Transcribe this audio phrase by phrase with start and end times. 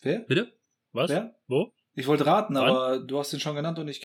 [0.00, 0.20] Wer?
[0.20, 0.52] Bitte?
[0.92, 1.10] Was?
[1.10, 1.34] Wer?
[1.48, 1.72] Wo?
[1.94, 2.68] Ich wollte raten, Wann?
[2.68, 4.04] aber du hast ihn schon genannt und ich.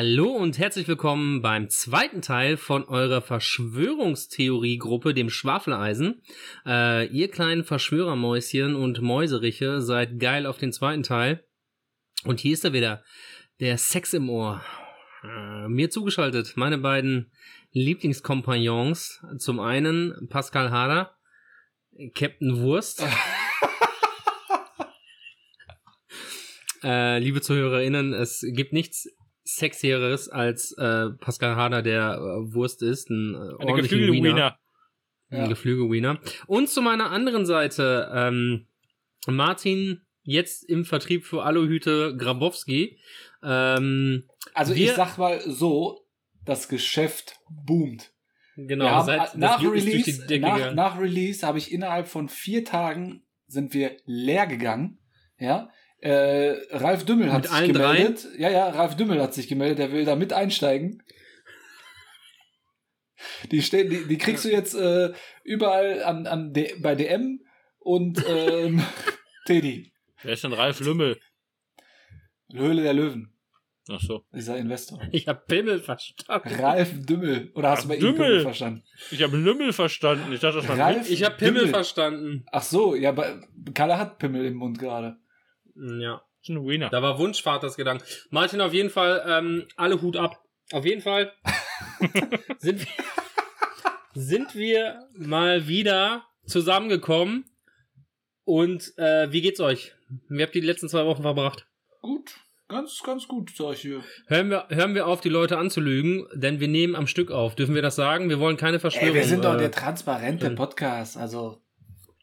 [0.00, 6.22] Hallo und herzlich willkommen beim zweiten Teil von eurer Verschwörungstheoriegruppe, dem Schwafeleisen.
[6.64, 11.44] Äh, ihr kleinen Verschwörermäuschen und Mäuseriche seid geil auf den zweiten Teil.
[12.22, 13.02] Und hier ist er wieder,
[13.58, 14.62] der Sex im Ohr.
[15.24, 17.32] Äh, mir zugeschaltet, meine beiden
[17.72, 19.20] Lieblingskompagnons.
[19.38, 21.16] Zum einen Pascal Hader,
[22.14, 23.02] Captain Wurst.
[26.84, 29.08] Äh, liebe ZuhörerInnen, es gibt nichts
[29.56, 33.08] Sexieres als äh, Pascal Harder, der äh, Wurst ist.
[33.10, 34.34] Ein, äh, Eine ordentlichen geflügelte Wiener.
[34.34, 34.58] Wiener.
[35.30, 35.42] Ja.
[35.44, 36.18] Ein Geflügel-Wiener.
[36.46, 38.66] Und zu meiner anderen Seite, ähm,
[39.26, 42.98] Martin, jetzt im Vertrieb für Aluhüte Grabowski.
[43.42, 46.06] Ähm, Also Wir- ich sag mal so,
[46.44, 48.12] das Geschäft boomt.
[48.56, 53.72] genau, haben, seit, nach, Release, nach, nach Release habe ich innerhalb von vier Tagen sind
[53.74, 54.98] wir leer gegangen.
[55.38, 55.70] Ja.
[56.00, 58.28] Äh, Ralf Dümmel hat Mit sich allen gemeldet.
[58.38, 61.02] Ja, ja, Ralf Dümmel hat sich gemeldet, der will da mit einsteigen.
[63.50, 67.40] Die, stehen, die, die kriegst du jetzt äh, überall an, an D bei DM
[67.80, 68.82] und ähm,
[69.46, 69.92] Teddy.
[70.22, 71.18] Wer ist denn Ralf Lümmel?
[72.52, 73.34] Höhle der Löwen,
[73.90, 74.24] Ach so.
[74.32, 75.00] dieser Investor.
[75.10, 76.54] Ich hab Pimmel verstanden.
[76.60, 77.50] Ralf Dümmel.
[77.54, 78.16] Oder hast Ach, du bei ihm Dümmel.
[78.28, 78.84] Dümmel verstanden?
[79.10, 80.32] Ich habe Lümmel verstanden.
[80.32, 81.10] Ich dachte, das war Ralf.
[81.10, 81.74] Ich hab Pimmel Dümmel.
[81.74, 82.44] verstanden.
[82.52, 83.40] Ach so, ja, bei,
[83.74, 85.18] Kalle hat Pimmel im Mund gerade.
[85.78, 86.22] Ja.
[86.40, 86.88] Das ist ein Wiener.
[86.90, 88.04] Da war Wunschvatersgedanke.
[88.30, 90.42] Martin, auf jeden Fall, ähm, alle Hut ab.
[90.72, 91.32] Auf jeden Fall
[92.58, 93.04] sind, wir,
[94.14, 97.44] sind wir mal wieder zusammengekommen.
[98.44, 99.94] Und äh, wie geht's euch?
[100.28, 101.66] Wie habt ihr die letzten zwei Wochen verbracht?
[102.00, 102.34] Gut,
[102.68, 104.02] ganz, ganz gut, sag ich hier.
[104.26, 107.56] Hören wir, hören wir auf, die Leute anzulügen, denn wir nehmen am Stück auf.
[107.56, 108.30] Dürfen wir das sagen?
[108.30, 109.08] Wir wollen keine Verschwörung.
[109.08, 111.60] Ey, wir sind doch äh, der transparente ähm, Podcast, also.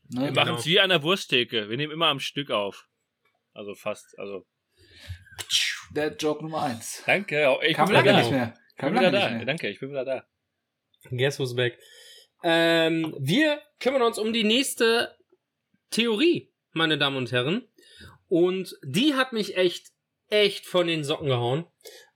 [0.09, 0.21] Ne?
[0.21, 0.57] Wir machen genau.
[0.57, 1.69] es wie an der Wursttheke.
[1.69, 2.87] Wir nehmen immer am Stück auf.
[3.55, 4.17] Also fast.
[4.19, 4.45] Also.
[5.91, 7.03] Der Joke Nummer eins.
[7.05, 7.57] Danke.
[7.63, 8.17] Ich Kam bin wieder lange da.
[8.19, 8.53] nicht mehr.
[8.69, 9.29] Ich Kam bin wieder da.
[9.29, 9.45] mehr.
[9.45, 10.27] Danke, ich bin wieder da.
[11.09, 11.79] Guess who's back?
[12.43, 15.15] Ähm, wir kümmern uns um die nächste
[15.89, 17.67] Theorie, meine Damen und Herren.
[18.27, 19.87] Und die hat mich echt,
[20.29, 21.65] echt von den Socken gehauen.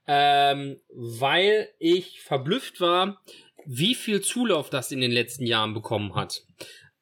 [0.06, 3.22] Ähm, weil ich verblüfft war,
[3.64, 6.42] wie viel Zulauf das in den letzten Jahren bekommen hat.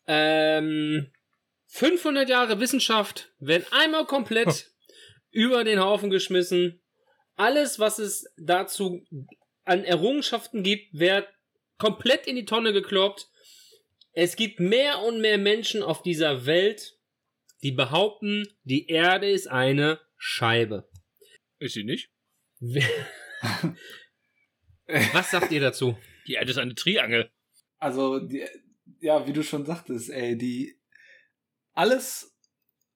[0.06, 1.10] Ähm,
[1.68, 4.70] 500 Jahre Wissenschaft werden einmal komplett
[5.30, 6.80] über den Haufen geschmissen.
[7.36, 9.04] Alles, was es dazu
[9.64, 11.28] an Errungenschaften gibt, wird
[11.78, 13.28] komplett in die Tonne gekloppt.
[14.12, 16.98] Es gibt mehr und mehr Menschen auf dieser Welt,
[17.62, 20.88] die behaupten, die Erde ist eine Scheibe.
[21.58, 22.10] Ist sie nicht?
[25.12, 25.96] Was sagt ihr dazu?
[26.26, 27.30] Die Erde ist eine Triangel.
[27.78, 28.44] Also, die,
[29.00, 30.77] ja, wie du schon sagtest, ey, die.
[31.78, 32.36] Alles,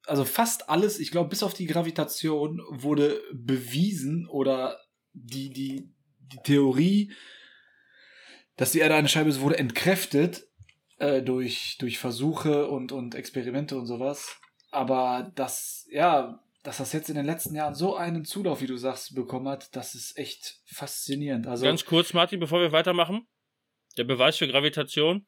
[0.07, 4.77] also fast alles, ich glaube, bis auf die Gravitation wurde bewiesen oder
[5.13, 5.89] die, die,
[6.19, 7.13] die Theorie,
[8.57, 10.49] dass die Erde eine Scheibe ist, wurde entkräftet
[10.97, 14.37] äh, durch, durch Versuche und, und Experimente und sowas.
[14.69, 18.75] Aber das, ja, dass das jetzt in den letzten Jahren so einen Zulauf, wie du
[18.75, 21.47] sagst, bekommen hat, das ist echt faszinierend.
[21.47, 23.27] Also, Ganz kurz, Martin, bevor wir weitermachen.
[23.95, 25.25] Der Beweis für Gravitation.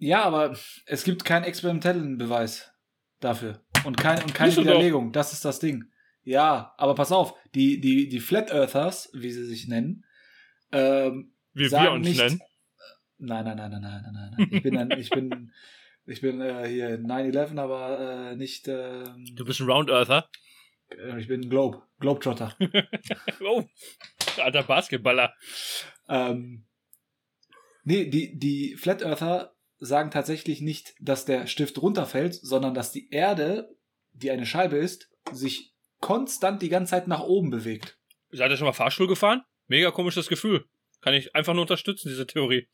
[0.00, 0.56] Ja, aber
[0.86, 2.72] es gibt keinen experimentellen Beweis
[3.20, 3.62] dafür.
[3.84, 4.56] Und, kein, und keine.
[4.56, 5.12] Widerlegung.
[5.12, 5.84] Das ist das Ding.
[6.22, 10.04] Ja, aber pass auf, die, die, die Flat Earthers, wie sie sich nennen,
[10.72, 12.40] ähm, Wie sagen wir uns nicht, nennen.
[13.18, 14.48] Nein, nein, nein, nein, nein, nein, nein.
[14.50, 15.52] Ich bin, ein, ich bin,
[16.06, 20.30] ich bin äh, hier 9-11, aber äh, nicht, ähm, Du bist ein Round Earther.
[20.88, 22.56] äh, ich bin Globe, Globetrotter.
[23.42, 23.64] Oh,
[24.42, 25.34] alter Basketballer.
[26.08, 26.64] Ähm,
[27.84, 33.10] nee, die, die Flat Earther sagen tatsächlich nicht, dass der Stift runterfällt, sondern dass die
[33.10, 33.74] Erde,
[34.12, 37.98] die eine Scheibe ist, sich konstant die ganze Zeit nach oben bewegt.
[38.30, 39.42] Seid ihr schon mal Fahrstuhl gefahren?
[39.66, 40.66] Mega komisches Gefühl.
[41.00, 42.68] Kann ich einfach nur unterstützen, diese Theorie.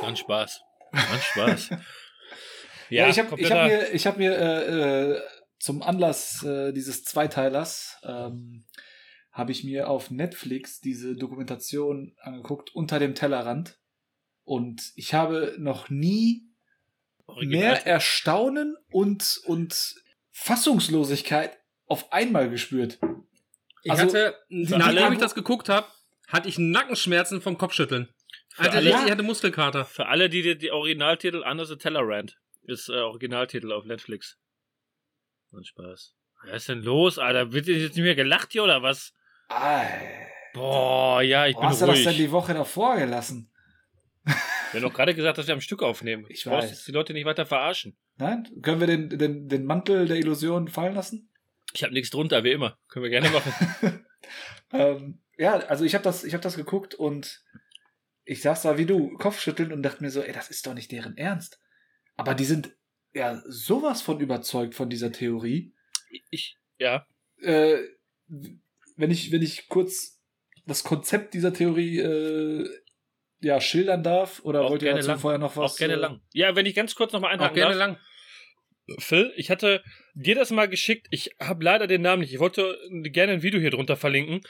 [0.00, 0.60] Ganz Spaß.
[0.92, 1.70] Ganz Spaß.
[2.90, 5.20] Ja, ich habe ich kompletter- hab mir, ich hab mir äh, äh,
[5.58, 8.66] zum Anlass äh, dieses Zweiteilers ähm,
[9.32, 13.78] habe ich mir auf Netflix diese Dokumentation angeguckt unter dem Tellerrand
[14.44, 16.42] und ich habe noch nie
[17.26, 17.60] Original.
[17.60, 19.94] mehr Erstaunen und, und
[20.32, 22.98] Fassungslosigkeit auf einmal gespürt.
[23.82, 25.86] Ich Also, hatte, nachdem ich das geguckt habe,
[26.28, 28.08] hatte ich Nackenschmerzen vom Kopfschütteln.
[28.56, 29.84] Hatte alle- richtig, ich hatte Muskelkater.
[29.84, 34.38] Für alle, die die, die Originaltitel Under the Tellerrand ist äh, Originaltitel auf Netflix.
[35.50, 36.14] Und Spaß.
[36.46, 37.52] Was ist denn los, Alter?
[37.52, 39.12] Wird jetzt nicht mehr gelacht hier oder was?
[39.48, 40.28] Ei.
[40.54, 42.16] Boah, ja, ich Wo bin hast du das denn ruhig.
[42.16, 43.50] die Woche davor gelassen?
[44.74, 46.26] Wir haben doch gerade gesagt, dass wir am Stück aufnehmen.
[46.28, 46.68] Ich weiß.
[46.68, 47.96] jetzt die Leute nicht weiter verarschen.
[48.16, 48.48] Nein?
[48.60, 51.30] Können wir den, den, den Mantel der Illusion fallen lassen?
[51.72, 52.76] Ich habe nichts drunter, wie immer.
[52.88, 54.04] Können wir gerne machen.
[54.72, 57.44] ähm, ja, also ich habe das, ich hab das geguckt und
[58.24, 60.90] ich saß da wie du, Kopfschütteln und dachte mir so, ey, das ist doch nicht
[60.90, 61.60] deren Ernst.
[62.16, 62.76] Aber die sind
[63.12, 65.72] ja sowas von überzeugt von dieser Theorie.
[66.30, 67.06] ich, ja.
[67.40, 67.78] Äh,
[68.96, 70.20] wenn ich, wenn ich kurz
[70.66, 72.68] das Konzept dieser Theorie äh,
[73.44, 75.18] ja, schildern darf, oder Auch wollt ihr gerne dazu lang.
[75.20, 75.72] vorher noch was?
[75.74, 76.20] auch gerne äh, lang.
[76.32, 77.78] Ja, wenn ich ganz kurz nochmal Auch einhaken gerne darf.
[77.88, 77.98] lang.
[78.98, 79.82] Phil, ich hatte
[80.14, 81.06] dir das mal geschickt.
[81.10, 82.34] Ich habe leider den Namen nicht.
[82.34, 84.40] Ich wollte gerne ein Video hier drunter verlinken.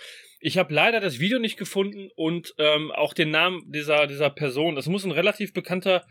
[0.41, 4.75] Ich habe leider das Video nicht gefunden und ähm, auch den Namen dieser, dieser Person.
[4.75, 6.05] Das muss ein relativ bekannter,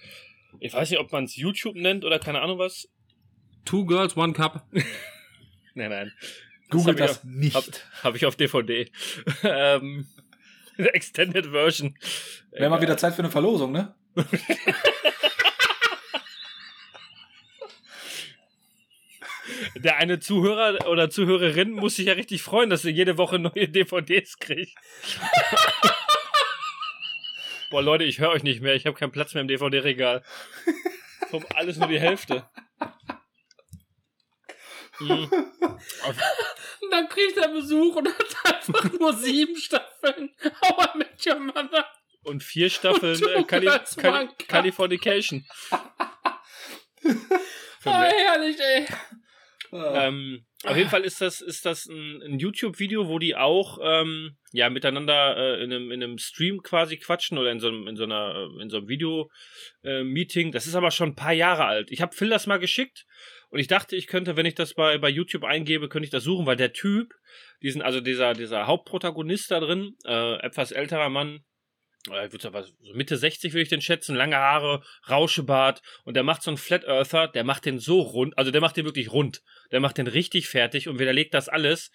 [0.62, 2.88] ich weiß nicht, ob man es YouTube nennt oder keine Ahnung was.
[3.66, 4.66] Two Girls, One Cup.
[5.76, 6.14] Nein, nein.
[6.70, 7.56] Googelt hab ich das auf- nicht.
[7.56, 7.72] Habe
[8.04, 8.90] hab ich auf DVD.
[9.44, 10.08] ähm,
[10.94, 11.98] Extended Version.
[12.52, 13.96] Wäre mal wieder Zeit für eine Verlosung, ne?
[19.75, 23.68] Der eine Zuhörer oder Zuhörerin muss sich ja richtig freuen, dass er jede Woche neue
[23.68, 24.78] DVDs kriegt.
[27.70, 28.75] Boah, Leute, ich höre euch nicht mehr.
[28.75, 30.24] Ich habe keinen Platz mehr im DVD-Regal.
[31.30, 32.48] Vom alles nur die Hälfte.
[35.04, 35.30] Mhm.
[36.82, 40.32] Und dann kriegt er Besuch und hat einfach nur sieben Staffeln.
[40.62, 41.88] How I Met Your Mother.
[42.24, 44.28] und vier Staffeln Und äh, Cali Cali.
[44.48, 45.46] Californication.
[45.72, 45.78] Oh,
[47.86, 48.84] herrlich, ey.
[48.84, 48.88] Äh,
[49.72, 54.38] Ähm, auf jeden Fall ist das, ist das ein, ein YouTube-Video, wo die auch ähm,
[54.52, 57.96] ja, miteinander äh, in, einem, in einem Stream quasi quatschen oder in so einem, in
[57.96, 60.52] so einer, äh, in so einem Video-Meeting.
[60.52, 61.92] das ist aber schon ein paar Jahre alt.
[61.92, 63.06] Ich habe Phil das mal geschickt
[63.54, 66.24] und ich dachte, ich könnte, wenn ich das bei, bei YouTube eingebe, könnte ich das
[66.24, 67.14] suchen, weil der Typ,
[67.62, 71.42] diesen, also dieser, dieser Hauptprotagonist da drin, äh, etwas älterer Mann,
[72.10, 72.50] äh, so
[72.96, 76.84] Mitte 60 würde ich den schätzen, lange Haare, Rauschebart und der macht so einen Flat
[76.86, 80.08] Earther, der macht den so rund, also der macht den wirklich rund, der macht den
[80.08, 81.92] richtig fertig und widerlegt das alles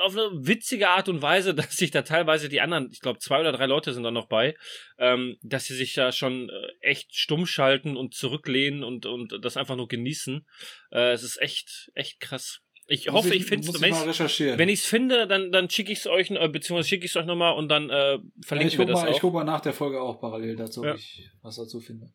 [0.00, 3.40] auf eine witzige Art und Weise, dass sich da teilweise die anderen, ich glaube zwei
[3.40, 4.54] oder drei Leute sind da noch bei,
[4.98, 9.56] ähm, dass sie sich da schon äh, echt stumm schalten und zurücklehnen und, und das
[9.56, 10.46] einfach nur genießen.
[10.92, 12.60] Äh, es ist echt, echt krass.
[12.86, 14.58] Ich muss hoffe, ich finde muss es, ich wenn ich recherchieren.
[14.58, 17.16] wenn ich es finde, dann, dann schicke ich es euch, äh, beziehungsweise schicke ich es
[17.16, 19.14] euch nochmal und dann äh, ja, verlinken ich wir das mal, auch.
[19.14, 20.94] ich guck mal nach der Folge auch parallel dazu, ob Ja.
[20.94, 22.12] ich was dazu finde.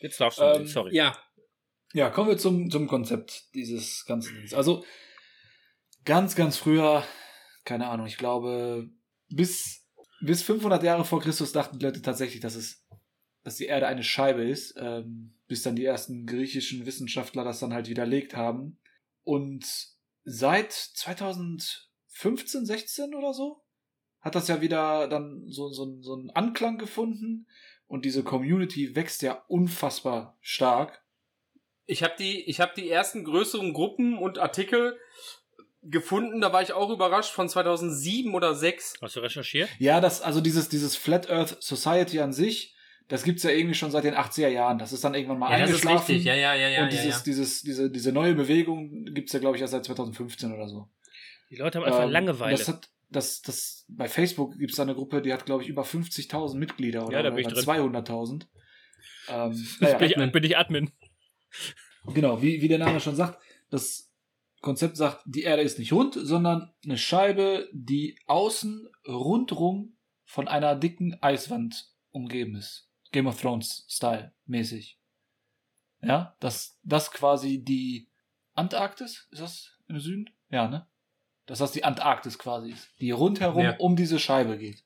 [0.00, 0.94] Jetzt darfst du, Ähm, sorry.
[0.96, 1.16] Ja.
[1.92, 4.52] Ja, kommen wir zum, zum Konzept dieses ganzen Dings.
[4.54, 4.84] Also,
[6.06, 7.04] ganz, ganz früher,
[7.64, 8.88] keine Ahnung, ich glaube,
[9.28, 9.84] bis,
[10.20, 12.86] bis 500 Jahre vor Christus dachten die Leute tatsächlich, dass es,
[13.42, 17.74] dass die Erde eine Scheibe ist, ähm, bis dann die ersten griechischen Wissenschaftler das dann
[17.74, 18.78] halt widerlegt haben.
[19.22, 19.66] Und
[20.24, 23.62] seit 2015, 16 oder so,
[24.20, 27.46] hat das ja wieder dann so, so, so einen Anklang gefunden
[27.86, 31.04] und diese Community wächst ja unfassbar stark.
[31.84, 34.98] Ich habe die, ich habe die ersten größeren Gruppen und Artikel
[35.90, 36.40] gefunden.
[36.40, 38.94] Da war ich auch überrascht von 2007 oder 6.
[39.00, 39.68] Hast du recherchiert?
[39.78, 42.74] Ja, das, also dieses, dieses Flat Earth Society an sich,
[43.08, 44.78] das gibt's ja irgendwie schon seit den 80er Jahren.
[44.78, 46.16] Das ist dann irgendwann mal eingeschlafen.
[46.20, 49.72] Ja, ja, ja, und dieses, dieses, diese, diese neue Bewegung gibt's ja, glaube ich, erst
[49.72, 50.88] seit 2015 oder so.
[51.50, 52.56] Die Leute haben einfach Ähm, Langeweile.
[52.56, 55.82] Das hat, das, das, bei Facebook gibt's da eine Gruppe, die hat, glaube ich, über
[55.82, 57.94] 50.000 Mitglieder oder, Ja, da bin ich oder drin.
[57.94, 58.46] 200.000.
[59.28, 60.90] Ähm, bin, naja, ich, bin ich Admin.
[62.12, 64.05] Genau, wie, wie der Name schon sagt, das
[64.60, 70.74] Konzept sagt, die Erde ist nicht rund, sondern eine Scheibe, die außen rundrum von einer
[70.74, 72.90] dicken Eiswand umgeben ist.
[73.12, 74.98] Game of Thrones Style mäßig.
[76.02, 78.10] Ja, dass das quasi die
[78.54, 80.30] Antarktis, ist das im Süden?
[80.50, 80.86] Ja, ne?
[81.46, 83.76] Dass das die Antarktis quasi ist, die rundherum Ja.
[83.78, 84.84] um diese Scheibe geht.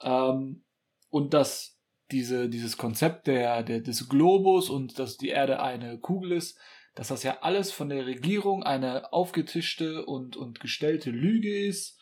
[0.00, 0.64] Ähm,
[1.10, 1.78] und dass
[2.10, 6.58] diese, dieses Konzept der, der, des Globus und dass die Erde eine Kugel ist,
[6.98, 11.96] dass das ja alles von der Regierung eine aufgetischte und, und gestellte Lüge ist.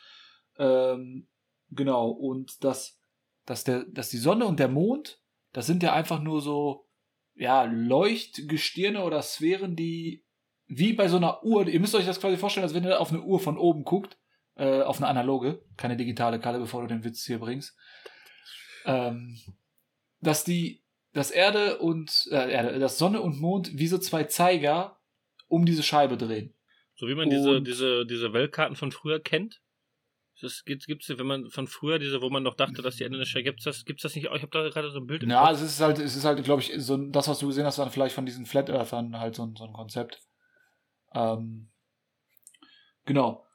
[0.59, 1.29] Ähm,
[1.71, 2.99] genau, und dass,
[3.45, 5.21] dass, der, dass die Sonne und der Mond,
[5.53, 6.89] das sind ja einfach nur so,
[7.35, 10.25] ja, Leuchtgestirne oder Sphären, die
[10.67, 13.13] wie bei so einer Uhr, ihr müsst euch das quasi vorstellen, als wenn ihr auf
[13.13, 14.17] eine Uhr von oben guckt,
[14.55, 17.77] äh, auf eine analoge, keine digitale Kalle, bevor du den Witz hier bringst.
[18.87, 19.39] Ähm,
[20.23, 20.86] dass die,
[21.17, 25.01] dass Erde und äh, Erde, dass Sonne und Mond wie so zwei Zeiger
[25.49, 26.55] um diese Scheibe drehen.
[26.95, 29.63] So wie man diese, Und- diese, diese Weltkarten von früher kennt.
[30.43, 33.17] Das gibt gibt's, wenn man von früher diese, wo man noch dachte, dass die Erde
[33.19, 34.27] nicht gibt's das, gibt's das nicht?
[34.27, 35.23] Ich habe da gerade so ein Bild.
[35.23, 37.65] im Ja, es ist halt, es ist halt, glaube ich, so das, was du gesehen
[37.65, 40.21] hast, dann vielleicht von diesen Flat Earthern halt so ein, so ein Konzept.
[41.15, 41.71] Ähm,
[43.07, 43.47] genau.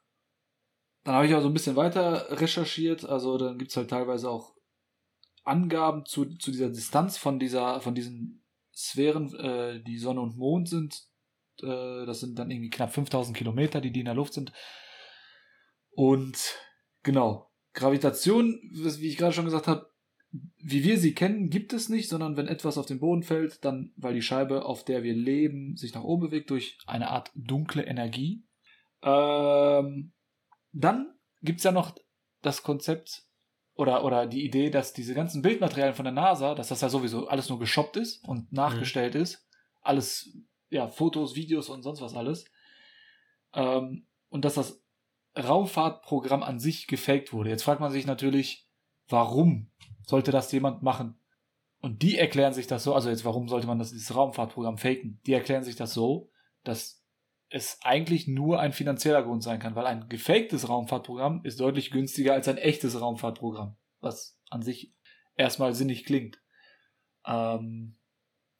[1.04, 3.04] Dann habe ich auch so ein bisschen weiter recherchiert.
[3.04, 4.56] Also dann gibt's halt teilweise auch
[5.44, 8.44] Angaben zu, zu dieser Distanz von dieser, von diesen
[8.74, 11.02] Sphären, äh, die Sonne und Mond sind.
[11.60, 14.52] Äh, das sind dann irgendwie knapp 5000 Kilometer, die, die in der Luft sind.
[15.90, 16.56] Und
[17.02, 19.92] genau, Gravitation, wie ich gerade schon gesagt habe,
[20.56, 23.92] wie wir sie kennen, gibt es nicht, sondern wenn etwas auf den Boden fällt, dann,
[23.96, 27.84] weil die Scheibe, auf der wir leben, sich nach oben bewegt durch eine Art dunkle
[27.84, 28.46] Energie.
[29.02, 30.12] Ähm,
[30.72, 31.94] dann gibt's ja noch
[32.40, 33.26] das Konzept
[33.82, 37.26] oder, oder die Idee, dass diese ganzen Bildmaterialien von der NASA, dass das ja sowieso
[37.26, 39.44] alles nur geshoppt ist und nachgestellt ist.
[39.80, 40.38] Alles,
[40.70, 42.44] ja, Fotos, Videos und sonst was alles.
[43.52, 44.80] Ähm, und dass das
[45.36, 47.50] Raumfahrtprogramm an sich gefaked wurde.
[47.50, 48.68] Jetzt fragt man sich natürlich,
[49.08, 49.72] warum
[50.06, 51.18] sollte das jemand machen?
[51.80, 55.20] Und die erklären sich das so, also jetzt, warum sollte man das, dieses Raumfahrtprogramm faken?
[55.26, 56.30] Die erklären sich das so,
[56.62, 57.01] dass
[57.52, 62.32] es eigentlich nur ein finanzieller Grund sein kann, weil ein gefaktes Raumfahrtprogramm ist deutlich günstiger
[62.32, 64.94] als ein echtes Raumfahrtprogramm, was an sich
[65.36, 66.40] erstmal sinnig klingt.
[67.26, 67.98] Ähm,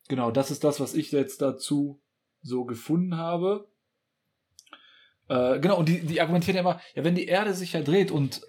[0.08, 2.02] genau, das ist das, was ich jetzt dazu
[2.42, 3.72] so gefunden habe.
[5.28, 8.10] Äh, genau, und die, die argumentieren ja immer, ja, wenn die Erde sich ja dreht
[8.10, 8.42] und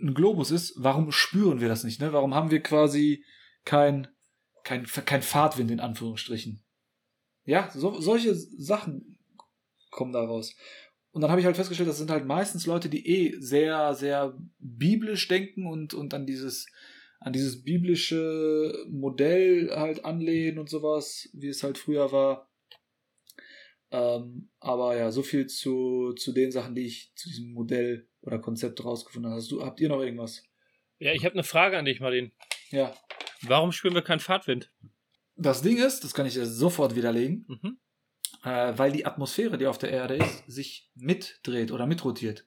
[0.00, 2.00] ein Globus ist, warum spüren wir das nicht?
[2.00, 2.12] Ne?
[2.12, 3.24] Warum haben wir quasi
[3.64, 4.08] kein,
[4.64, 6.64] kein, kein Fahrtwind in Anführungsstrichen?
[7.44, 9.13] Ja, so, solche Sachen
[9.94, 10.54] kommen da raus.
[11.12, 14.36] Und dann habe ich halt festgestellt, das sind halt meistens Leute, die eh sehr, sehr
[14.58, 16.66] biblisch denken und, und an dieses,
[17.20, 22.50] an dieses biblische Modell halt anlehnen und sowas, wie es halt früher war.
[23.92, 28.40] Ähm, aber ja, so viel zu, zu den Sachen, die ich zu diesem Modell oder
[28.40, 29.40] Konzept rausgefunden habe.
[29.40, 30.42] Hast du, habt ihr noch irgendwas?
[30.98, 32.32] Ja, ich habe eine Frage an dich, Martin.
[32.70, 32.92] Ja.
[33.42, 34.72] Warum spüren wir keinen Fahrtwind?
[35.36, 37.78] Das Ding ist, das kann ich dir sofort widerlegen, Mhm.
[38.44, 42.46] Äh, weil die Atmosphäre, die auf der Erde ist, sich mitdreht oder mitrotiert.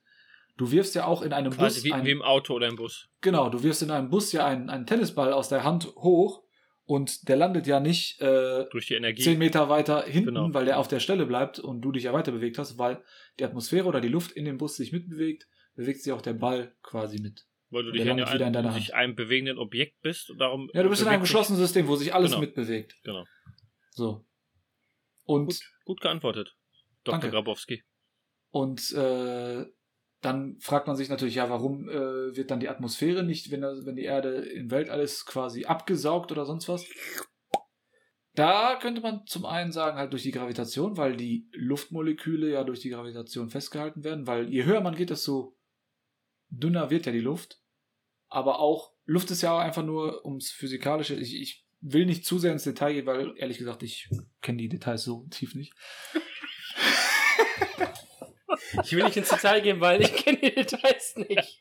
[0.56, 1.84] Du wirfst ja auch in einem Quasi Bus.
[1.84, 3.08] wie, ein- wie im Auto oder im Bus.
[3.20, 6.42] Genau, du wirfst in einem Bus ja einen, einen Tennisball aus der Hand hoch
[6.84, 9.22] und der landet ja nicht äh, Durch die Energie.
[9.22, 10.52] zehn Meter weiter hinten, Genau.
[10.54, 13.02] weil der auf der Stelle bleibt und du dich ja weiter bewegt hast, weil
[13.38, 16.74] die Atmosphäre oder die Luft in dem Bus sich mitbewegt, bewegt sich auch der Ball
[16.82, 17.44] quasi mit.
[17.70, 20.38] weil du dich in, landet wieder in deiner einem, sich einem bewegenden Objekt bist und
[20.38, 20.70] darum.
[20.72, 22.40] Ja, du bist in einem geschlossenen System, wo sich alles Genau.
[22.40, 22.96] mitbewegt.
[23.04, 23.24] Genau.
[23.90, 24.24] So.
[25.28, 26.56] Und Gut, gut geantwortet.
[27.04, 27.20] Dr.
[27.20, 27.30] Danke.
[27.30, 27.84] Grabowski.
[28.50, 29.66] Und äh,
[30.22, 33.96] dann fragt man sich natürlich, ja, warum äh, wird dann die Atmosphäre nicht, wenn, wenn
[33.96, 36.86] die Erde im Weltall ist, quasi abgesaugt oder sonst was?
[38.32, 42.80] Da könnte man zum einen sagen, halt durch die Gravitation, weil die Luftmoleküle ja durch
[42.80, 45.58] die Gravitation festgehalten werden, weil je höher man geht, desto
[46.48, 47.60] dünner wird ja die Luft.
[48.28, 51.16] Aber auch, Luft ist ja auch einfach nur ums Physikalische.
[51.16, 54.08] Ich, ich will nicht zu sehr ins Detail gehen, weil ehrlich gesagt, ich
[54.42, 55.72] kenne die Details so tief nicht.
[58.84, 61.58] Ich will nicht ins Detail gehen, weil ich kenne die Details nicht.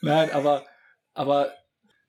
[0.00, 0.66] Nein, aber,
[1.14, 1.52] aber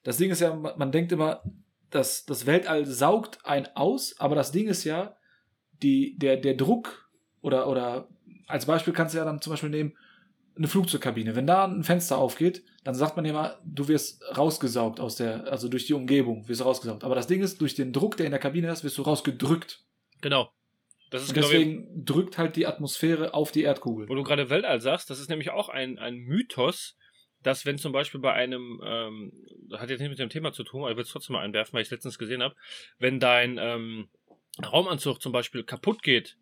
[0.03, 1.43] das Ding ist ja, man denkt immer,
[1.89, 5.17] dass das Weltall saugt ein aus, aber das Ding ist ja,
[5.81, 7.09] die, der, der Druck
[7.41, 8.09] oder, oder
[8.47, 9.97] als Beispiel kannst du ja dann zum Beispiel nehmen,
[10.59, 11.35] eine Flugzeugkabine.
[11.35, 15.69] Wenn da ein Fenster aufgeht, dann sagt man immer, du wirst rausgesaugt aus der, also
[15.69, 17.03] durch die Umgebung wirst du rausgesaugt.
[17.03, 19.85] Aber das Ding ist, durch den Druck, der in der Kabine ist, wirst du rausgedrückt.
[20.21, 20.51] Genau.
[21.09, 24.07] Das ist, Und glaube ich, deswegen drückt halt die Atmosphäre auf die Erdkugel.
[24.09, 26.97] wo du gerade Weltall sagst, das ist nämlich auch ein, ein Mythos,
[27.41, 29.31] dass wenn zum Beispiel bei einem, ähm,
[29.69, 31.41] das hat jetzt nicht mit dem Thema zu tun, aber ich will es trotzdem mal
[31.41, 32.55] einwerfen, weil ich es letztens gesehen habe,
[32.99, 34.09] wenn dein ähm,
[34.61, 36.37] Raumanzug zum Beispiel kaputt geht,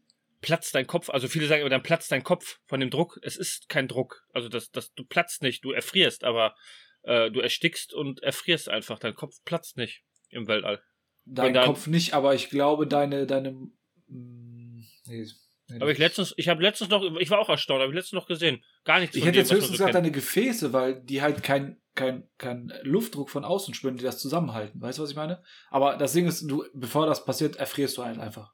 [0.48, 3.20] platzt dein Kopf, also viele sagen dann platzt dein Kopf von dem Druck.
[3.22, 4.26] Es ist kein Druck.
[4.32, 6.56] Also das, das, du platzt nicht, du erfrierst, aber
[7.04, 8.98] äh, du erstickst und erfrierst einfach.
[8.98, 10.82] Dein Kopf platzt nicht im Weltall.
[11.26, 15.28] Dein dann- Kopf nicht, aber ich glaube, deine, deine, mm, nee,
[15.68, 18.14] nee, Aber ich letztens, ich habe letztens noch, ich war auch erstaunt, habe ich letztens
[18.14, 18.64] noch gesehen.
[18.86, 19.96] Gar nichts Ich hätte dem, jetzt höchstens so gesagt, kennt.
[19.96, 24.82] deine Gefäße, weil die halt kein, kein, kein Luftdruck von außen spüren, die das zusammenhalten.
[24.82, 25.44] Weißt du, was ich meine?
[25.70, 28.54] Aber das Ding ist, du, bevor das passiert, erfrierst du halt einfach.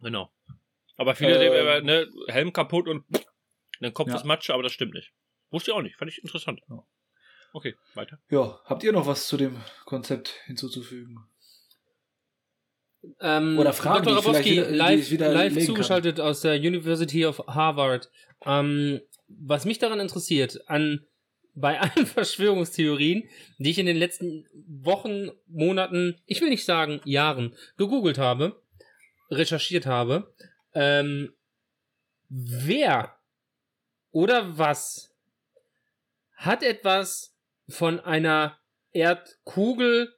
[0.00, 0.32] Genau.
[0.96, 1.40] Aber viele Ähm.
[1.40, 3.04] sehen immer, ne, Helm kaputt und
[3.80, 4.16] dein Kopf Ja.
[4.16, 5.12] ist Matsche, aber das stimmt nicht.
[5.50, 6.60] Wusste ich auch nicht, fand ich interessant.
[6.68, 6.84] Ja.
[7.54, 8.18] Okay, weiter.
[8.30, 11.18] Ja, habt ihr noch was zu dem Konzept hinzuzufügen?
[13.20, 14.40] Ähm, Oder Fragen, Dr.
[14.40, 15.66] die live, live legen kann.
[15.66, 18.10] zugeschaltet aus der University of Harvard.
[18.46, 21.04] Ähm, was mich daran interessiert, an
[21.54, 27.54] bei allen Verschwörungstheorien, die ich in den letzten Wochen, Monaten, ich will nicht sagen Jahren,
[27.76, 28.62] gegoogelt habe,
[29.30, 30.32] recherchiert habe,
[30.74, 31.32] ähm,
[32.28, 33.16] wer
[34.10, 35.14] oder was
[36.34, 37.34] hat etwas
[37.68, 38.58] von einer
[38.90, 40.12] Erdkugelscheibe.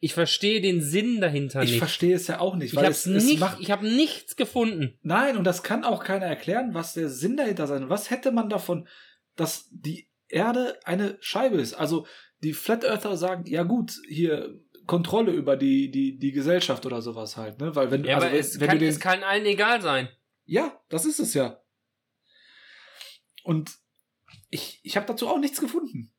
[0.00, 1.78] Ich verstehe den Sinn dahinter Ich nicht.
[1.78, 4.36] verstehe es ja auch nicht, Ich weil habe es, es nicht, macht ich habe nichts
[4.36, 4.98] gefunden.
[5.02, 7.88] Nein, und das kann auch keiner erklären, was der Sinn dahinter sein.
[7.88, 8.88] Was hätte man davon,
[9.36, 11.74] dass die Erde eine Scheibe ist?
[11.74, 12.06] Also
[12.42, 17.36] die Flat Earther sagen, ja gut, hier Kontrolle über die, die, die Gesellschaft oder sowas
[17.36, 17.74] halt, ne?
[17.74, 19.80] Weil wenn, Ja, also aber wenn, es, wenn kann, du den, es kann allen egal
[19.82, 20.08] sein.
[20.44, 21.60] ja, das ist es ja.
[23.42, 23.70] Und
[24.50, 26.12] ich, ich habe dazu auch nichts gefunden.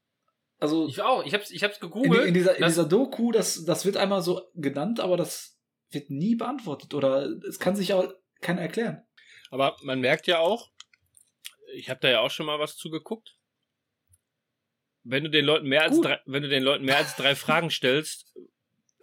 [0.60, 1.24] Also Ich auch.
[1.26, 2.28] Ich hab's, ich hab's in, gegoogelt.
[2.28, 5.60] in, dieser, in das- dieser Doku, das, das wird einmal so genannt, aber das
[5.92, 9.04] wird nie beantwortet oder es kann sich auch keiner erklären.
[9.52, 10.72] Aber man merkt ja auch,
[11.74, 13.36] ich habe da ja auch schon mal was zugeguckt.
[15.04, 17.70] Wenn du den Leuten mehr als drei, wenn du den Leuten mehr als drei Fragen
[17.70, 18.36] stellst,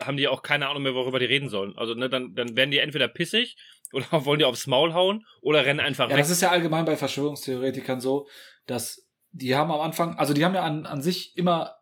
[0.00, 1.76] haben die auch keine Ahnung mehr, worüber die reden sollen.
[1.76, 3.56] Also ne, dann, dann werden die entweder pissig
[3.92, 6.22] oder wollen die aufs Maul hauen oder rennen einfach Ja, weg.
[6.22, 8.26] das ist ja allgemein bei Verschwörungstheoretikern so,
[8.66, 11.76] dass die haben am Anfang, also die haben ja an, an sich immer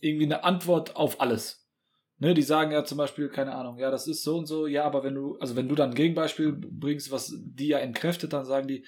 [0.00, 1.60] irgendwie eine Antwort auf alles.
[2.18, 4.84] Ne, die sagen ja zum Beispiel, keine Ahnung, ja, das ist so und so, ja,
[4.84, 8.44] aber wenn du, also wenn du dann ein Gegenbeispiel bringst, was die ja entkräftet, dann
[8.44, 8.86] sagen die,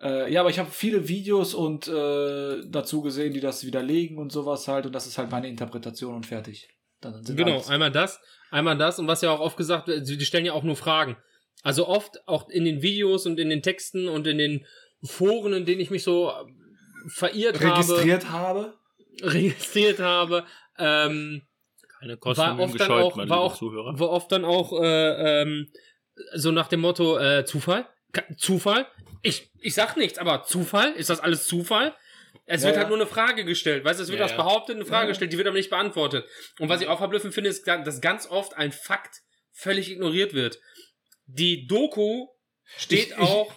[0.00, 4.32] äh, ja, aber ich habe viele Videos und äh, dazu gesehen, die das widerlegen und
[4.32, 6.70] sowas halt, und das ist halt meine Interpretation und fertig.
[7.02, 10.06] Dann sind Genau, alles- einmal das, einmal das und was ja auch oft gesagt wird,
[10.06, 11.16] sie- die stellen ja auch nur Fragen.
[11.62, 14.66] Also oft auch in den Videos und in den Texten und in den
[15.04, 16.34] Foren, in denen ich mich so äh,
[17.08, 18.74] verirrt registriert habe.
[19.20, 20.44] habe, registriert habe,
[20.78, 21.42] ähm,
[22.00, 23.98] Keine war Kosten oft dann auch, meine war auch, Zuhörer.
[23.98, 25.68] war oft dann auch äh, ähm,
[26.34, 27.86] so nach dem Motto äh, Zufall,
[28.36, 28.86] Zufall.
[29.22, 31.94] Ich ich sag nichts, aber Zufall ist das alles Zufall?
[32.46, 32.80] Es Ja, wird ja.
[32.82, 34.36] halt nur eine Frage gestellt, weißt du, es wird Ja, was ja.
[34.38, 35.08] behauptet, eine Frage Ja.
[35.08, 36.26] gestellt, die wird aber nicht beantwortet.
[36.58, 39.22] Und was ich auch verblüffend finde, ist, dass ganz oft ein Fakt
[39.52, 40.58] völlig ignoriert wird.
[41.26, 42.28] Die Doku
[42.76, 43.52] steht Ich- ich- auch.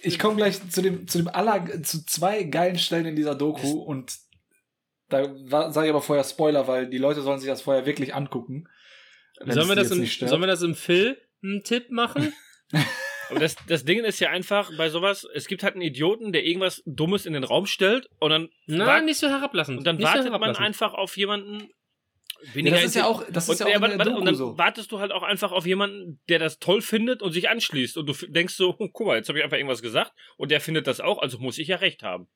[0.00, 3.80] Ich komme gleich zu dem, zu dem aller, zu zwei geilen Stellen in dieser Doku
[3.82, 4.12] und
[5.08, 5.24] da
[5.72, 8.68] sage ich aber vorher Spoiler, weil die Leute sollen sich das vorher wirklich angucken.
[9.46, 12.32] Sollen wir, das im, sollen wir das im Film-Tipp machen?
[13.30, 16.44] Aber das, das Ding ist ja einfach bei sowas, es gibt halt einen Idioten, der
[16.44, 19.78] irgendwas Dummes in den Raum stellt und dann, Nein, wart- nicht so herablassend.
[19.78, 20.66] und dann nicht so wartet man herablassend.
[20.66, 21.68] einfach auf jemanden.
[22.42, 24.34] ja, Weniger das ist ja auch, das ist und, ja auch ja, warte, und dann
[24.34, 24.56] so.
[24.56, 27.98] wartest du halt auch einfach auf jemanden, der das toll findet und sich anschließt.
[27.98, 30.60] Und du denkst so, hm, guck mal, jetzt habe ich einfach irgendwas gesagt und der
[30.60, 32.28] findet das auch, also muss ich ja recht haben.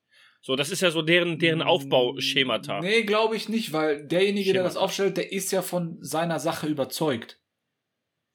[0.45, 2.81] So, das ist ja so deren, deren Aufbauschemata.
[2.81, 4.85] Nee, glaube ich nicht, weil derjenige, der das Schemata.
[4.85, 7.39] aufstellt, der ist ja von seiner Sache überzeugt.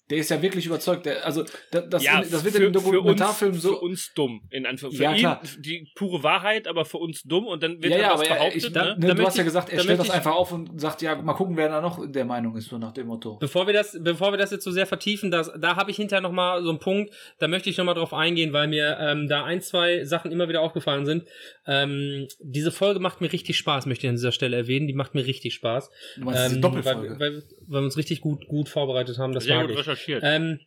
[0.09, 1.05] Der ist ja wirklich überzeugt.
[1.05, 3.69] Der, also, da- das, ja, das wird für, in dem Dokumentarfilm uns, so.
[3.73, 4.41] Für uns dumm.
[4.51, 5.41] In Anführung- für Ja, ihn klar.
[5.59, 8.55] die pure Wahrheit, aber für uns dumm und dann wird ja, ja, was behauptet.
[8.63, 9.07] ich, da- ne?
[9.07, 11.57] ne, du hast ja gesagt, er stellt das einfach auf und sagt, ja, mal gucken,
[11.57, 13.35] wer da noch der Meinung ist, so nach dem Motto.
[13.37, 16.21] Bevor wir das, bevor wir das jetzt so sehr vertiefen, das, da habe ich hinterher
[16.21, 19.27] noch mal so einen Punkt, da möchte ich noch mal drauf eingehen, weil mir ähm,
[19.27, 21.25] da ein, zwei Sachen immer wieder aufgefallen sind.
[21.65, 24.87] Ähm, diese Folge macht mir richtig Spaß, möchte ich an dieser Stelle erwähnen.
[24.87, 25.89] Die macht mir richtig Spaß.
[26.15, 27.19] Du meinst Ähm, Doppelfolge.
[27.19, 29.33] Weil, weil, weil wir uns richtig gut, gut vorbereitet haben.
[29.33, 29.79] Das Sehr mag gut ich.
[29.79, 30.23] recherchiert.
[30.25, 30.59] Ähm,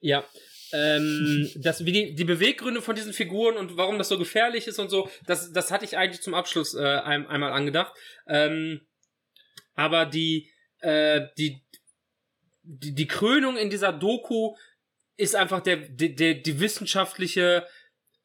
[0.00, 0.24] ja.
[0.72, 4.78] Ähm, das, wie die, die Beweggründe von diesen Figuren und warum das so gefährlich ist
[4.78, 7.94] und so, das, das hatte ich eigentlich zum Abschluss äh, ein, einmal angedacht.
[8.26, 8.80] Ähm,
[9.74, 10.50] aber die,
[10.80, 11.62] äh, die,
[12.62, 14.54] die, die Krönung in dieser Doku
[15.16, 17.66] ist einfach der, die, der, die wissenschaftliche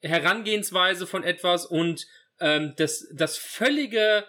[0.00, 2.06] Herangehensweise von etwas und
[2.40, 4.24] ähm, das, das völlige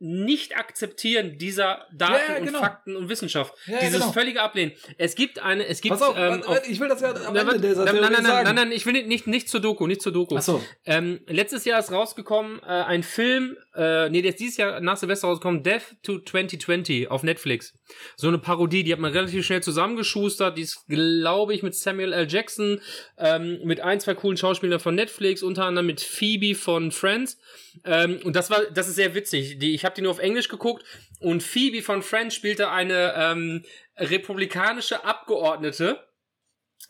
[0.00, 2.58] Nicht-Akzeptieren dieser Daten Ja, ja, genau.
[2.58, 3.52] und Fakten und Wissenschaft.
[3.66, 4.12] Ja, Dieses genau.
[4.12, 4.72] völlige Ablehnen.
[4.96, 7.40] Es gibt eine, es gibt Pass auf, ähm, auf ich will das ja am Na,
[7.40, 10.00] Ende dieser nein, nein, nein, nein, nein, ich will nicht, nicht, nicht zur Doku, nicht
[10.00, 10.36] zur Doku.
[10.36, 10.62] Ach so.
[10.84, 14.96] Ähm, letztes Jahr ist rausgekommen, äh, ein Film, äh, nee, der ist dieses Jahr nach
[14.96, 17.74] Silvester rausgekommen, Death to 2020 auf Netflix.
[18.16, 22.12] So eine Parodie, die hat man relativ schnell zusammengeschustert, die ist, glaube ich, mit Samuel
[22.12, 22.28] L.
[22.28, 22.80] Jackson,
[23.18, 27.38] ähm, mit ein, zwei coolen Schauspielern von Netflix, unter anderem mit Phoebe von Friends.
[27.84, 29.58] Ähm, und das war, das ist sehr witzig.
[29.58, 30.84] Die, ich habe die nur auf Englisch geguckt
[31.20, 33.64] und Phoebe von Friends spielte eine ähm,
[33.96, 36.06] republikanische Abgeordnete,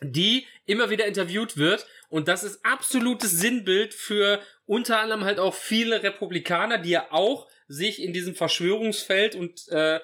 [0.01, 1.85] die immer wieder interviewt wird.
[2.09, 7.47] Und das ist absolutes Sinnbild für unter anderem halt auch viele Republikaner, die ja auch
[7.67, 9.99] sich in diesem Verschwörungsfeld und äh,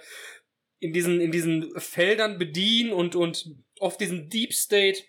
[0.80, 3.48] in diesen, in diesen Feldern bedienen und, und
[3.80, 5.04] oft diesen Deep State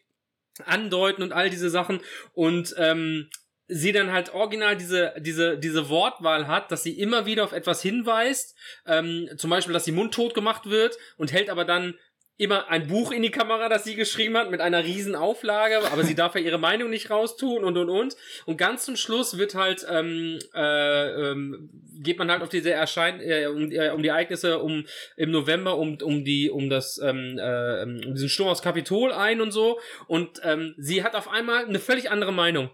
[0.65, 2.01] andeuten und all diese Sachen.
[2.33, 3.29] Und ähm,
[3.69, 7.83] sie dann halt original diese, diese, diese Wortwahl hat, dass sie immer wieder auf etwas
[7.83, 11.95] hinweist, ähm, zum Beispiel, dass sie mundtot gemacht wird und hält aber dann
[12.39, 16.05] immer ein Buch in die Kamera, das sie geschrieben hat, mit einer riesen Auflage, aber
[16.05, 18.17] sie darf ja ihre Meinung nicht raustun und und und.
[18.45, 23.21] Und ganz zum Schluss wird halt, ähm, äh, ähm, geht man halt auf diese Erschein
[23.21, 24.85] äh, um, äh, um die Ereignisse um
[25.17, 29.41] im November, um, um die, um das, ähm, äh, um diesen Sturm aufs Kapitol ein
[29.41, 29.81] und so.
[30.07, 32.71] Und ähm, sie hat auf einmal eine völlig andere Meinung.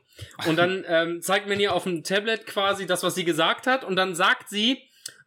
[0.47, 3.85] Und dann ähm, zeigt man ihr auf dem Tablet quasi das, was sie gesagt hat,
[3.85, 4.83] und dann sagt sie,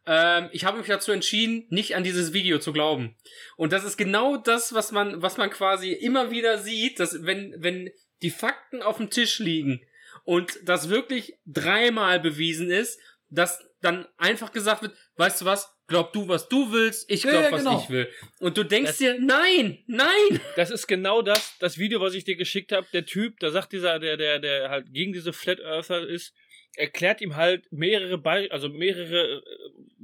[0.06, 3.16] ähm, ich habe mich dazu entschieden, nicht an dieses Video zu glauben.
[3.56, 7.54] Und das ist genau das, was man, was man quasi immer wieder sieht, dass wenn,
[7.58, 7.90] wenn
[8.22, 9.80] die Fakten auf dem Tisch liegen
[10.24, 16.12] und das wirklich dreimal bewiesen ist, dass dann einfach gesagt wird, weißt du was, glaub
[16.12, 17.80] du, was du willst, ich Ja, glaub, ja, was genau.
[17.82, 18.08] ich will.
[18.40, 20.40] Und du denkst Das- dir, nein, nein!
[20.56, 22.86] Das ist genau das, das Video, was ich dir geschickt habe.
[22.92, 26.32] Der Typ, da sagt dieser, der, der, der halt gegen diese Flat Earther ist,
[26.76, 29.42] erklärt ihm halt mehrere, Be also mehrere äh,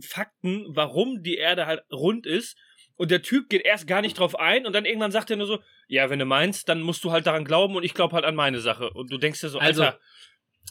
[0.03, 2.57] Fakten, warum die Erde halt rund ist.
[2.97, 5.47] Und der Typ geht erst gar nicht drauf ein und dann irgendwann sagt er nur
[5.47, 8.25] so, ja, wenn du meinst, dann musst du halt daran glauben und ich glaube halt
[8.25, 8.91] an meine Sache.
[8.91, 9.99] Und du denkst dir so, Also, Alter,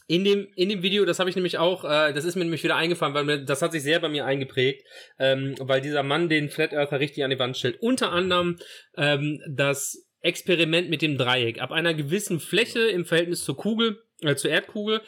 [0.08, 2.64] In dem, in dem Video, das habe ich nämlich auch, äh, das ist mir nämlich
[2.64, 4.86] wieder eingefallen, weil mir, das hat sich sehr bei mir eingeprägt,
[5.20, 7.82] ähm, weil dieser Mann den Flat Earther richtig an die Wand stellt.
[7.82, 8.58] Unter anderem
[8.98, 11.60] ähm, das Experiment mit dem Dreieck.
[11.60, 15.02] Ab einer gewissen Fläche im Verhältnis zur Kugel, äh, zur Erdkugel,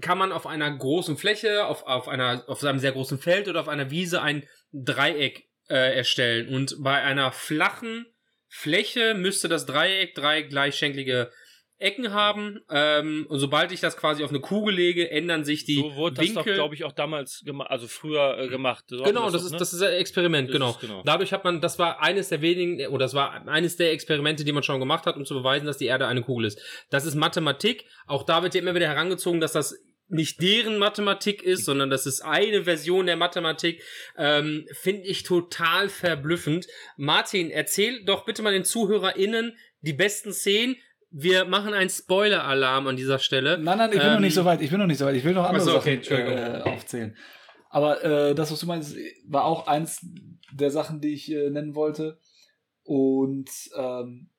[0.00, 3.60] kann man auf einer großen Fläche, auf, auf einer, auf einem sehr großen Feld oder
[3.60, 6.48] auf einer Wiese ein Dreieck äh, erstellen.
[6.54, 8.06] Und bei einer flachen
[8.48, 11.30] Fläche müsste das Dreieck drei gleichschenklige
[11.78, 12.60] Ecken haben.
[12.70, 16.16] Ähm, und sobald ich das quasi auf eine Kugel lege, ändern sich die so wurde
[16.16, 16.54] das doch, Winkel.
[16.54, 18.84] glaube ich, auch damals gemacht, also früher äh, gemacht.
[18.88, 19.58] So genau, das doch, ist, ne?
[19.58, 20.70] das ist ein Experiment, Das genau.
[20.70, 21.02] ist genau.
[21.04, 24.52] Dadurch hat man, das war eines der wenigen, oder das war eines der Experimente, die
[24.52, 26.60] man schon gemacht hat, um zu beweisen, dass die Erde eine Kugel ist.
[26.90, 27.84] Das ist Mathematik.
[28.06, 32.06] Auch da wird ja immer wieder herangezogen, dass das nicht deren Mathematik ist, sondern das
[32.06, 33.82] ist eine Version der Mathematik.
[34.16, 36.66] Ähm, Finde ich total verblüffend.
[36.96, 40.76] Martin, erzähl doch bitte mal den ZuhörerInnen die besten Szenen.
[41.10, 43.58] Wir machen einen Spoiler-Alarm an dieser Stelle.
[43.58, 44.60] Nein, nein, ich bin Ähm, noch nicht so weit.
[44.60, 45.14] Ich bin noch nicht so weit.
[45.16, 47.16] Ich will noch andere so, okay, Sachen äh, aufzählen.
[47.70, 48.96] Aber äh, das, was du meinst,
[49.28, 50.00] war auch eins
[50.52, 52.18] der Sachen, die ich äh, nennen wollte.
[52.82, 54.30] Und ähm,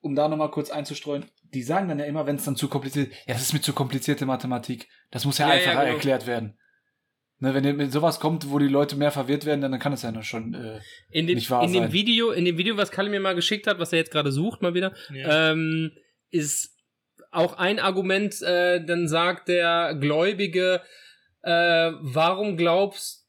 [0.00, 3.08] um da nochmal kurz einzustreuen, die sagen dann ja immer, wenn es dann zu kompliziert
[3.08, 4.88] ist, ja, das ist mir zu komplizierte Mathematik.
[5.10, 5.94] Das muss ja, Ja, ja, einfacher genau.
[5.94, 6.58] erklärt werden.
[7.42, 10.12] Ne, wenn mit sowas kommt, wo die Leute mehr verwirrt werden, dann kann es ja
[10.12, 10.52] noch schon.
[10.52, 10.78] Äh,
[11.10, 11.92] In dem, nicht wahr in dem sein.
[11.92, 14.60] Video, in dem Video, was Kalle mir mal geschickt hat, was er jetzt gerade sucht,
[14.60, 15.52] mal wieder, Ja.
[15.52, 15.90] ähm,
[16.30, 16.76] ist
[17.32, 20.82] auch ein Argument, äh, dann sagt der Gläubige,
[21.42, 23.26] äh, warum glaubst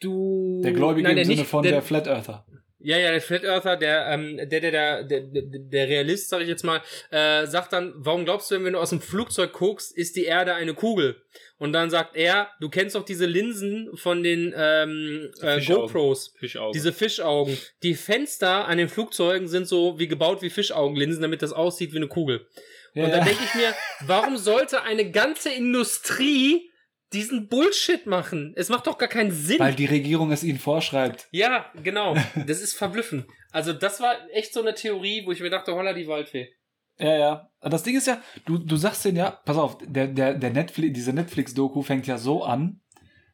[0.00, 0.60] du.
[0.64, 2.44] der Gläubige Nein, im Sinne nicht- von der, Flat Earther.
[2.82, 6.48] Ja, ja, der Flat Earther, der, ähm, der, der, der, der, der, Realist, sag ich
[6.48, 10.16] jetzt mal, äh, sagt dann, warum glaubst du, wenn du aus dem Flugzeug guckst, ist
[10.16, 11.20] die Erde eine Kugel?
[11.58, 15.82] Und dann sagt er, du kennst doch diese Linsen von den ähm, äh, Fischaugen.
[15.82, 16.34] GoPros.
[16.38, 16.72] Fischauge.
[16.72, 17.58] Diese Fischaugen.
[17.82, 21.98] Die Fenster an den Flugzeugen sind so wie gebaut wie Fischaugenlinsen, damit das aussieht wie
[21.98, 22.46] eine Kugel.
[22.94, 23.24] Und dann ja.
[23.24, 23.74] denke ich mir,
[24.06, 26.69] warum sollte eine ganze Industrie
[27.12, 28.52] diesen Bullshit machen?
[28.56, 29.58] Es macht doch gar keinen Sinn.
[29.58, 31.28] Weil die Regierung es ihnen vorschreibt.
[31.32, 32.16] ja, genau.
[32.46, 33.26] Das ist verblüffend.
[33.52, 36.52] Also das war echt so eine Theorie, wo ich mir dachte, holla die Waldfee.
[36.98, 37.50] Ja, ja.
[37.60, 40.94] Das Ding ist ja, du, du sagst denen ja, pass auf, der, der, der Netflix,
[40.94, 42.80] diese Netflix-Doku fängt ja so an,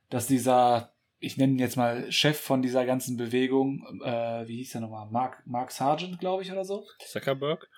[0.09, 4.73] dass dieser, ich nenne ihn jetzt mal Chef von dieser ganzen Bewegung, äh, wie hieß
[4.73, 5.09] der nochmal?
[5.11, 6.87] Mark, Mark Sargent, glaube ich, oder so.
[7.05, 7.69] Zuckerberg.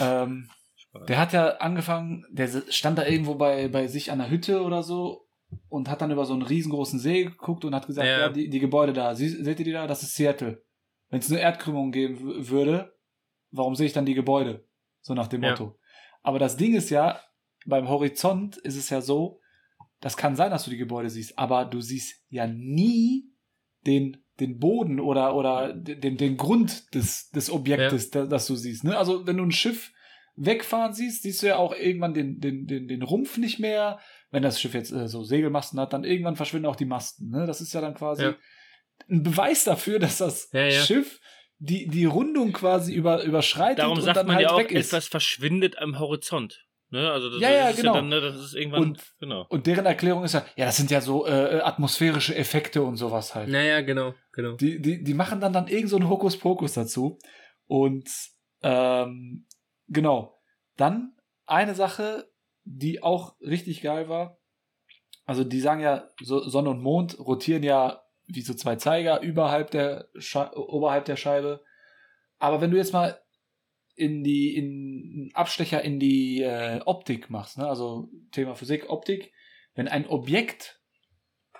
[0.00, 0.50] Ähm,
[1.08, 4.82] der hat ja angefangen, der stand da irgendwo bei, bei sich an der Hütte oder
[4.82, 5.26] so
[5.68, 8.20] und hat dann über so einen riesengroßen See geguckt und hat gesagt, Ja.
[8.20, 9.86] ja, die, die Gebäude da, sie, seht ihr die da?
[9.86, 10.62] Das ist Seattle.
[11.08, 12.94] Wenn es eine Erdkrümmung geben würde,
[13.50, 14.66] warum sehe ich dann die Gebäude?
[15.00, 15.50] So nach dem Ja.
[15.50, 15.78] Motto.
[16.22, 17.20] Aber das Ding ist ja,
[17.66, 19.40] beim Horizont ist es ja so,
[20.00, 23.30] das kann sein, dass du die Gebäude siehst, aber du siehst ja nie
[23.86, 28.84] den, den Boden oder, oder den, den Grund des, des Objektes, da, das du siehst.
[28.84, 28.96] Ne?
[28.96, 29.92] Also wenn du ein Schiff
[30.36, 33.98] wegfahren siehst, siehst du ja auch irgendwann den, den, den, den Rumpf nicht mehr.
[34.30, 37.28] Wenn das Schiff jetzt äh, so Segelmasten hat, dann irgendwann verschwinden auch die Masten.
[37.30, 37.46] Ne?
[37.46, 38.34] Das ist ja dann quasi Ja.
[39.10, 40.80] ein Beweis dafür, dass das Ja, ja.
[40.82, 41.20] Schiff
[41.58, 44.72] die, die Rundung quasi über, überschreitet Darum und sagt dann man halt ja auch, weg
[44.72, 44.88] ist.
[44.88, 46.66] etwas verschwindet am Horizont.
[46.90, 47.10] Ne?
[47.10, 47.94] Also das, Ja, ja, ist genau.
[47.94, 49.46] ja dann, ne, das ist irgendwann, Und- genau.
[49.48, 53.34] Und deren Erklärung ist ja, ja, das sind ja so äh, atmosphärische Effekte und sowas
[53.34, 53.48] halt.
[53.48, 54.56] Naja, genau, genau.
[54.56, 57.18] Die, die, die machen dann dann irgend so einen Hokuspokus dazu.
[57.66, 58.08] Und
[58.62, 59.46] ähm,
[59.92, 60.38] genau.
[60.76, 62.30] Dann eine Sache,
[62.64, 64.38] die auch richtig geil war.
[65.24, 69.70] Also die sagen ja, so Sonne und Mond rotieren ja wie so zwei Zeiger überhalb
[69.70, 70.08] der
[70.54, 71.64] oberhalb der Scheibe.
[72.38, 73.20] Aber wenn du jetzt mal
[73.94, 77.68] in die in Abstecher in die äh, Optik machst, ne?
[77.68, 79.32] also Thema Physik, Optik,
[79.74, 80.80] wenn ein Objekt,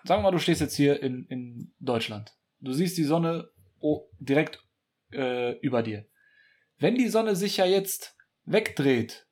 [0.05, 3.51] sagen wir mal, du stehst jetzt hier in, in Deutschland, du siehst die Sonne
[4.19, 4.65] direkt
[5.13, 6.07] äh, über dir.
[6.79, 9.27] Wenn die Sonne sich ja jetzt wegdreht,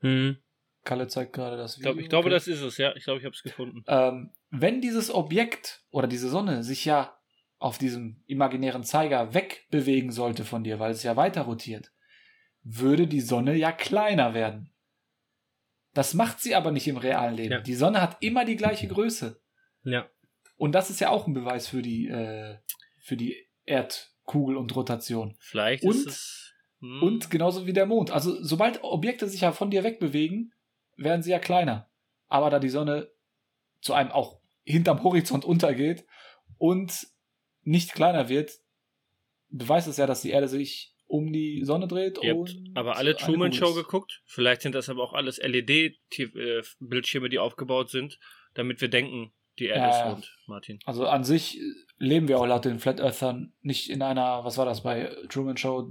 [0.00, 0.36] Hm.
[0.84, 2.02] Kalle zeigt gerade das Ich, glaub, Video.
[2.04, 2.34] ich glaube, okay.
[2.34, 2.94] das ist es, ja.
[2.94, 3.82] Ich glaube, ich habe es gefunden.
[3.86, 7.16] ähm, wenn dieses Objekt oder diese Sonne sich ja
[7.58, 11.90] auf diesem imaginären Zeiger wegbewegen sollte von dir, weil es ja weiter rotiert,
[12.62, 14.74] würde die Sonne ja kleiner werden.
[15.94, 17.52] Das macht sie aber nicht im realen Leben.
[17.52, 17.60] Ja.
[17.60, 19.40] Die Sonne hat immer die gleiche Größe.
[19.84, 20.10] Ja.
[20.56, 22.58] Und das ist ja auch ein Beweis für die, äh,
[23.00, 25.34] für die Erdkugel und Rotation.
[25.40, 26.53] Vielleicht Und- ist es.
[26.84, 28.10] Hm, Und genauso wie der Mond.
[28.10, 30.52] Also sobald Objekte sich ja von dir wegbewegen,
[30.96, 31.88] werden sie ja kleiner.
[32.28, 33.10] Aber da die Sonne
[33.80, 36.04] zu einem auch hinterm Horizont untergeht
[36.58, 37.06] und
[37.62, 38.52] nicht kleiner wird,
[39.48, 42.18] beweist es ja, dass die Erde sich um die Sonne dreht.
[42.22, 44.22] Ihr habt und aber alle Truman Show geguckt.
[44.26, 48.18] Vielleicht sind das aber auch alles LED-Bildschirme, die aufgebaut sind,
[48.54, 50.78] damit wir denken, die Erde Ja, ist rund, Martin.
[50.84, 51.60] Also an sich
[51.98, 55.56] leben wir auch laut den Flat Earthern nicht in einer, was war das bei Truman
[55.56, 55.90] Show,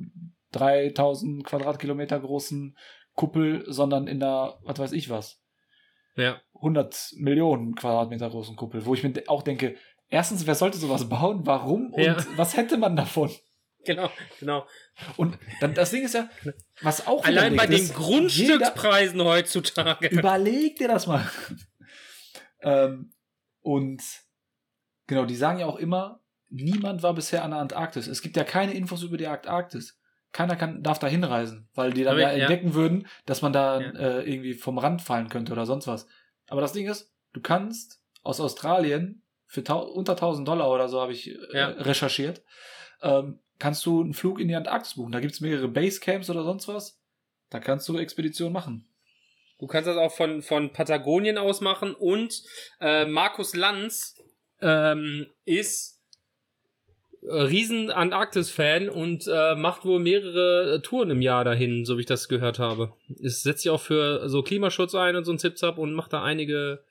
[0.53, 2.77] 3000 Quadratkilometer großen
[3.15, 5.41] Kuppel, sondern in einer, was weiß ich was,
[6.15, 6.41] Ja.
[6.55, 9.75] 100 Millionen Quadratmeter großen Kuppel, wo ich mir auch denke,
[10.09, 11.45] erstens, wer sollte sowas bauen?
[11.45, 11.91] Warum?
[11.93, 12.17] Und Ja.
[12.35, 13.31] was hätte man davon?
[13.85, 14.65] Genau, genau.
[15.17, 16.29] Und dann, das Ding ist ja,
[16.81, 20.07] was auch Allein bei den ist, Grundstückspreisen heutzutage.
[20.07, 21.29] Jeder, überleg dir das mal.
[22.61, 23.11] ähm,
[23.61, 24.01] und
[25.07, 28.07] genau, die sagen ja auch immer, niemand war bisher an der Antarktis.
[28.07, 29.99] Es gibt ja keine Infos über die Antarktis.
[30.33, 32.43] Keiner kann, darf da hinreisen, weil die dann ja ja.
[32.47, 33.89] entdecken würden, dass man da Ja.
[33.91, 36.07] äh, irgendwie vom Rand fallen könnte oder sonst was.
[36.47, 41.13] Aber das Ding ist, du kannst aus Australien für unter 1000 Dollar oder so habe
[41.13, 41.67] ich äh, Ja.
[41.69, 42.41] recherchiert,
[43.01, 45.11] ähm, kannst du einen Flug in die Antarktis buchen.
[45.11, 46.99] Da gibt es mehrere Basecamps oder sonst was.
[47.49, 48.87] Da kannst du Expeditionen machen.
[49.59, 52.41] Du kannst das auch von, von Patagonien aus machen und
[52.81, 54.15] äh, Markus Lanz
[54.61, 55.92] ähm, ist
[57.25, 62.05] riesen Antarktis-Fan und äh, macht wohl mehrere äh, Touren im Jahr dahin, so wie ich
[62.05, 62.93] das gehört habe.
[63.23, 66.23] Es setzt sich auch für so Klimaschutz ein und so ein Zipzap und macht da
[66.23, 66.83] einige,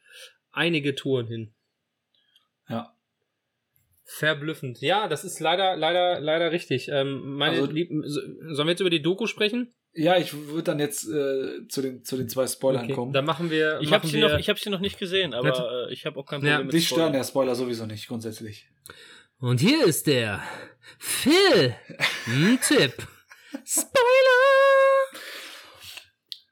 [0.50, 1.52] einige Touren hin.
[2.68, 2.94] Ja.
[4.04, 4.80] Verblüffend.
[4.80, 6.88] Ja, das ist leider, leider, leider richtig.
[6.90, 8.20] Ähm, meine Also- Lieben, so-
[8.54, 9.72] sollen wir jetzt über die Doku sprechen?
[9.94, 13.12] Ja, ich würde dann jetzt äh, zu, den, zu den zwei Spoilern kommen.
[13.12, 13.78] dann machen wir.
[13.82, 16.18] Ich habe sie, wir noch- ich hab sie noch nicht gesehen, aber äh, ich habe
[16.18, 18.68] auch kein Ja, Problem mit Dich stören ja Spoiler sowieso nicht, grundsätzlich.
[19.42, 20.40] Und hier ist der
[21.00, 21.74] Phil.
[22.26, 23.08] Ein Tipp.
[23.64, 23.90] Spoiler!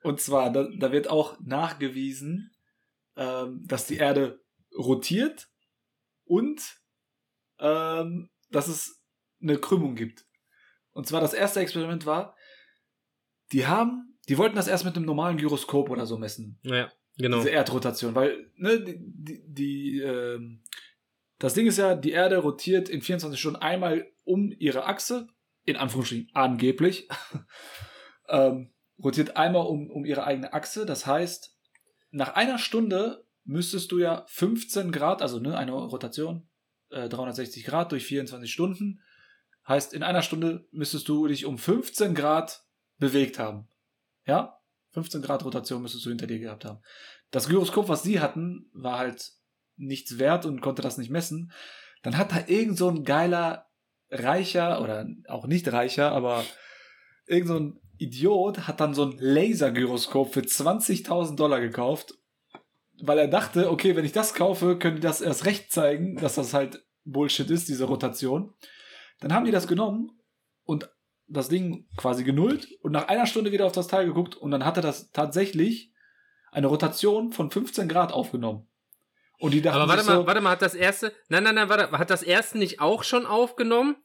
[0.02, 2.50] Und zwar, da, da wird auch nachgewiesen,
[3.14, 4.42] ähm, dass die Erde
[4.76, 5.48] rotiert
[6.24, 6.80] und
[7.60, 9.00] ähm, dass es
[9.40, 10.26] eine Krümmung gibt.
[10.90, 12.34] Und zwar das erste Experiment war,
[13.52, 16.58] die haben, die wollten das erst mit einem normalen Gyroskop oder so messen.
[16.64, 17.36] Ja, genau.
[17.36, 20.64] Diese Erdrotation, weil ne, die, die, die ähm,
[21.40, 25.26] das Ding ist ja, die Erde rotiert in 24 Stunden einmal um ihre Achse,
[25.64, 27.08] in Anführungsstrichen angeblich,
[28.28, 28.72] ähm,
[29.02, 30.84] rotiert einmal um, um ihre eigene Achse.
[30.84, 31.56] Das heißt,
[32.10, 36.46] nach einer Stunde müsstest du ja 15 Grad, also ne, eine Rotation,
[36.90, 39.00] äh, 360 Grad durch 24 Stunden,
[39.66, 42.64] heißt, in einer Stunde müsstest du dich um 15 Grad
[42.98, 43.66] bewegt haben.
[44.26, 44.60] Ja?
[44.90, 46.82] 15 Grad Rotation müsstest du hinter dir gehabt haben.
[47.30, 49.39] Das Gyroskop, was sie hatten, war halt
[49.80, 51.52] nichts wert und konnte das nicht messen.
[52.02, 53.66] Dann hat da irgend so ein geiler
[54.10, 56.44] Reicher oder auch nicht Reicher, aber
[57.26, 62.14] irgend so ein Idiot hat dann so ein Lasergyroskop für 20.000 Dollar gekauft,
[63.02, 66.34] weil er dachte, okay, wenn ich das kaufe, können die das erst recht zeigen, dass
[66.36, 68.54] das halt Bullshit ist, diese Rotation.
[69.20, 70.10] Dann haben die das genommen
[70.64, 70.88] und
[71.26, 74.64] das Ding quasi genullt und nach einer Stunde wieder auf das Teil geguckt und dann
[74.64, 75.92] hat er das tatsächlich
[76.50, 78.69] eine Rotation von 15 Grad aufgenommen.
[79.40, 81.12] Und die dachten Aber warte mal, so, warte mal, hat das erste.
[81.28, 83.96] Nein, nein, nein, warte, hat das erste nicht auch schon aufgenommen?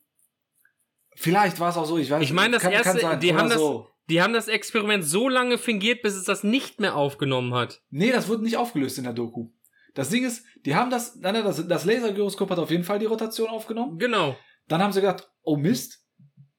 [1.15, 3.35] vielleicht war es auch so, ich weiß Ich meine, das kann, erste, kann sein, die
[3.35, 3.87] haben das, so.
[4.09, 7.81] die haben das Experiment so lange fingiert, bis es das nicht mehr aufgenommen hat.
[7.89, 9.49] Nee, das wurde nicht aufgelöst in der Doku.
[9.93, 12.99] Das Ding ist, die haben das, nein, nein, das, das Lasergyroskop hat auf jeden Fall
[12.99, 13.97] die Rotation aufgenommen.
[13.97, 14.35] Genau.
[14.67, 16.01] Dann haben sie gedacht, oh Mist,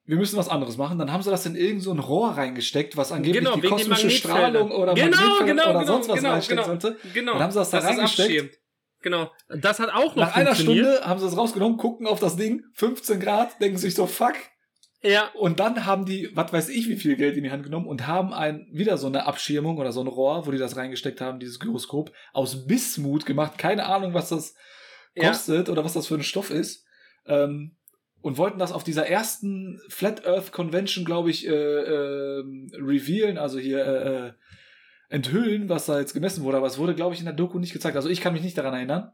[0.07, 0.99] wir müssen was anderes machen.
[0.99, 4.11] Dann haben sie das in irgend so ein Rohr reingesteckt, was angeblich Genau, die kosmische.
[4.11, 6.81] Strahlung oder Genau, genau, oder genau, sonst was genau, reinstecken genau.
[6.81, 6.99] sollte.
[7.13, 7.33] Genau.
[7.33, 8.59] Dann haben sie das da es reingesteckt.
[9.03, 9.31] Genau.
[9.49, 10.55] Das hat auch noch Nach einer.
[10.55, 14.35] Stunde haben sie es rausgenommen, gucken auf das Ding, 15 Grad, denken sich so, fuck.
[15.03, 15.31] Ja.
[15.35, 18.07] Und dann haben die, was weiß ich, wie viel Geld in die Hand genommen und
[18.07, 21.39] haben ein, wieder so eine Abschirmung oder so ein Rohr, wo die das reingesteckt haben,
[21.39, 23.59] dieses Gyroskop, aus Bismut gemacht.
[23.59, 24.55] Keine Ahnung, was das
[25.15, 25.29] Ja.
[25.29, 26.85] kostet oder was das für ein Stoff ist.
[27.27, 27.77] Ähm,
[28.23, 33.59] und wollten das auf dieser ersten Flat Earth Convention, glaube ich, äh, ähm, revealen, also
[33.59, 34.33] hier äh, äh,
[35.09, 36.57] enthüllen, was da jetzt gemessen wurde.
[36.57, 37.97] Aber es wurde, glaube ich, in der Doku nicht gezeigt.
[37.97, 39.13] Also ich kann mich nicht daran erinnern.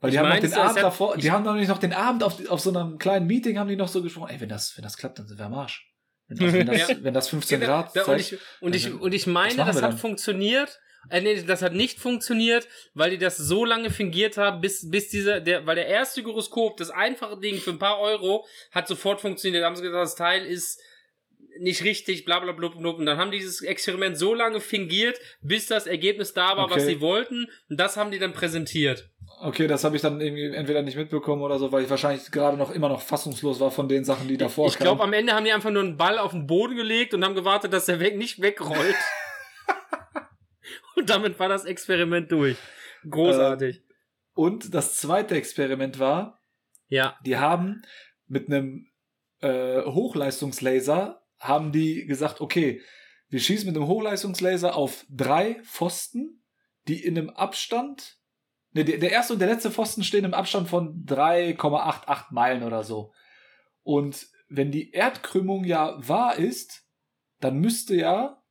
[0.00, 1.94] Weil Ich die haben noch den Abend hat- davor, die haben noch nicht noch den
[1.94, 4.76] Abend auf, auf so einem kleinen Meeting haben die noch so gesprochen, ey, wenn das,
[4.76, 5.90] wenn das klappt, dann sind wir am Arsch.
[6.28, 9.14] Wenn das, wenn das, wenn das 15 Grad Ja, und, zeigt, ich, und, ich, und
[9.14, 9.96] ich meine, das hat dann?
[9.98, 10.78] funktioniert.
[11.08, 15.08] Äh, nee, das hat nicht funktioniert, weil die das so lange fingiert haben, bis, bis
[15.08, 19.20] dieser, der, weil der erste Gyroskop, das einfache Ding für ein paar Euro, hat sofort
[19.20, 19.62] funktioniert.
[19.62, 20.80] Da haben sie gesagt, das Teil ist
[21.60, 22.90] nicht richtig, bla bla bla bla.
[22.90, 26.82] Und dann haben die dieses Experiment so lange fingiert, bis das Ergebnis da war, was
[26.82, 26.94] Okay.
[26.94, 27.48] sie wollten.
[27.68, 29.10] Und das haben die dann präsentiert.
[29.40, 32.56] Okay, das habe ich dann irgendwie entweder nicht mitbekommen oder so, weil ich wahrscheinlich gerade
[32.56, 35.44] noch immer noch fassungslos war von den Sachen, die davor ich glaube, am Ende haben
[35.44, 38.16] die einfach nur einen Ball auf den Boden gelegt und haben gewartet, dass der weg
[38.16, 38.96] nicht wegrollt.
[40.96, 42.56] und damit war das Experiment durch.
[43.08, 43.82] Großartig.
[44.34, 46.40] Und das zweite Experiment war,
[46.88, 47.18] ja.
[47.24, 47.82] die haben
[48.26, 48.86] mit einem
[49.40, 52.80] äh, Hochleistungslaser haben die gesagt, okay,
[53.28, 56.44] wir schießen mit einem Hochleistungslaser auf drei Pfosten,
[56.86, 58.18] die in einem Abstand,
[58.72, 63.12] ne, der, erste und der letzte Pfosten stehen im Abstand von 3,88 Meilen oder so.
[63.82, 66.84] Und wenn die Erdkrümmung ja wahr ist,
[67.40, 68.42] dann müsste ja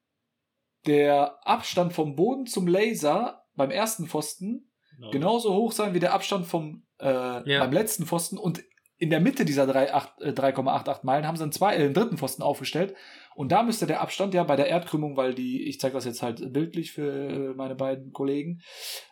[0.86, 5.10] der Abstand vom Boden zum Laser beim ersten Pfosten Genau.
[5.12, 7.60] genauso hoch sein wie der Abstand vom äh, Ja.
[7.60, 8.64] beim letzten Pfosten und
[8.98, 12.18] in der Mitte dieser 3,8 äh, 3,88 Meilen haben sie einen, zwei, äh, einen dritten
[12.18, 12.96] Pfosten aufgestellt
[13.36, 16.22] und da müsste der Abstand ja bei der Erdkrümmung, weil die, ich zeige das jetzt
[16.22, 18.62] halt bildlich für äh, meine beiden Kollegen,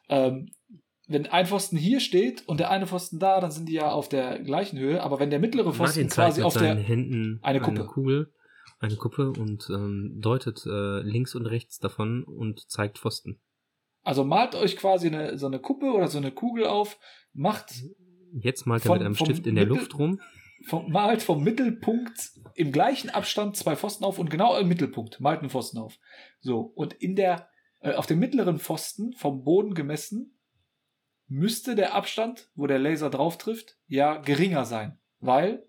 [0.10, 0.50] ähm,
[1.08, 4.08] wenn ein Pfosten hier steht und der eine Pfosten da, dann sind die ja auf
[4.08, 7.86] der gleichen Höhe, aber wenn der mittlere Pfosten quasi auf der, Händen eine eine, Kuppe.
[7.86, 8.34] Kugel,
[8.80, 13.42] eine Kuppe und ähm, deutet äh, links und rechts davon und zeigt Pfosten.
[14.04, 16.98] also malt euch quasi eine, so eine Kuppe oder so eine Kugel auf,
[17.34, 17.74] macht
[18.42, 20.20] Jetzt malt er Von- mit einem vom Stift in der Mittel- Luft rum.
[20.66, 25.40] vom, malt vom Mittelpunkt im gleichen Abstand zwei Pfosten auf und genau im Mittelpunkt malt
[25.42, 25.98] einen Pfosten auf.
[26.40, 27.48] So, und in der,
[27.82, 30.38] äh, auf dem mittleren Pfosten vom Boden gemessen
[31.28, 35.00] müsste der Abstand, wo der Laser drauf trifft, ja geringer sein.
[35.20, 35.66] Weil,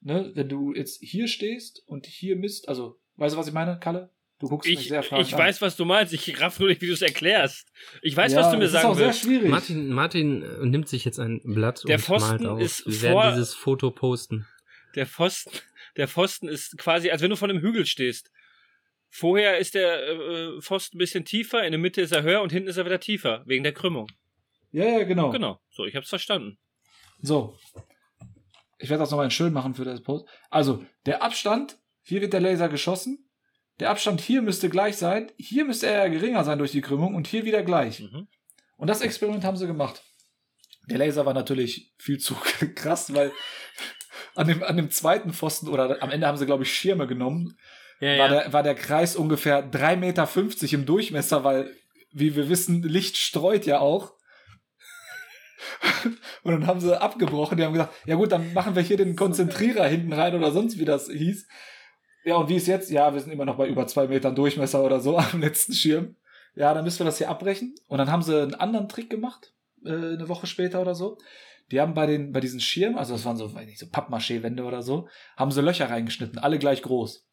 [0.00, 3.78] ne, wenn du jetzt hier stehst und hier misst, also, weißt du, was ich meine,
[3.78, 4.10] Kalle?
[4.40, 5.38] Du guckst mich Ich, sehr fragend ich an.
[5.40, 6.12] weiß, was du meinst.
[6.12, 7.68] Ich raff nur nicht, wie du es erklärst.
[8.02, 9.20] Ich weiß, ja, was du mir das sagen ist auch sehr willst.
[9.22, 9.48] schwierig.
[9.50, 12.60] Martin, Martin äh, nimmt sich jetzt ein Blatt Der und Pfosten malt auf.
[12.60, 14.46] ist Wir vor- werden dieses Foto posten.
[14.96, 15.50] Der Pfosten,
[15.96, 18.30] der Pfosten ist quasi, als wenn du vor einem Hügel stehst.
[19.08, 22.50] Vorher ist der äh, Pfosten ein bisschen tiefer, in der Mitte ist er höher und
[22.50, 24.08] hinten ist er wieder tiefer, wegen der Krümmung.
[24.72, 25.30] ja, ja, genau.
[25.30, 26.58] Genau, so, ich hab's verstanden.
[27.22, 27.56] So.
[28.78, 30.26] Ich werde das nochmal schön machen für das Post.
[30.50, 33.23] Also, der Abstand, hier wird der Laser geschossen.
[33.80, 35.32] Der Abstand hier müsste gleich sein.
[35.36, 38.00] Hier müsste er ja geringer sein durch die Krümmung und hier wieder gleich.
[38.00, 38.28] Mhm.
[38.76, 40.02] Und das Experiment haben sie gemacht.
[40.88, 42.34] Der Laser war natürlich viel zu
[42.74, 43.32] krass, weil
[44.34, 47.56] an dem, an dem zweiten Pfosten oder am Ende haben sie, glaube ich, Schirme genommen.
[48.00, 48.28] Ja, War, ja.
[48.28, 51.74] der, war der Kreis ungefähr 3,50 Meter im Durchmesser, weil,
[52.12, 54.14] wie wir wissen, Licht streut ja auch.
[56.42, 57.56] Und dann haben sie abgebrochen.
[57.56, 60.78] Die haben gesagt, ja gut, dann machen wir hier den Konzentrierer hinten rein oder sonst
[60.78, 61.46] wie das hieß.
[62.24, 62.90] Ja, und wie ist jetzt?
[62.90, 66.16] Ja, wir sind immer noch bei über zwei Metern Durchmesser oder so am letzten Schirm.
[66.56, 67.74] Ja, dann müssen wir das hier abbrechen.
[67.88, 69.52] Und dann haben sie einen anderen Trick gemacht,
[69.84, 71.18] äh, eine Woche später oder so.
[71.70, 74.64] Die haben bei den, bei diesen Schirmen, also das waren so, weiß nicht, so Pappmaché-Wände
[74.64, 77.26] oder so, haben sie Löcher reingeschnitten, alle gleich groß.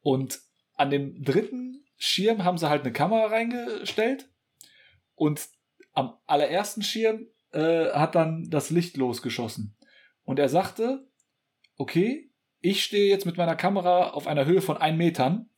[0.00, 0.40] Und
[0.74, 4.28] an dem dritten Schirm haben sie halt eine Kamera reingestellt.
[5.14, 5.48] Und
[5.92, 9.76] am allerersten Schirm äh, hat dann das Licht losgeschossen.
[10.24, 11.08] Und er sagte,
[11.76, 12.30] okay,
[12.66, 15.50] ich stehe jetzt mit meiner Kamera auf einer Höhe von ein Metern.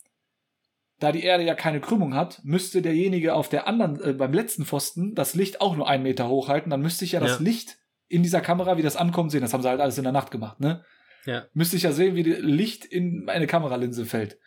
[1.00, 4.64] Da die Erde ja keine Krümmung hat, müsste derjenige auf der anderen, äh, beim letzten
[4.64, 6.70] Pfosten, das Licht auch nur einen Meter hochhalten.
[6.70, 7.44] Dann müsste ich ja, das Ja.
[7.44, 9.42] Licht in dieser Kamera, wie das ankommt, sehen.
[9.42, 10.84] Das haben sie halt alles in der Nacht gemacht, ne?
[11.24, 11.46] Ja.
[11.52, 14.38] Müsste ich ja sehen, wie das Licht in meine Kameralinse fällt.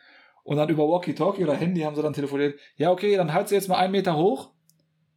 [0.44, 2.60] Und dann über Walkie-Talkie oder Handy haben sie dann telefoniert.
[2.76, 4.54] Ja, okay, dann halt sie jetzt mal einen Meter hoch.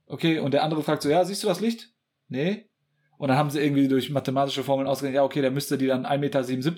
[0.06, 1.90] Okay, und der andere fragt so, ja, siehst du das Licht?
[2.28, 2.68] Nee.
[3.16, 6.06] Und dann haben sie irgendwie durch mathematische Formeln ausgerechnet, ja, okay, der müsste die dann
[6.06, 6.18] 1,77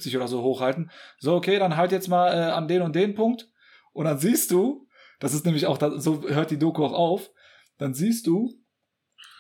[0.07, 0.91] Meter oder so hochhalten.
[1.19, 3.49] So, okay, dann halt jetzt mal äh, an den und den Punkt.
[3.93, 4.87] Und dann siehst du,
[5.19, 7.31] das ist nämlich auch, so hört die Doku auch auf,
[7.79, 8.53] dann siehst du,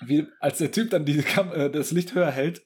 [0.04, 2.64] wie, als der Typ dann die Kam äh, das Licht höher hält,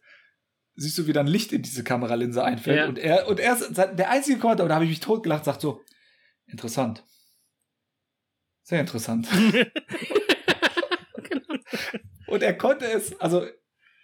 [0.77, 2.79] siehst du, wie dann Licht in diese Kameralinse einfällt.
[2.79, 2.89] Ja.
[2.89, 5.61] Und er, und er ist der einzige Kommentar, und da habe ich mich totgelacht, sagt
[5.61, 5.83] so,
[6.47, 7.05] interessant.
[8.63, 9.29] Sehr interessant.
[12.31, 13.45] Und er konnte es, also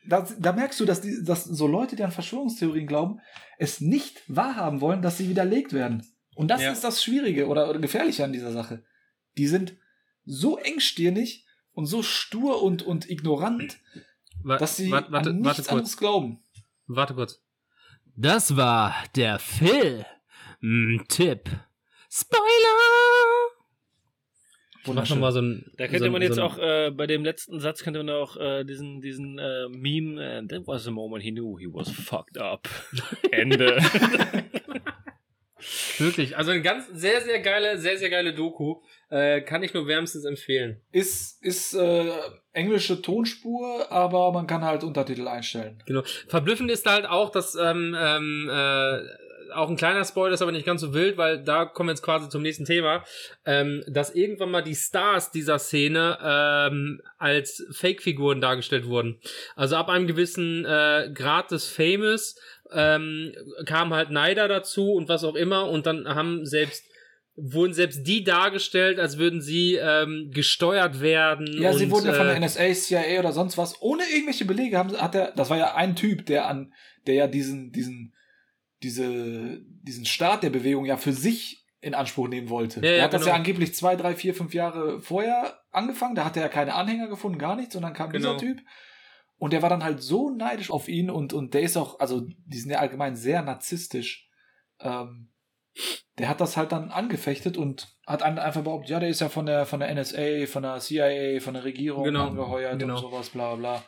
[0.08, 3.20] da, da merkst du, dass, die, dass so Leute, die an Verschwörungstheorien glauben,
[3.58, 6.06] es nicht wahrhaben wollen, dass sie widerlegt werden.
[6.34, 6.72] Und das Ja.
[6.72, 8.84] ist das Schwierige oder, oder Gefährliche an dieser Sache.
[9.38, 9.76] Die sind
[10.24, 13.78] so engstirnig und so stur und, und ignorant,
[14.42, 15.68] Wa- dass sie warte, warte, an warte nichts kurz.
[15.70, 16.42] anderes glauben.
[16.86, 17.42] Warte kurz.
[18.16, 20.04] Das war der Phil.
[20.60, 21.50] Mm, Tipp.
[22.10, 23.05] Spoiler!
[24.86, 25.16] Wunderschön.
[25.16, 25.70] nochmal so ein.
[25.76, 28.14] Da könnte so, man jetzt so ein, auch äh, bei dem letzten Satz könnte man
[28.14, 31.90] auch äh, diesen diesen äh, Meme äh, that was the moment he knew he was
[31.90, 32.68] fucked up.
[33.30, 33.78] Ende.
[35.98, 38.82] Wirklich, also eine ganz sehr, sehr geile, sehr, sehr geile Doku.
[39.08, 40.80] Äh, kann ich nur wärmstens empfehlen.
[40.92, 42.12] Ist, ist äh,
[42.52, 45.82] englische Tonspur, aber man kann halt Untertitel einstellen.
[45.86, 46.02] Genau.
[46.28, 48.98] Verblüffend ist halt auch, dass ähm, ähm, äh,
[49.54, 52.02] auch ein kleiner Spoiler ist aber nicht ganz so wild, weil da kommen wir jetzt
[52.02, 53.04] quasi zum nächsten Thema,
[53.44, 59.20] ähm, dass irgendwann mal die Stars dieser Szene ähm, als Fake-Figuren dargestellt wurden.
[59.54, 62.36] Also ab einem gewissen äh, Grad des Famous
[62.72, 63.32] ähm,
[63.64, 66.84] kam halt Neider dazu und was auch immer und dann haben selbst
[67.36, 71.46] wurden selbst die dargestellt, als würden sie ähm, gesteuert werden.
[71.60, 74.46] Ja, sie und, wurden ja von äh, der NSA, CIA oder sonst was, ohne irgendwelche
[74.46, 76.72] Belege haben, hat er, das war ja ein Typ, der an,
[77.06, 78.14] der ja diesen, diesen,
[78.82, 82.80] diese, diesen Start der Bewegung ja für sich in Anspruch nehmen wollte.
[82.84, 83.32] Ja, ja, hat das genau.
[83.32, 87.08] ja angeblich zwei, drei, vier, fünf Jahre vorher angefangen, da hat er ja keine Anhänger
[87.08, 88.34] gefunden, gar nichts, und dann kam Genau.
[88.34, 88.60] dieser Typ.
[89.38, 92.26] Und der war dann halt so neidisch auf ihn und, und der ist auch, also
[92.46, 94.28] die sind ja allgemein sehr narzisstisch.
[94.80, 95.30] Ähm,
[96.18, 99.44] der hat das halt dann angefechtet und hat einfach behauptet, ja, der ist ja von
[99.44, 102.94] der, von der NSA, von der CIA, von der Regierung Genau, angeheuert genau.
[102.94, 103.84] und sowas, bla bla.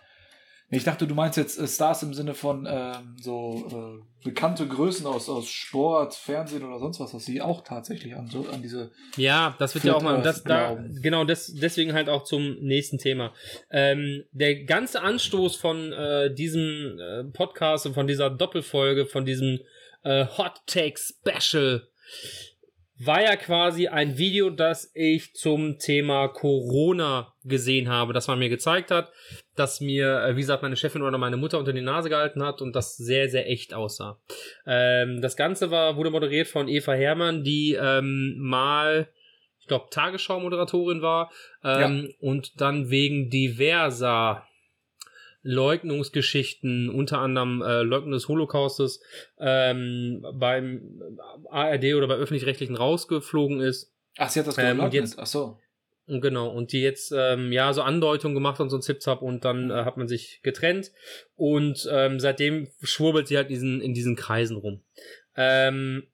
[0.71, 5.07] Ich dachte, du meinst jetzt äh, Stars im Sinne von ähm, so äh, bekannte Größen
[5.07, 8.91] aus, aus Sport, Fernsehen oder sonst was, dass sie auch tatsächlich an, so, an diese.
[9.17, 12.99] Ja, das wird ja auch mal, das, da, genau, das, deswegen halt auch zum nächsten
[12.99, 13.33] Thema.
[13.71, 19.61] Ähm, der ganze Anstoß von äh, diesem äh, Podcast und von dieser Doppelfolge, von diesem
[20.03, 21.89] äh, Hot Take Special,
[23.01, 28.49] war ja quasi ein Video, das ich zum Thema Corona gesehen habe, das man mir
[28.49, 29.13] gezeigt hat,
[29.55, 32.61] das mir, äh, wie gesagt, meine Chefin oder meine Mutter unter die Nase gehalten hat
[32.61, 34.21] und das sehr, sehr echt aussah.
[34.67, 39.09] Ähm, das Ganze war, wurde moderiert von Eva Hermann, die ähm, mal,
[39.61, 41.31] ich glaube, Tagesschau-Moderatorin war
[41.63, 44.48] ähm, und dann wegen diverser
[45.49, 49.01] Leugnungsgeschichten, unter anderem äh, Leugnung des Holocaustes,
[49.39, 51.01] ähm, beim
[51.51, 53.93] ARD oder bei öffentlich-rechtlichen rausgeflogen ist.
[54.17, 54.95] Ach, sie hat das Ähm, und geleugnet.
[54.95, 55.59] jetzt- Ach so.
[56.11, 59.71] Genau, und die jetzt ähm, ja so Andeutungen gemacht und so ein Zip-Zap und dann
[59.71, 60.91] äh, hat man sich getrennt
[61.37, 64.83] und ähm, seitdem schwurbelt sie halt diesen, in diesen Kreisen rum.
[65.37, 66.05] Ähm,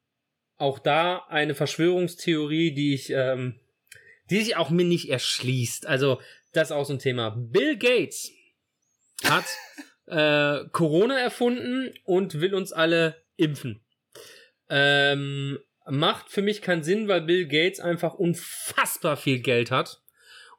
[0.57, 3.61] auch da eine Verschwörungstheorie, die ich, ähm,
[4.31, 5.87] die sich auch mir nicht erschließt.
[5.87, 6.21] Also,
[6.53, 7.31] das ist auch so ein Thema.
[7.39, 8.33] Bill Gates
[9.23, 9.45] hat
[10.07, 13.85] äh, Corona erfunden und will uns alle impfen.
[14.69, 20.03] Ähm, macht für mich keinen Sinn, weil Bill Gates einfach unfassbar viel Geld hat.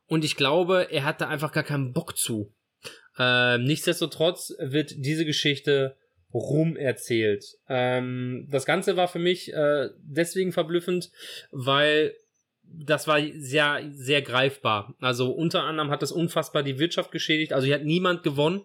[0.07, 2.53] Und ich glaube, er hat da einfach gar keinen Bock zu.
[3.17, 5.97] Ähm, nichtsdestotrotz wird diese Geschichte
[6.33, 7.45] rumerzählt.
[7.69, 11.11] Ähm, das Ganze war für mich äh, deswegen verblüffend,
[11.51, 12.13] weil
[12.73, 14.93] das war sehr, sehr greifbar.
[14.99, 17.53] Also unter anderem hat das unfassbar die Wirtschaft geschädigt.
[17.53, 18.63] Also hier hat niemand gewonnen.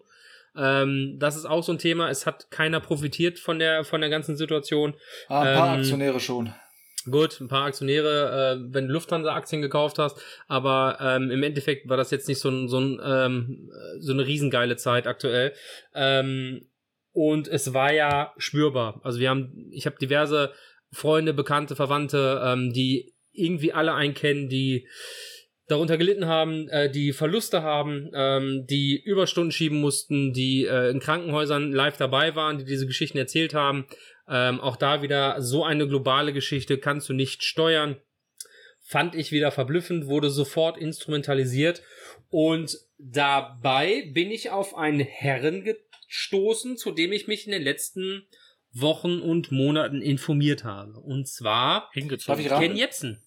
[0.57, 2.11] Ähm, das ist auch so ein Thema.
[2.11, 4.95] Es hat keiner profitiert von der, von der ganzen Situation.
[5.29, 6.53] Ah, ein paar Ähm, Aktionäre schon.
[7.11, 11.97] Gut, ein paar Aktionäre, äh, wenn du Lufthansa-Aktien gekauft hast, aber ähm, im Endeffekt war
[11.97, 15.55] das jetzt nicht so, ein, so, ein, ähm, äh, so eine riesengeile Zeit aktuell.
[15.95, 16.67] Ähm,
[17.13, 19.01] und es war ja spürbar.
[19.03, 20.53] Also wir haben, ich habe diverse
[20.93, 24.87] Freunde, Bekannte, Verwandte, ähm, die irgendwie alle einen kennen, die
[25.71, 31.01] darunter gelitten haben, äh, die Verluste haben, ähm, die Überstunden schieben mussten, die äh, in
[31.01, 33.87] Krankenhäusern live dabei waren, die diese Geschichten erzählt haben.
[34.29, 37.97] Ähm, auch da wieder so eine globale Geschichte kannst du nicht steuern.
[38.81, 41.83] Fand ich wieder verblüffend, wurde sofort instrumentalisiert.
[42.29, 48.27] Und dabei bin ich auf einen Herren gestoßen, zu dem ich mich in den letzten
[48.73, 50.99] Wochen und Monaten informiert habe.
[50.99, 51.91] Und zwar?
[52.61, 53.23] Ken Jebsen.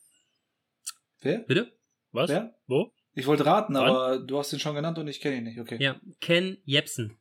[1.23, 1.39] Wer?
[1.39, 1.71] Bitte?
[2.11, 2.29] Was?
[2.29, 2.55] Wer?
[2.67, 2.91] Wo?
[3.15, 3.89] Ich wollte raten, Wann?
[3.89, 5.59] aber du hast ihn schon genannt und ich kenne ihn nicht.
[5.59, 5.77] Okay.
[5.79, 7.19] Ja, Ken Jebsen.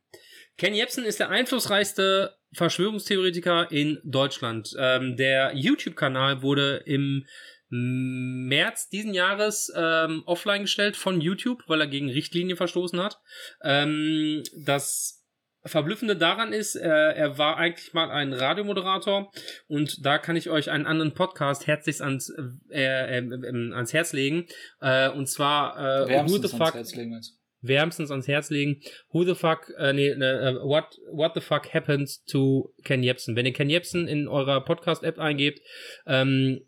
[0.57, 4.75] Ken Jebsen ist der einflussreichste Verschwörungstheoretiker in Deutschland.
[4.77, 7.25] Ähm, der YouTube-Kanal wurde im
[7.69, 13.19] März diesen Jahres ähm, offline gestellt von YouTube, weil er gegen Richtlinien verstoßen hat.
[13.63, 15.22] Ähm, das
[15.65, 19.31] Verblüffende daran ist, äh, er war eigentlich mal ein Radiomoderator
[19.67, 22.33] und da kann ich euch einen anderen Podcast herzlichst ans,
[22.69, 24.45] äh, äh, ans Herz legen.
[24.81, 28.81] Äh, und zwar äh, Who Wärmstens the ans Fuck wärmstens ans Herz legen.
[29.11, 33.35] Who the fuck, äh, nee, äh, what, what the fuck happened to Ken Jebsen?
[33.35, 35.61] Wenn ihr Ken Jebsen in eurer Podcast-App eingebt,
[36.05, 36.61] ähm,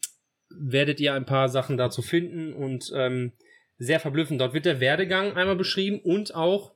[0.50, 3.34] werdet ihr ein paar Sachen dazu finden und ähm,
[3.78, 4.40] sehr verblüffend.
[4.40, 6.75] Dort wird der Werdegang einmal beschrieben und auch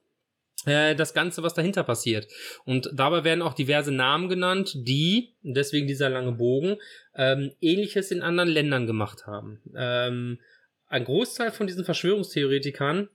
[0.65, 2.27] das Ganze, was dahinter passiert.
[2.65, 6.77] Und dabei werden auch diverse Namen genannt, die, deswegen dieser lange Bogen,
[7.15, 9.61] ähm, ähnliches in anderen Ländern gemacht haben.
[9.75, 10.39] Ähm,
[10.87, 13.09] ein Großteil von diesen Verschwörungstheoretikern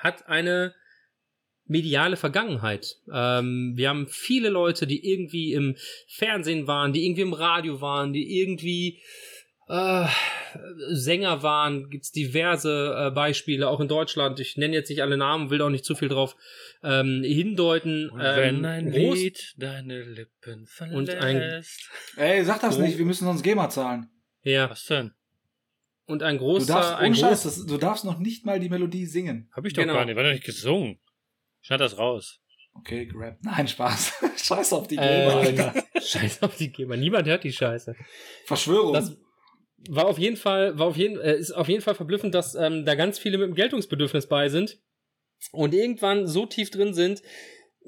[0.00, 0.74] hat eine
[1.66, 2.96] mediale Vergangenheit.
[3.12, 5.76] Ähm, wir haben viele Leute, die irgendwie im
[6.06, 9.00] Fernsehen waren, die irgendwie im Radio waren, die irgendwie
[9.68, 10.06] äh,
[10.90, 11.90] Sänger waren.
[11.90, 14.40] Gibt's diverse äh, Beispiele, auch in Deutschland.
[14.40, 16.36] Ich nenne jetzt nicht alle Namen, will auch nicht zu viel drauf
[16.82, 18.08] ähm, hindeuten.
[18.10, 20.96] Und ähm, wenn ein Groß- Lied deine Lippen verlässt.
[20.96, 21.62] Und ein-
[22.16, 22.80] Ey, sag das Oh.
[22.82, 24.08] nicht, wir müssen sonst GEMA zahlen.
[24.42, 25.12] ja, Was denn?
[26.06, 29.04] und ein Du großer, darfst, ein Scheiß, das, du darfst noch nicht mal die Melodie
[29.04, 29.50] singen.
[29.54, 29.92] Hab ich doch Genau.
[29.94, 30.16] gar nicht.
[30.16, 30.98] War doch nicht gesungen.
[31.60, 32.40] Schneid das raus.
[32.72, 33.44] Okay, gerappt.
[33.44, 34.14] Nein, Spaß.
[34.42, 35.74] Scheiß auf die Äh, GEMA, Alter.
[36.00, 36.96] Scheiß auf die GEMA.
[36.96, 37.94] Niemand hört die Scheiße.
[38.46, 38.94] Verschwörung.
[38.94, 39.18] Das
[39.88, 42.84] war auf jeden Fall, war auf jeden, äh, ist auf jeden Fall verblüffend, dass ähm,
[42.84, 44.78] da ganz viele mit dem Geltungsbedürfnis bei sind
[45.52, 47.22] und irgendwann so tief drin sind,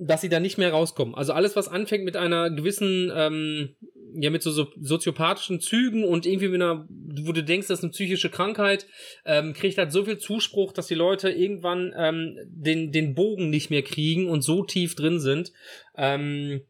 [0.02, 1.14] dass sie da nicht mehr rauskommen.
[1.14, 3.76] Also alles, was anfängt mit einer gewissen, ähm,
[4.14, 7.84] ja, mit so, so soziopathischen Zügen und irgendwie mit einer, wo du denkst, das ist
[7.84, 8.86] eine psychische Krankheit,
[9.26, 13.70] ähm, kriegt halt so viel Zuspruch, dass die Leute irgendwann ähm, den, den Bogen nicht
[13.70, 15.52] mehr kriegen und so tief drin sind.
[15.96, 16.62] Ähm,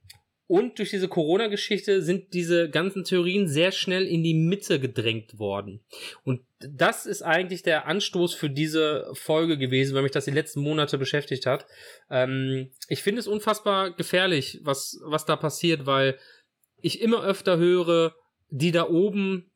[0.50, 5.78] und durch diese Corona-Geschichte sind diese ganzen Theorien sehr schnell in die Mitte gedrängt worden.
[6.24, 10.60] Und das ist eigentlich der Anstoß für diese Folge gewesen, weil mich das die letzten
[10.62, 11.66] Monate beschäftigt hat.
[12.10, 16.18] Ähm, ich finde es unfassbar gefährlich, was, was da passiert, weil
[16.82, 18.16] ich immer öfter höre,
[18.48, 19.52] die da oben,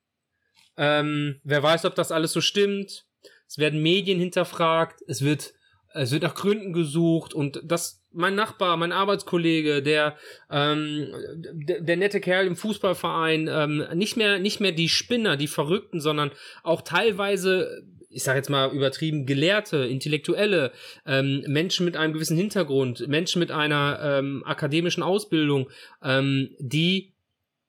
[0.77, 3.05] ähm, wer weiß, ob das alles so stimmt.
[3.49, 5.55] Es werden Medien hinterfragt, es wird,
[5.95, 10.17] es wird nach Gründen gesucht und das, mein Nachbar, mein Arbeitskollege, der,
[10.51, 11.09] ähm,
[11.53, 16.01] der, der nette Kerl im Fußballverein, ähm, nicht mehr, nicht mehr die Spinner, die Verrückten,
[16.01, 16.33] sondern
[16.65, 20.73] auch teilweise, ich sage jetzt mal übertrieben, Gelehrte, Intellektuelle,
[21.07, 25.71] ähm, Menschen mit einem gewissen Hintergrund, Menschen mit einer ähm, akademischen Ausbildung,
[26.03, 27.13] ähm, die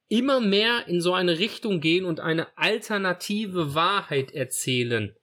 [0.08, 5.16] immer mehr in so eine Richtung gehen und eine alternative Wahrheit erzählen.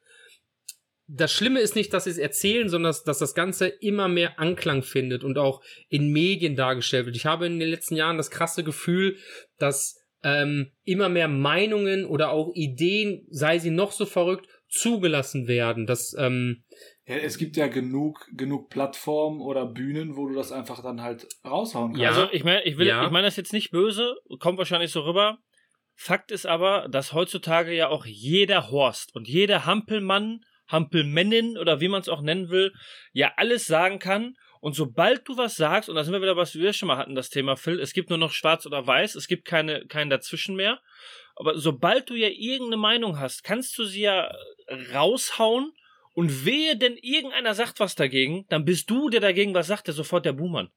[1.14, 4.38] Das Schlimme ist nicht, dass sie es erzählen, sondern dass, dass das Ganze immer mehr
[4.38, 7.16] Anklang findet und auch in Medien dargestellt wird.
[7.16, 9.16] Ich habe in den letzten Jahren das krasse Gefühl,
[9.58, 15.86] dass ähm, immer mehr Meinungen oder auch Ideen, sei sie noch so verrückt, zugelassen werden.
[15.86, 16.64] Das, ähm,
[17.06, 21.26] ja, es gibt ja genug, genug Plattformen oder Bühnen, wo du das einfach dann halt
[21.44, 22.02] raushauen kannst.
[22.02, 22.08] Ja.
[22.10, 23.04] Also ich meine, ich will, Ja.
[23.04, 25.38] ich meine das jetzt nicht böse, kommt wahrscheinlich so rüber.
[25.94, 30.40] Fakt ist aber, dass heutzutage ja auch jeder Horst und jeder Hampelmann,
[30.72, 32.72] Hampelmännin oder wie man es auch nennen will,
[33.12, 34.34] ja alles sagen kann.
[34.60, 37.14] Und sobald du was sagst, und da sind wir wieder, was wir schon mal hatten,
[37.14, 40.54] das Thema Phil, es gibt nur noch schwarz oder weiß, es gibt keine, keinen dazwischen
[40.54, 40.80] mehr.
[41.34, 44.32] Aber sobald du ja irgendeine Meinung hast, kannst du sie ja
[44.94, 45.72] raushauen
[46.14, 49.94] und wehe denn irgendeiner sagt was dagegen, dann bist du, der dagegen was sagt, der
[49.94, 50.70] sofort der Buhmann.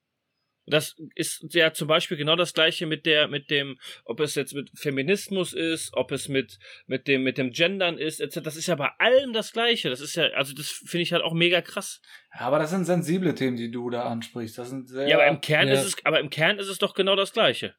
[0.68, 4.53] Das ist ja zum Beispiel genau das gleiche mit der, mit dem, ob es jetzt
[4.53, 6.57] mit Feminismus ist, ob es mit,
[6.88, 8.39] mit dem, mit dem Gendern ist, etc.
[8.43, 9.89] Das ist ja bei allem das gleiche.
[9.89, 12.01] Das ist ja, also das finde ich halt auch mega krass.
[12.34, 14.57] Ja, aber das sind sensible Themen, die du da ansprichst.
[14.57, 15.07] Das sind sehr.
[15.07, 15.76] Ja, aber im Kern Ja.
[15.76, 17.76] ist es, aber im Kern ist es doch genau das gleiche.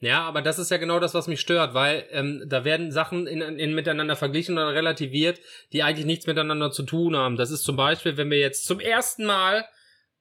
[0.00, 3.26] Ja, aber das ist ja genau das, was mich stört, weil ähm, da werden Sachen
[3.26, 5.40] in, in miteinander verglichen oder relativiert,
[5.72, 7.36] die eigentlich nichts miteinander zu tun haben.
[7.36, 9.64] Das ist zum Beispiel, wenn wir jetzt zum ersten Mal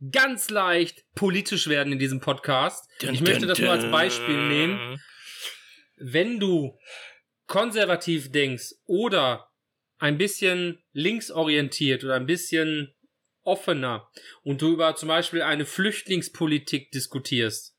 [0.09, 2.89] ganz leicht politisch werden in diesem Podcast.
[3.01, 5.01] ich möchte das nur als Beispiel nehmen.
[5.97, 6.77] Wenn du
[7.45, 9.49] konservativ denkst oder
[9.99, 12.95] ein bisschen linksorientiert oder ein bisschen
[13.43, 14.09] offener
[14.43, 17.75] und du über zum Beispiel eine Flüchtlingspolitik diskutierst,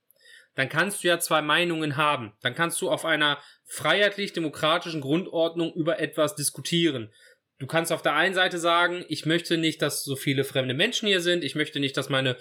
[0.55, 2.35] dann kannst du ja zwei Meinungen haben.
[2.43, 7.13] Dann kannst du auf einer freiheitlich-demokratischen Grundordnung über etwas diskutieren.
[7.63, 11.07] Du kannst auf der einen Seite sagen, ich möchte nicht, dass so viele fremde Menschen
[11.07, 12.37] hier sind, ich möchte nicht, dass meine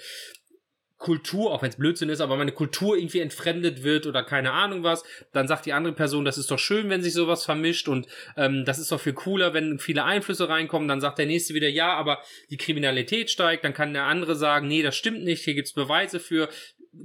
[0.97, 4.81] Kultur, auch wenn es Blödsinn ist, aber meine Kultur irgendwie entfremdet wird oder keine Ahnung
[4.81, 8.07] was, dann sagt die andere Person, das ist doch schön, wenn sich sowas vermischt und
[8.35, 11.69] ähm, das ist doch viel cooler, wenn viele Einflüsse reinkommen, dann sagt der nächste wieder,
[11.69, 15.53] ja, aber die Kriminalität steigt, dann kann der andere sagen, nee, das stimmt nicht, hier
[15.53, 16.49] gibt's Beweise für,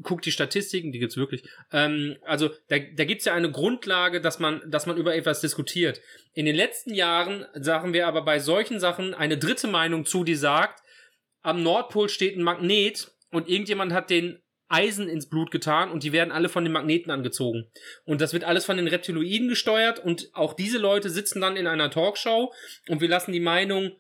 [0.02, 1.44] guckt die Statistiken, die gibt's wirklich.
[1.72, 6.00] Ähm, also da, da gibt's ja eine Grundlage, dass man, dass man über etwas diskutiert.
[6.32, 10.34] In den letzten Jahren sagen wir aber bei solchen Sachen eine dritte Meinung zu, die
[10.34, 10.82] sagt,
[11.42, 16.12] am Nordpol steht ein Magnet und irgendjemand hat den Eisen ins Blut getan und die
[16.12, 17.70] werden alle von den Magneten angezogen.
[18.04, 21.68] Und das wird alles von den Reptiloiden gesteuert und auch diese Leute sitzen dann in
[21.68, 22.52] einer Talkshow
[22.88, 23.92] und wir lassen die Meinung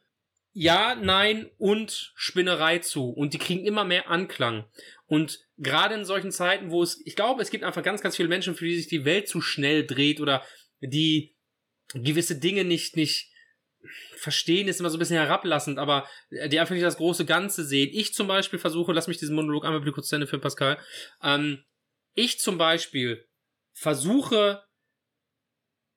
[0.58, 4.64] ja, nein und Spinnerei zu und die kriegen immer mehr Anklang.
[5.06, 8.28] Und gerade in solchen Zeiten, wo es, ich glaube, es gibt einfach ganz, ganz viele
[8.28, 10.44] Menschen, für die sich die Welt zu schnell dreht oder
[10.80, 11.36] die
[11.94, 13.32] gewisse Dinge nicht, nicht
[14.16, 17.90] verstehen, ist immer so ein bisschen herablassend, aber die einfach nicht das große Ganze sehen.
[17.92, 20.78] Ich zum Beispiel versuche, lass mich diesen Monolog einmal bitte kurz zu für Pascal.
[21.22, 21.64] Ähm,
[22.14, 23.26] ich zum Beispiel
[23.72, 24.64] versuche,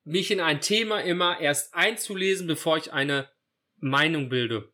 [0.04, 3.30] mich in ein Thema immer erst einzulesen, bevor ich eine
[3.76, 4.72] Meinung bilde.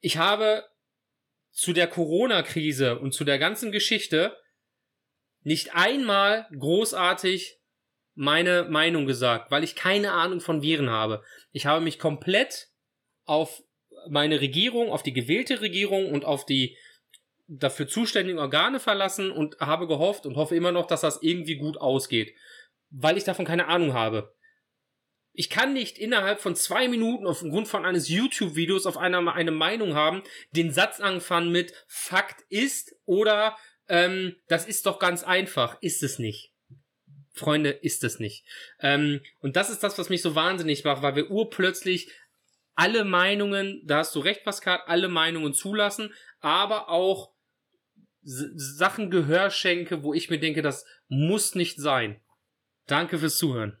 [0.00, 0.64] Ich habe
[1.54, 4.36] zu der Corona-Krise und zu der ganzen Geschichte
[5.42, 7.60] nicht einmal großartig
[8.14, 11.22] meine Meinung gesagt, weil ich keine Ahnung von Viren habe.
[11.52, 12.68] Ich habe mich komplett
[13.24, 13.62] auf
[14.08, 16.76] meine Regierung, auf die gewählte Regierung und auf die
[17.46, 21.76] dafür zuständigen Organe verlassen und habe gehofft und hoffe immer noch, dass das irgendwie gut
[21.76, 22.34] ausgeht,
[22.90, 24.34] weil ich davon keine Ahnung habe.
[25.36, 29.94] Ich kann nicht innerhalb von zwei Minuten aufgrund von eines YouTube-Videos auf einer eine Meinung
[29.94, 30.22] haben,
[30.52, 33.56] den Satz anfangen mit Fakt ist oder
[33.88, 35.76] ähm, das ist doch ganz einfach.
[35.82, 36.52] Ist es nicht.
[37.32, 38.44] Freunde, ist es nicht.
[38.78, 42.12] Ähm, und das ist das, was mich so wahnsinnig macht, weil wir urplötzlich
[42.76, 47.32] alle Meinungen, da hast du recht, Pascal, alle Meinungen zulassen, aber auch
[48.22, 52.20] Sachen Gehör schenke, wo ich mir denke, das muss nicht sein.
[52.86, 53.78] Danke fürs Zuhören.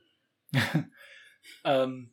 [1.64, 2.12] ähm,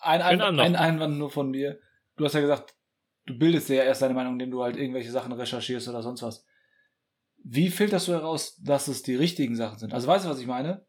[0.00, 1.78] ein, ein, ein Einwand nur von dir.
[2.16, 2.74] Du hast ja gesagt,
[3.26, 6.22] du bildest dir ja erst deine Meinung, indem du halt irgendwelche Sachen recherchierst oder sonst
[6.22, 6.44] was.
[7.44, 9.94] Wie filterst du heraus, dass es die richtigen Sachen sind?
[9.94, 10.86] Also weißt du, was ich meine?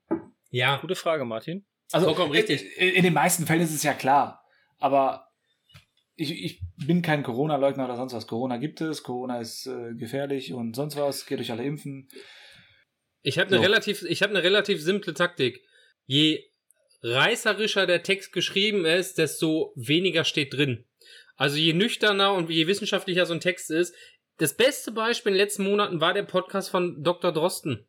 [0.50, 0.78] Ja.
[0.78, 1.66] Gute Frage, Martin.
[1.92, 2.78] Also Vollkommen richtig.
[2.78, 4.44] In, in, den meisten Fällen ist es ja klar.
[4.80, 5.32] Aber
[6.16, 8.28] ich, ich bin kein Corona-Leugner oder sonst was.
[8.28, 11.26] Corona gibt es, Corona ist äh, gefährlich und sonst was.
[11.26, 12.08] Geht euch alle impfen.
[13.22, 13.64] Ich habe eine so.
[13.64, 15.64] relativ, ich habe eine relativ simple Taktik.
[16.06, 16.44] Je
[17.04, 20.86] reißerischer der Text geschrieben ist, desto weniger steht drin.
[21.36, 23.94] Also je nüchterner und je wissenschaftlicher so ein Text ist.
[24.38, 27.32] Das beste Beispiel in den letzten Monaten war der Podcast von Dr.
[27.32, 27.86] Drosten.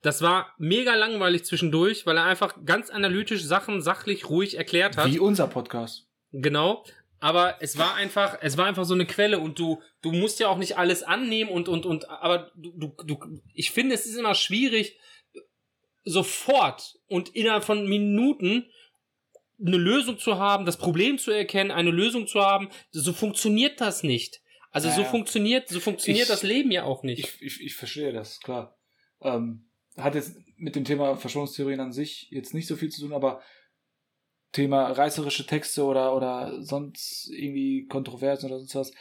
[0.00, 5.10] Das war mega langweilig zwischendurch, weil er einfach ganz analytisch Sachen sachlich ruhig erklärt hat.
[5.10, 6.06] Wie unser Podcast.
[6.32, 6.84] Genau
[7.24, 10.48] aber es war einfach, es war einfach so eine Quelle und du, du musst ja
[10.48, 14.18] auch nicht alles annehmen und, und, und, aber du, du, du ich finde, es ist
[14.18, 14.98] immer schwierig,
[16.04, 18.66] sofort und innerhalb von Minuten
[19.64, 22.68] eine Lösung zu haben, das Problem zu erkennen, eine Lösung zu haben.
[22.90, 24.42] So funktioniert das nicht.
[24.70, 27.20] Also ja, so funktioniert, so funktioniert ich, das Leben ja auch nicht.
[27.20, 28.76] Ich, ich, ich verstehe das, klar.
[29.20, 33.12] Ähm, hat jetzt mit dem Thema Verschwörungstheorien an sich jetzt nicht so viel zu tun,
[33.12, 33.40] aber
[34.50, 38.92] Thema reißerische Texte oder, oder sonst irgendwie Kontroversen oder sonst was.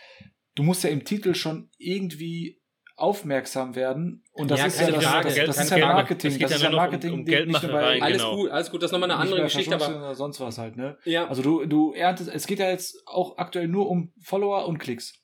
[0.55, 2.61] Du musst ja im Titel schon irgendwie
[3.03, 6.39] aufmerksam werden und das ja, ist ja das, Frage, das, das, das ist ja Marketing,
[6.39, 8.35] das, ist ja Marketing, um, um Geldmacherei, alles genau.
[8.37, 10.97] gut, alles gut, das ist nochmal eine andere Geschichte, aber sonst was halt, ne?
[11.03, 11.27] Ja.
[11.27, 15.19] Also du du erntest, es geht ja jetzt auch aktuell nur um Follower und Klicks.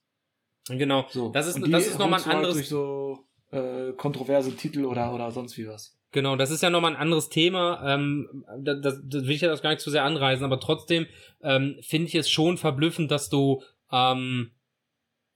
[0.68, 1.06] Genau.
[1.10, 1.30] So.
[1.30, 5.58] Das ist das ist nochmal ein anderes durch so äh, kontroverse Titel oder oder sonst
[5.58, 5.98] wie was.
[6.12, 7.82] Genau, das ist ja nochmal ein anderes Thema.
[7.86, 11.06] Ähm, das, das, das will ich ja das gar nicht zu sehr anreisen, aber trotzdem
[11.42, 13.62] ähm, finde ich es schon verblüffend, dass du
[13.92, 14.52] ähm,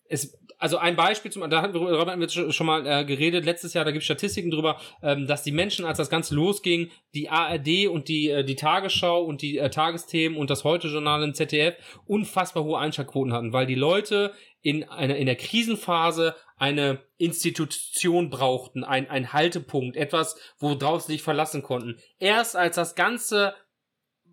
[0.06, 3.74] es also ein Beispiel zum, da hatten wir, hatten wir schon mal äh, geredet, letztes
[3.74, 7.30] Jahr, da gibt es Statistiken drüber, ähm, dass die Menschen, als das Ganze losging, die
[7.30, 11.76] ARD und die, äh, die Tagesschau und die äh, Tagesthemen und das Heute-Journal im ZDF
[12.06, 18.86] unfassbar hohe Einschaltquoten hatten, weil die Leute in, einer in der Krisenphase eine Institution brauchten,
[18.86, 22.00] ein, ein Haltepunkt, etwas, worauf sie sich verlassen konnten.
[22.20, 23.54] Erst als das Ganze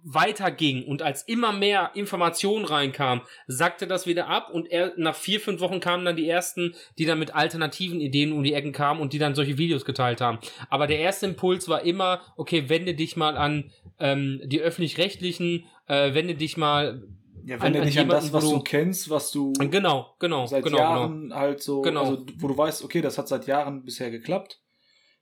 [0.02, 5.40] weiterging und als immer mehr Informationen reinkam, sackte das wieder ab und er, nach vier,
[5.40, 9.00] fünf Wochen kamen dann die ersten, die dann mit alternativen Ideen um die Ecken kamen
[9.00, 10.38] und die dann solche Videos geteilt haben.
[10.68, 16.14] Aber der erste Impuls war immer, okay, wende dich mal an ähm, die öffentlich-rechtlichen, äh,
[16.14, 17.02] wende dich mal
[17.44, 20.64] ja, wende an, dich an, das, was du, du, kennst, was du genau, genau, seit
[20.64, 21.36] genau, Jahren genau.
[21.36, 22.02] halt so, genau.
[22.02, 24.60] also wo du weißt, okay, das hat seit Jahren bisher geklappt,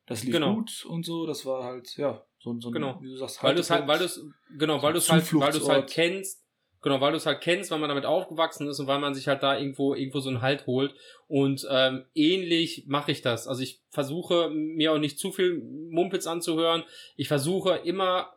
[0.07, 0.55] das lief genau.
[0.55, 2.99] gut und so, das war halt, ja, so, so genau.
[3.03, 4.25] wie du sagst, weil du es halt, weil du es,
[4.57, 6.45] genau, weil du es halt, weil du es halt kennst,
[6.83, 9.29] genau, weil du es halt kennst, weil man damit aufgewachsen ist und weil man sich
[9.29, 10.95] halt da irgendwo, irgendwo so einen Halt holt.
[11.27, 13.49] Und ähm, ähnlich mache ich das.
[13.49, 15.61] Also ich versuche mir auch nicht zu viel
[15.91, 16.85] Mumpitz anzuhören.
[17.17, 18.33] Ich versuche immer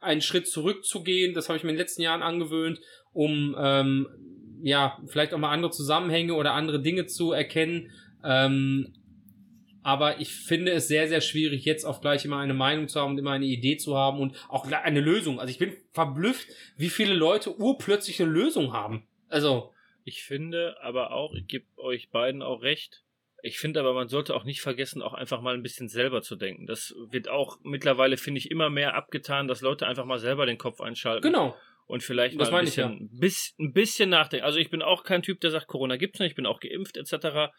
[0.00, 1.34] einen Schritt zurückzugehen.
[1.34, 2.80] Das habe ich mir in den letzten Jahren angewöhnt,
[3.12, 4.08] um ähm,
[4.62, 7.90] ja vielleicht auch mal andere Zusammenhänge oder andere Dinge zu erkennen.
[8.24, 8.94] Ähm,
[9.88, 13.12] aber ich finde es sehr, sehr schwierig, jetzt auf gleich immer eine Meinung zu haben
[13.12, 15.40] und immer eine Idee zu haben und auch eine Lösung.
[15.40, 19.08] Also ich bin verblüfft, wie viele Leute urplötzlich eine Lösung haben.
[19.30, 19.72] Also.
[20.04, 23.02] Ich finde aber auch, ich gebe euch beiden auch recht.
[23.42, 26.36] Ich finde aber, man sollte auch nicht vergessen, auch einfach mal ein bisschen selber zu
[26.36, 26.66] denken.
[26.66, 30.58] Das wird auch mittlerweile, finde ich, immer mehr abgetan, dass Leute einfach mal selber den
[30.58, 31.22] Kopf einschalten.
[31.22, 33.18] Genau und vielleicht das mal ein bisschen, ja.
[33.18, 34.44] bis, ein bisschen nachdenken.
[34.44, 36.98] Also ich bin auch kein Typ, der sagt, Corona gibt's nicht, ich bin auch geimpft
[36.98, 37.50] etc.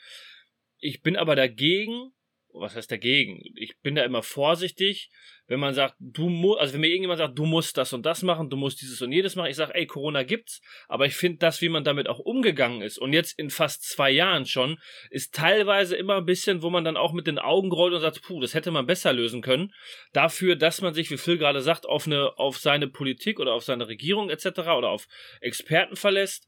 [0.77, 2.13] Ich bin aber dagegen,
[2.53, 3.41] was heißt dagegen?
[3.55, 5.09] Ich bin da immer vorsichtig,
[5.47, 8.21] wenn man sagt, du musst, also wenn mir irgendjemand sagt, du musst das und das
[8.21, 11.39] machen, du musst dieses und jedes machen, ich sage, ey, Corona gibt's, aber ich finde
[11.39, 14.77] das, wie man damit auch umgegangen ist und jetzt in fast zwei Jahren schon,
[15.09, 18.21] ist teilweise immer ein bisschen, wo man dann auch mit den Augen rollt und sagt,
[18.21, 19.73] puh, das hätte man besser lösen können.
[20.13, 23.63] Dafür, dass man sich, wie Phil gerade sagt, auf eine, auf seine Politik oder auf
[23.63, 24.45] seine Regierung etc.
[24.59, 25.07] oder auf
[25.41, 26.47] Experten verlässt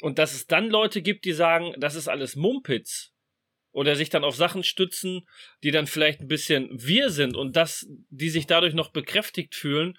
[0.00, 3.12] und dass es dann Leute gibt, die sagen, das ist alles Mumpitz
[3.72, 5.26] oder sich dann auf Sachen stützen,
[5.62, 9.96] die dann vielleicht ein bisschen wir sind und dass die sich dadurch noch bekräftigt fühlen,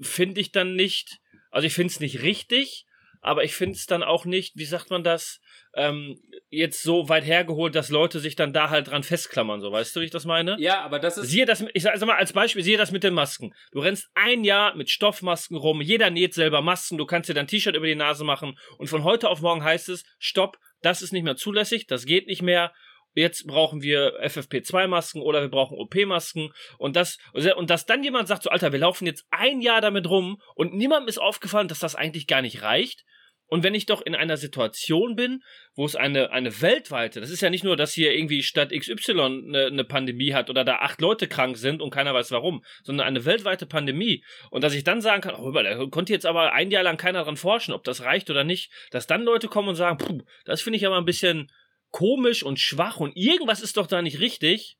[0.00, 2.86] finde ich dann nicht, also ich finde es nicht richtig,
[3.20, 5.40] aber ich finde es dann auch nicht, wie sagt man das,
[5.74, 9.96] ähm, jetzt so weit hergeholt, dass Leute sich dann da halt dran festklammern, so weißt
[9.96, 10.56] du, wie ich das meine?
[10.60, 11.28] Ja, aber das ist.
[11.28, 13.52] Siehe das, ich sag mal als Beispiel, siehe das mit den Masken.
[13.72, 17.48] Du rennst ein Jahr mit Stoffmasken rum, jeder näht selber Masken, du kannst dir dein
[17.48, 21.12] T-Shirt über die Nase machen und von heute auf morgen heißt es, stopp, das ist
[21.12, 22.72] nicht mehr zulässig, das geht nicht mehr,
[23.16, 28.42] jetzt brauchen wir FFP2-Masken oder wir brauchen OP-Masken und das und dass dann jemand sagt
[28.42, 31.94] so Alter, wir laufen jetzt ein Jahr damit rum und niemandem ist aufgefallen, dass das
[31.94, 33.04] eigentlich gar nicht reicht.
[33.48, 35.42] Und wenn ich doch in einer Situation bin,
[35.74, 39.20] wo es eine, eine weltweite, das ist ja nicht nur, dass hier irgendwie Stadt XY
[39.20, 43.06] eine, eine Pandemie hat oder da acht Leute krank sind und keiner weiß warum, sondern
[43.06, 44.24] eine weltweite Pandemie.
[44.50, 47.22] Und dass ich dann sagen kann, oh, da konnte jetzt aber ein Jahr lang keiner
[47.22, 50.62] dran forschen, ob das reicht oder nicht, dass dann Leute kommen und sagen, puh, das
[50.62, 51.50] finde ich aber ein bisschen
[51.96, 54.76] komisch und schwach und irgendwas ist doch da nicht richtig.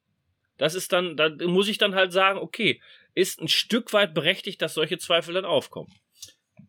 [0.58, 2.78] Das ist dann, da muss ich dann halt sagen, okay,
[3.14, 5.90] ist ein Stück weit berechtigt, dass solche Zweifel dann aufkommen.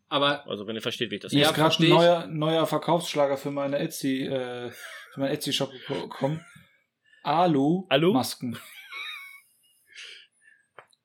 [0.08, 3.36] Aber Also wenn ihr versteht, wie ich das Ja, ist gerade ein neuer, neuer Verkaufsschlager
[3.36, 4.70] für meine Etsy, äh,
[5.12, 6.42] für meinen Etsy-Shop gekommen.
[7.22, 7.84] Alu?
[7.90, 8.58] Alu-Masken.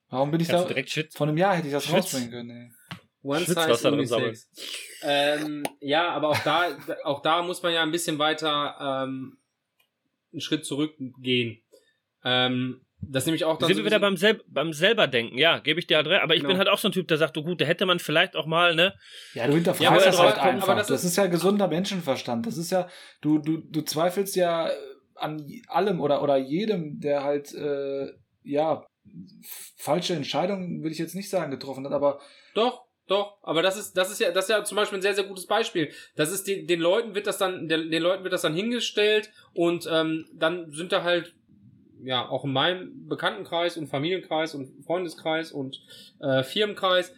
[0.09, 0.67] Warum bin ich Kannst da?
[0.69, 1.13] direkt shit.
[1.13, 1.95] Vor einem Jahr hätte ich das Schütz.
[1.95, 2.49] rausbringen können.
[2.49, 2.97] Ey.
[3.24, 4.49] One Size Unisex.
[5.01, 6.67] Ähm, ja, aber auch da,
[7.03, 9.38] auch da muss man ja ein bisschen weiter ähm,
[10.32, 11.61] einen Schritt zurückgehen.
[12.24, 15.38] Ähm, das ist nämlich auch dann Sind so wir wieder beim, Sel beim selber denken,
[15.38, 16.21] ja, gebe ich dir halt recht.
[16.21, 16.51] Aber ich Genau.
[16.53, 18.45] bin halt auch so ein Typ, der sagt, du gut, da hätte man vielleicht auch
[18.45, 18.93] mal, ne?
[19.34, 20.76] Ja, du hinterfragst Ja, das halt aber einfach.
[20.78, 22.45] das das, ist- ist, ja gesunder Menschenverstand.
[22.45, 22.88] Das ist ja,
[23.21, 24.69] du, du, du zweifelst ja
[25.15, 28.07] an allem oder, oder jedem, der halt, äh,
[28.43, 28.86] ja,
[29.78, 32.19] falsche Entscheidungen, würde ich jetzt nicht sagen, getroffen hat, aber
[32.55, 35.14] Doch, doch, aber das ist, das ist ja, das ist ja zum Beispiel ein sehr,
[35.14, 35.91] sehr gutes Beispiel.
[36.16, 39.32] Das ist den, den Leuten wird das dann, den, den Leuten wird das dann hingestellt
[39.54, 41.36] und ähm, dann sind da halt,
[42.01, 45.82] ja, auch in meinem Bekanntenkreis und Familienkreis und Freundeskreis und
[46.20, 47.14] äh, Firmenkreis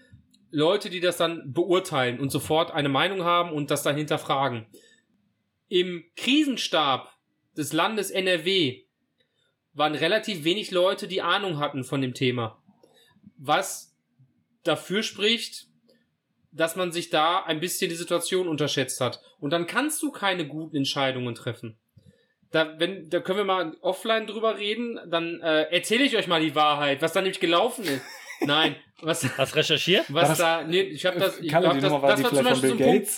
[0.52, 4.66] Leute, die das dann beurteilen und sofort eine Meinung haben und das dann hinterfragen.
[5.68, 7.12] Im Krisenstab
[7.58, 8.84] des Landes NRW
[9.74, 12.62] waren relativ wenig Leute, die Ahnung hatten von dem Thema.
[13.38, 13.96] Was
[14.64, 15.68] dafür spricht,
[16.56, 19.22] dass man sich da ein bisschen die Situation unterschätzt hat.
[19.40, 21.78] Und dann kannst du keine guten Entscheidungen treffen.
[22.52, 26.42] Da, wenn, da können wir mal offline drüber reden, dann äh, erzähle ich euch mal
[26.42, 28.02] die Wahrheit, was da nämlich gelaufen ist.
[28.42, 30.06] Nein, was, Hast recherchiert?
[30.10, 32.70] Was das- da, nee, ich habe das, ich hab das, Nummer das war zum Beispiel
[32.70, 33.10] so ein Punkt,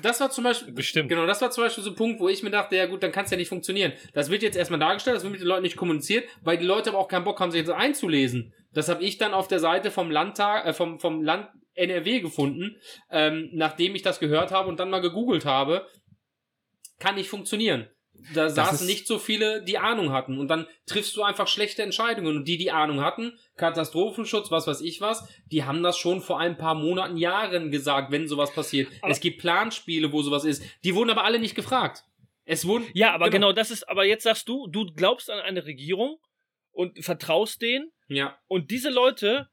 [0.00, 1.08] das war zum Beispiel, Bestimmt.
[1.08, 3.12] Genau, das war zum Beispiel so ein Punkt, wo ich mir dachte, ja gut, dann
[3.12, 3.92] kann es ja nicht funktionieren.
[4.14, 6.90] Das wird jetzt erstmal dargestellt, das wird mit den Leuten nicht kommuniziert, weil die Leute
[6.90, 8.52] aber auch keinen Bock haben, sich jetzt einzulesen.
[8.72, 12.76] Das habe ich dann auf der Seite vom Landtag, äh, vom, vom Land NRW gefunden,
[13.10, 15.86] ähm, nachdem ich das gehört habe und dann mal gegoogelt habe.
[16.98, 17.88] Kann nicht funktionieren.
[18.34, 20.38] Da saßen ist- nicht so viele, die Ahnung hatten.
[20.38, 22.36] Und dann triffst du einfach schlechte Entscheidungen.
[22.36, 26.38] Und die, die Ahnung hatten, Katastrophenschutz, was weiß ich was, die haben das schon vor
[26.38, 28.88] ein paar Monaten, Jahren gesagt, wenn sowas passiert.
[29.00, 30.62] Aber- es gibt Planspiele, wo sowas ist.
[30.84, 32.04] Die wurden aber alle nicht gefragt.
[32.44, 32.86] Es wurden.
[32.92, 33.48] Ja, aber Genau.
[33.48, 33.52] genau.
[33.52, 36.18] das ist, aber jetzt sagst du, du glaubst an eine Regierung
[36.72, 38.38] und vertraust denen Ja.
[38.48, 39.48] und diese Leute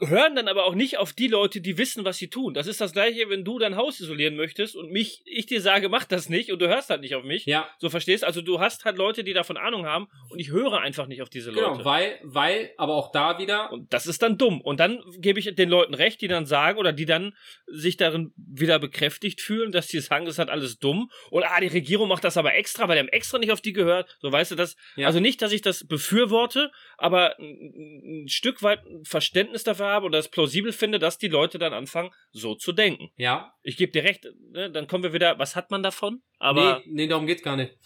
[0.00, 2.54] hören dann aber auch nicht auf die Leute, die wissen, was sie tun.
[2.54, 5.88] Das ist das gleiche, wenn du dein Haus isolieren möchtest und mich, ich dir sage,
[5.88, 7.46] mach das nicht und du hörst halt nicht auf mich.
[7.46, 7.68] Ja.
[7.78, 8.24] So verstehst?
[8.24, 11.28] Also du hast halt Leute, die davon Ahnung haben und ich höre einfach nicht auf
[11.28, 11.84] diese Genau, Leute.
[11.84, 13.70] weil, weil, aber auch da wieder.
[13.72, 14.60] Und das ist dann dumm.
[14.60, 17.34] Und dann gebe ich den Leuten recht, die dann sagen oder die dann
[17.66, 21.10] sich darin wieder bekräftigt fühlen, dass die sagen, das ist halt alles dumm.
[21.30, 23.72] Und ah, die Regierung macht das aber extra, weil die haben extra nicht auf die
[23.72, 24.16] gehört.
[24.20, 24.76] So weißt du das.
[24.96, 25.06] Ja.
[25.06, 30.18] Also nicht, dass ich das befürworte, aber ein, ein Stück weit Verständnis dafür habe oder
[30.18, 33.10] es plausibel finde, dass die Leute dann anfangen, so zu denken.
[33.16, 33.54] Ja.
[33.62, 34.70] Ich gebe dir recht, ne?
[34.70, 36.22] dann kommen wir wieder, was hat man davon?
[36.38, 37.76] Aber nee, nee, darum geht's gar nicht.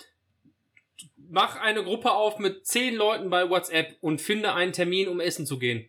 [1.16, 5.46] Mach eine Gruppe auf mit zehn Leuten bei WhatsApp und finde einen Termin, um essen
[5.46, 5.88] zu gehen.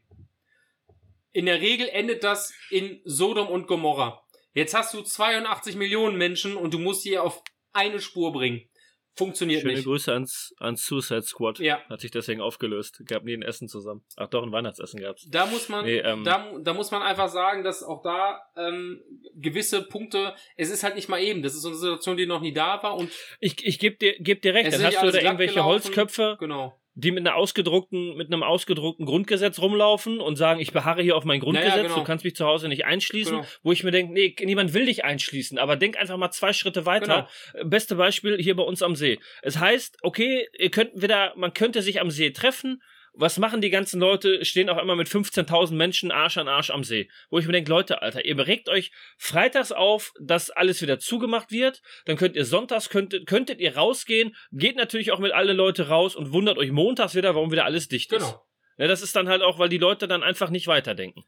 [1.32, 4.24] In der Regel endet das in Sodom und Gomorra.
[4.54, 7.44] Jetzt hast du 82 Millionen Menschen und du musst sie auf
[7.74, 8.70] eine Spur bringen.
[9.18, 9.86] Funktioniert schöne nicht.
[9.86, 11.60] Grüße ans, ans Suicide Squad.
[11.60, 11.80] Ja.
[11.90, 13.02] Hat sich deswegen aufgelöst.
[13.06, 14.04] Gab nie ein Essen zusammen.
[14.18, 15.26] Ach doch, ein Weihnachtsessen gab's.
[15.30, 19.02] Da muss man, Nee, ähm, da, da muss man einfach sagen, dass auch da ähm,
[19.36, 21.44] gewisse Punkte, es ist halt nicht mal eben.
[21.44, 23.10] Das ist so eine Situation, die noch nie da war und
[23.40, 25.86] Ich, ich gebe dir, geb dir recht, dann hast du da irgendwelche gelaufen.
[25.86, 26.78] Holzköpfe, genau.
[26.98, 31.26] Die mit einer ausgedruckten, mit einem ausgedruckten Grundgesetz rumlaufen und sagen, ich beharre hier auf
[31.26, 31.96] mein Grundgesetz, Ja, ja, genau.
[31.96, 33.48] du kannst mich zu Hause nicht einschließen, Genau.
[33.64, 36.86] wo ich mir denke, nee, niemand will dich einschließen, aber denk einfach mal zwei Schritte
[36.86, 37.28] weiter.
[37.54, 39.20] Äh, Beste Beispiel hier bei uns am See.
[39.42, 42.82] Es heißt, okay, ihr könnt wieder, man könnte sich am See treffen.
[43.18, 44.44] Was machen die ganzen Leute?
[44.44, 47.10] Stehen auch immer mit 15.000 Menschen Arsch an Arsch am See.
[47.30, 51.52] Wo ich mir denke, Leute, Alter, ihr beregt euch freitags auf, dass alles wieder zugemacht
[51.52, 51.82] wird.
[52.06, 54.36] Dann könnt ihr sonntags, könntet, könntet ihr rausgehen.
[54.52, 57.88] Geht natürlich auch mit alle Leute raus und wundert euch montags wieder, warum wieder alles
[57.88, 58.24] dicht ist.
[58.24, 58.46] Genau.
[58.78, 61.24] Ja, das ist dann halt auch, weil die Leute dann einfach nicht weiterdenken.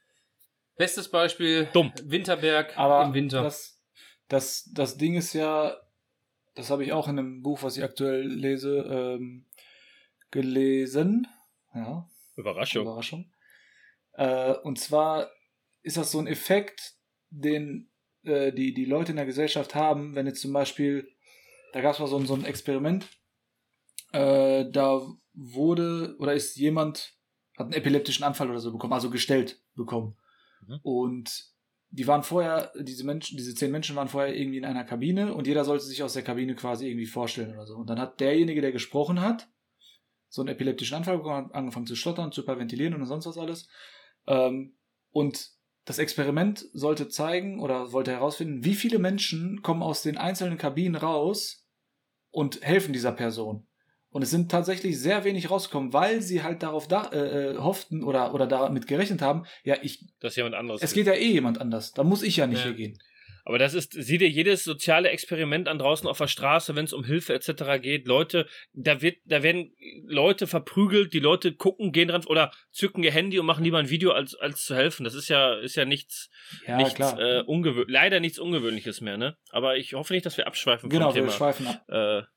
[0.75, 1.91] Bestes Beispiel, Dumm.
[2.03, 3.41] Winterberg Aber im Winter.
[3.41, 3.81] Das,
[4.27, 5.77] das, das Ding ist ja,
[6.55, 9.45] das habe ich auch in einem Buch, was ich aktuell lese, ähm,
[10.29, 11.27] gelesen.
[11.77, 12.81] Ja, Überraschung.
[12.83, 13.31] Überraschung.
[14.13, 15.29] Äh, und zwar
[15.83, 16.95] ist das so ein Effekt,
[17.29, 17.89] den
[18.23, 21.07] äh, die, die Leute in der Gesellschaft haben, wenn jetzt zum Beispiel,
[21.73, 23.07] da gab es mal so, ein- so ein Experiment,
[24.11, 25.01] äh, da
[25.33, 27.13] wurde oder ist jemand,
[27.57, 30.17] hat einen epileptischen Anfall oder so bekommen, also gestellt bekommen.
[30.65, 30.79] Mhm.
[30.83, 31.45] Und
[31.89, 35.47] die waren vorher, diese Menschen, diese zehn Menschen waren vorher irgendwie in einer Kabine und
[35.47, 37.75] jeder sollte sich aus der Kabine quasi irgendwie vorstellen oder so.
[37.77, 39.47] Und dann hat derjenige, der gesprochen hat,
[40.29, 43.67] so einen epileptischen Anfall bekommen, angefangen zu stottern, zu hyperventilieren und sonst was alles.
[44.27, 44.75] Ähm,
[45.11, 45.49] und
[45.85, 50.95] das Experiment sollte zeigen oder wollte herausfinden, wie viele Menschen kommen aus den einzelnen Kabinen
[50.95, 51.65] raus
[52.29, 53.65] und helfen dieser Person.
[54.09, 58.03] Und es sind tatsächlich sehr wenig rausgekommen, weil sie halt darauf da, äh, äh, hofften
[58.03, 60.81] oder, oder damit gerechnet haben, ja, ich, dass jemand anderes.
[60.81, 60.95] es ist.
[60.95, 61.93] geht ja eh jemand anders.
[61.93, 62.65] Da muss ich ja nicht Ja.
[62.65, 62.99] hier gehen.
[63.47, 66.91] Aber das ist, sieh dir jedes soziale Experiment an draußen auf der Straße, wenn es
[66.91, 67.81] um Hilfe etc.
[67.81, 68.05] geht.
[68.05, 69.73] Leute, da wird, da werden
[70.05, 73.89] Leute verprügelt, die Leute gucken, gehen dran oder zücken ihr Handy und machen lieber ein
[73.89, 75.05] Video als, als zu helfen.
[75.05, 76.29] Das ist ja, ist ja nichts,
[76.67, 77.17] Ja, nichts klar.
[77.17, 79.37] äh, ungewö leider nichts Ungewöhnliches mehr, ne?
[79.51, 81.31] Aber ich hoffe nicht, dass wir abschweifen genau, vom wir Thema.
[81.33, 81.85] schweifen ab.
[81.87, 82.27] äh, wir,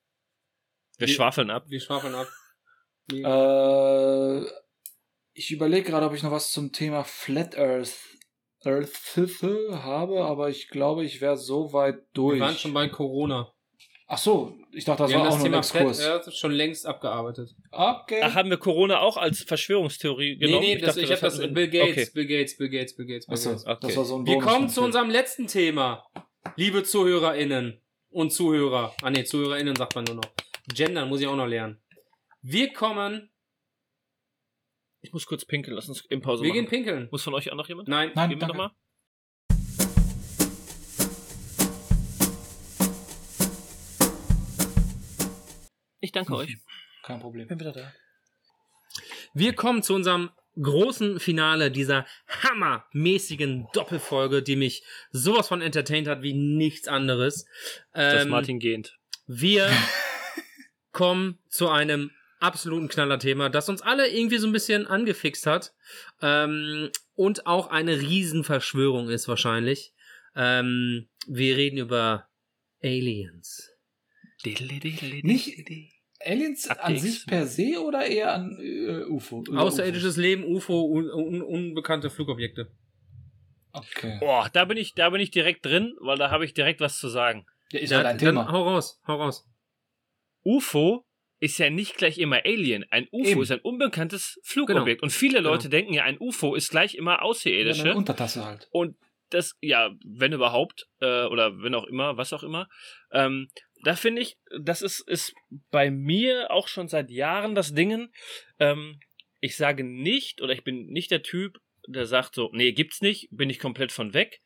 [0.98, 1.64] Wir- schwafeln ab.
[1.66, 2.28] Wir schwafeln ab.
[3.12, 4.46] Äh,
[5.32, 7.96] ich überlege gerade, ob ich noch was zum Thema Flat Earth
[8.64, 12.38] habe, aber ich glaube, ich wäre so weit durch.
[12.38, 13.52] Wir waren schon bei Corona.
[14.12, 16.04] Ach so, ich dachte, das wir war haben auch das nur ein Thema Flat Exkurs.
[16.26, 17.54] Earth schon längst abgearbeitet.
[17.70, 18.20] Okay.
[18.22, 20.62] Ach, haben wir Corona auch als Verschwörungstheorie genommen?
[20.64, 22.10] nee, nee, das, dachte, ich habe das hatten wir- Bill Gates, Okay.
[22.14, 23.66] Bill Gates, Bill Gates, Bill Gates, Bill Gates.
[23.66, 23.78] okay.
[23.86, 26.04] das war so ein Wir kommen zu unserem letzten Thema.
[26.56, 27.80] Liebe ZuhörerInnen
[28.10, 28.94] und Zuhörer.
[29.02, 30.30] Ah ne, ZuhörerInnen sagt man nur noch.
[30.74, 31.80] Gendern muss ich auch noch lernen.
[32.42, 33.30] Wir kommen.
[35.02, 36.60] Ich muss kurz pinkeln, lass uns in Pause wir machen.
[36.60, 37.08] gehen pinkeln.
[37.10, 37.88] Muss von euch auch noch jemand?
[37.88, 38.12] Nein.
[38.14, 38.56] Nein, Gehen wir danke.
[38.58, 38.76] noch mal?
[46.00, 46.56] Ich danke euch.
[47.02, 47.46] Kein Problem.
[47.48, 47.92] Bin wieder da.
[49.34, 50.30] Wir kommen zu unserem
[50.60, 52.06] großen Finale dieser
[52.42, 57.46] hammermäßigen Doppelfolge, die mich sowas von entertained hat wie nichts anderes.
[57.92, 58.98] Das Ähm, Martin gehend.
[59.26, 59.70] Wir
[60.92, 62.10] kommen zu einem
[62.40, 65.72] absoluten Knallerthema, das uns alle irgendwie so ein bisschen angefixt hat
[66.22, 69.92] ähm, und auch eine Riesenverschwörung ist wahrscheinlich.
[70.34, 72.28] Ähm, wir reden über
[72.82, 73.70] Aliens.
[74.44, 75.66] Nicht
[76.24, 79.44] Aliens an sich per se oder eher an äh, UFO?
[79.54, 82.70] Außerirdisches Leben, UFO, un un unbekannte Flugobjekte.
[83.72, 84.18] Okay.
[84.20, 86.98] Boah, da bin ich, da bin ich direkt drin, weil da habe ich direkt was
[86.98, 87.46] zu sagen.
[87.70, 88.50] Ja, ist Ja, dein dann Thema.
[88.52, 89.46] hau raus, hau raus.
[90.42, 91.06] UFO
[91.40, 92.84] ist ja nicht gleich immer Alien.
[92.90, 93.42] Ein UFO Eben.
[93.42, 95.02] ist ein unbekanntes Flugobjekt.
[95.02, 97.82] Und viele Leute denken ja, ein UFO ist gleich immer Ja, Außerirdische.
[97.82, 98.68] eine Untertasse halt.
[98.70, 98.96] Und
[99.30, 102.68] das, ja, wenn überhaupt, äh, oder wenn auch immer, was auch immer,
[103.12, 103.48] ähm,
[103.84, 105.34] da finde ich, das ist, ist
[105.70, 108.12] bei mir auch schon seit Jahren das Dingen.
[108.58, 109.00] Ähm,
[109.40, 113.28] ich sage nicht, oder ich bin nicht der Typ, der sagt so, nee, gibt's nicht,
[113.30, 114.40] bin ich komplett von weg.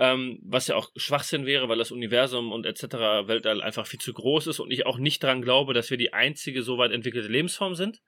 [0.00, 2.82] Ähm, was ja auch Schwachsinn wäre, weil das Universum und etc.
[3.26, 6.12] Weltall einfach viel zu groß ist und ich auch nicht dran glaube, dass wir die
[6.12, 8.00] einzige so weit entwickelte Lebensform sind.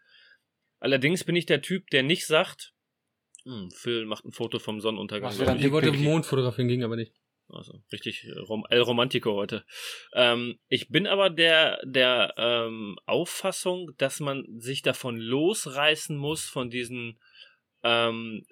[0.79, 2.73] Allerdings bin ich der Typ, der nicht sagt,
[3.45, 5.37] hm, Phil macht ein Foto vom Sonnenuntergang.
[5.37, 6.05] Dann Ich wollte Dickpick.
[6.05, 7.13] Mond fotografieren, ging aber nicht.
[7.53, 9.65] Also richtig äh, Rom El Romantico heute.
[10.15, 16.71] Ähm, ich bin aber der, der ähm, Auffassung, dass man sich davon losreißen muss, von
[16.71, 17.19] diesen
[17.83, 18.45] ähm,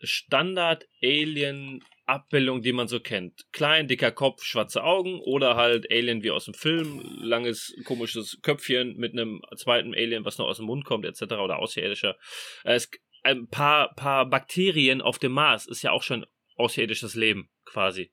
[2.09, 3.47] Standard-Alien-Abbildungen, die man so kennt.
[3.53, 8.97] Klein, dicker Kopf, schwarze Augen oder halt Alien wie aus dem Film, langes, komisches Köpfchen
[8.97, 11.23] mit einem zweiten Alien, was noch aus dem Mund kommt, etc.
[11.35, 12.17] oder außerirdischer.
[12.65, 12.91] Äh, es,
[13.23, 16.25] ein paar, paar Bakterien auf dem Mars ist ja auch schon
[16.57, 18.11] außerirdisches Leben, quasi.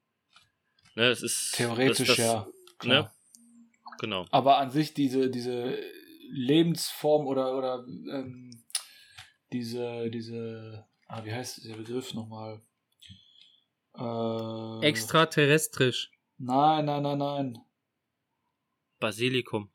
[0.96, 2.48] Ne, es ist Theoretisch das, das, ja.
[2.78, 3.04] Klar.
[3.04, 3.12] Ne?
[4.00, 4.26] Genau.
[4.32, 5.78] Aber an sich diese, diese
[6.30, 8.52] Lebensform oder, oder ähm,
[9.54, 12.62] diese, diese, ah, wie heißt der Begriff nochmal?
[13.98, 16.10] Äh, Extraterrestrisch.
[16.38, 17.58] Nein, nein, nein, nein.
[19.00, 19.72] Basilikum.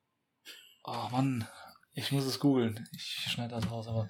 [0.85, 1.47] Oh Mann.
[1.95, 2.89] Ich muss es googeln.
[2.95, 4.09] Ich schneide das raus, aber.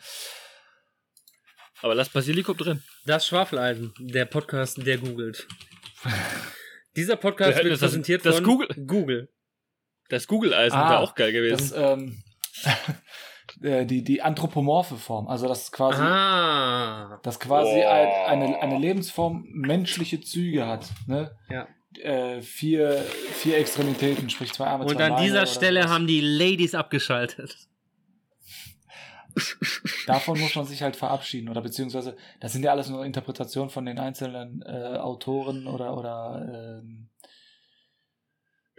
[1.82, 2.82] Aber lass Basilikum drin.
[3.06, 5.46] Das Schwafeleisen, der Podcast, der googelt.
[6.96, 9.32] Dieser Podcast Der- wird das- präsentiert das von Google- Google.
[10.08, 11.70] Das Google-Eisen Ah, wäre auch geil gewesen.
[11.70, 12.22] Das, ähm,
[13.62, 15.28] äh, die, die anthropomorphe Form.
[15.28, 16.00] Also, das ist quasi.
[16.00, 17.18] Ah.
[17.22, 17.88] das quasi Oh.
[17.88, 20.86] ein, eine, eine Lebensform menschliche Züge hat.
[21.06, 21.30] Ne?
[21.48, 21.68] Ja.
[22.02, 26.20] Äh, vier, vier Extremitäten, sprich zwei Arme, Und zwei an Beine dieser Stelle haben die
[26.20, 27.56] Ladies abgeschaltet.
[30.06, 31.48] Davon muss man sich halt verabschieden.
[31.48, 36.80] Oder beziehungsweise, das sind ja alles nur Interpretationen von den einzelnen äh, Autoren oder, oder
[36.82, 37.09] ähm,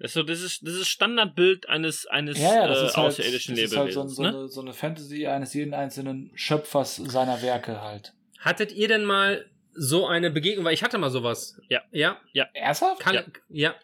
[0.02, 3.56] Das ist so dieses, dieses Standardbild eines, eines ja, ja, das äh, ist halt, außerirdischen
[3.56, 4.30] das ist halt so, so, ne?
[4.30, 8.14] eine, so eine Fantasy eines jeden einzelnen Schöpfers seiner Werke halt.
[8.40, 10.66] Hattet ihr denn mal so eine Begegnung?
[10.66, 11.62] Weil ich hatte mal sowas.
[11.70, 11.84] Ja.
[11.92, 12.20] Ja.
[12.54, 13.00] Ernsthaft?
[13.00, 13.76] Kann, ja.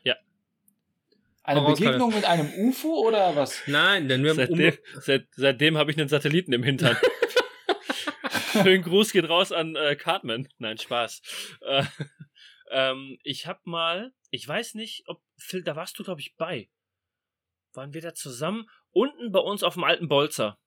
[1.43, 3.61] Eine Voraus- Begegnung mit einem UFO oder was?
[3.67, 6.97] Nein, denn wir haben um, Seitdem, seit, seitdem habe ich einen Satelliten im Hintern.
[8.63, 10.49] Schönen Gruß geht raus an äh, Cartman.
[10.57, 11.21] Nein, Spaß.
[11.61, 11.83] Äh,
[12.71, 16.69] ähm, ich habe mal, ich weiß nicht, ob Phil, da warst du glaube ich bei.
[17.73, 18.69] Waren wir da zusammen?
[18.91, 20.59] Unten bei uns auf dem alten Bolzer.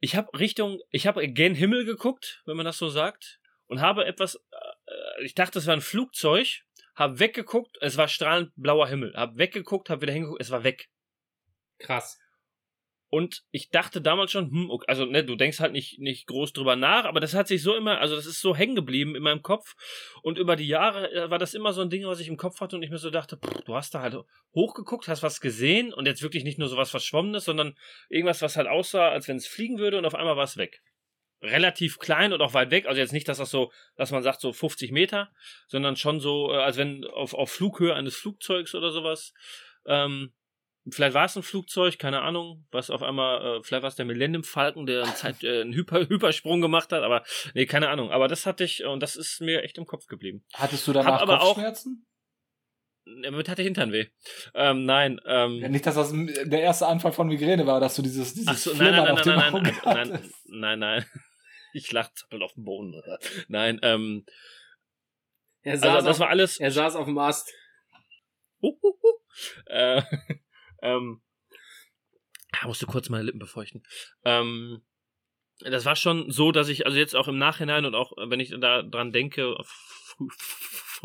[0.00, 4.04] Ich habe Richtung, ich habe gen Himmel geguckt, wenn man das so sagt, und habe
[4.04, 6.64] etwas, äh, ich dachte, es war ein Flugzeug,
[6.94, 10.90] habe weggeguckt, es war strahlend blauer Himmel, habe weggeguckt, habe wieder hingeguckt, es war weg.
[11.78, 12.18] krass.
[13.14, 16.52] Und ich dachte damals schon, hm, okay, also ne, du denkst halt nicht, nicht groß
[16.52, 19.22] drüber nach, aber das hat sich so immer, also das ist so hängen geblieben in
[19.22, 19.76] meinem Kopf.
[20.22, 22.60] Und über die Jahre äh, war das immer so ein Ding, was ich im Kopf
[22.60, 24.16] hatte und ich mir so dachte, pff, du hast da halt
[24.52, 27.76] hochgeguckt, hast was gesehen und jetzt wirklich nicht nur so was Verschwommenes, sondern
[28.08, 30.82] irgendwas, was halt aussah, als wenn es fliegen würde und auf einmal war es weg.
[31.40, 34.40] Relativ klein und auch weit weg, also jetzt nicht, dass das so, dass man sagt
[34.40, 35.30] so 50 Meter,
[35.68, 39.32] sondern schon so, äh, als wenn auf, auf Flughöhe eines Flugzeugs oder sowas.
[39.86, 40.32] Ähm,
[40.90, 44.04] Vielleicht war es ein Flugzeug, keine Ahnung, was auf einmal, äh, vielleicht war es der
[44.04, 47.24] Millennium Falcon, der einen, Zeit, äh, einen Hyper, Hypersprung gemacht hat, aber
[47.54, 48.10] nee, keine Ahnung.
[48.10, 50.44] Aber das hatte ich und das ist mir echt im Kopf geblieben.
[50.52, 52.06] Hattest du danach aber auch- Kopfschmerzen?
[53.22, 54.06] Damit hatte Hintern weh.
[54.54, 58.02] Ähm, nein, ähm, Ja, nicht, dass das der erste Anfall von Migräne war, dass du
[58.02, 61.06] dieses, dieses ach so, nein, nein, auf nein, nein, nein, nein, nein, nein, nein.
[61.76, 62.94] Ich lach zappel auf dem Boden.
[63.48, 64.24] Nein, ähm,
[65.62, 66.58] Er saß, also das auf, war alles.
[66.60, 67.52] er saß auf dem Ast.
[68.62, 68.94] Huhuhu.
[69.66, 70.00] Äh,
[70.84, 71.22] ähm,
[72.52, 73.82] ah, musste kurz meine Lippen befeuchten.
[74.24, 74.82] Ähm,
[75.60, 78.54] das war schon so, dass ich, also jetzt auch im Nachhinein und auch wenn ich
[78.60, 80.26] da dran denke, fr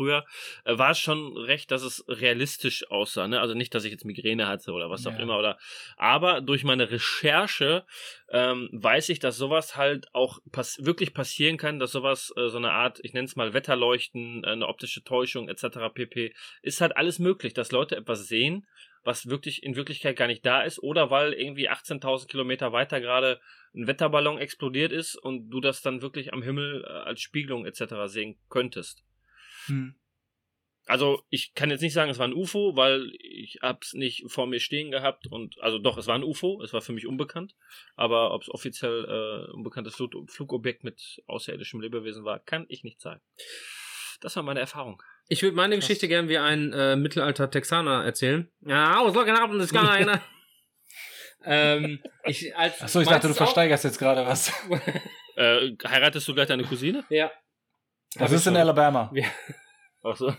[0.00, 0.24] früher,
[0.64, 3.26] äh, war es schon recht, dass es realistisch aussah.
[3.28, 3.40] Ne?
[3.40, 5.18] Also nicht, dass ich jetzt Migräne hatte oder was auch Ja.
[5.18, 5.36] immer.
[5.38, 5.58] Oder,
[5.96, 7.84] aber durch meine Recherche
[8.30, 12.56] ähm, weiß ich, dass sowas halt auch pass wirklich passieren kann, dass sowas, äh, so
[12.56, 15.90] eine Art, ich nenne es mal Wetterleuchten, äh, eine optische Täuschung etc.
[15.92, 16.34] pp.
[16.62, 18.66] ist halt alles möglich, dass Leute etwas sehen,
[19.02, 23.40] was wirklich in Wirklichkeit gar nicht da ist, oder weil irgendwie 18.000 Kilometer weiter gerade
[23.74, 27.94] ein Wetterballon explodiert ist und du das dann wirklich am Himmel äh, als Spiegelung etc.
[28.06, 29.04] sehen könntest.
[29.66, 29.94] Hm.
[30.86, 34.46] Also ich kann jetzt nicht sagen, es war ein UFO, weil ich hab's nicht vor
[34.48, 37.54] mir stehen gehabt und also doch, es war ein UFO, es war für mich unbekannt,
[37.94, 43.00] aber ob es offiziell äh, unbekanntes Flug Flugobjekt mit außerirdischem Lebewesen war, kann ich nicht
[43.00, 43.20] sagen.
[44.20, 45.00] Das war meine Erfahrung.
[45.32, 45.86] Ich würde meine Krass.
[45.86, 48.50] Geschichte gern wie ein äh, Mittelalter-Texaner erzählen.
[48.66, 50.04] Ja, I was looking up and the sky.
[51.44, 54.52] ähm, ich, als, Achso, ich dachte, du versteigerst jetzt gerade was.
[55.36, 57.02] Äh, heiratest du gleich deine Cousine?
[57.08, 57.30] Ja.
[58.14, 58.60] Das ist in schon.
[58.60, 59.10] Alabama.
[60.02, 60.34] Ach so.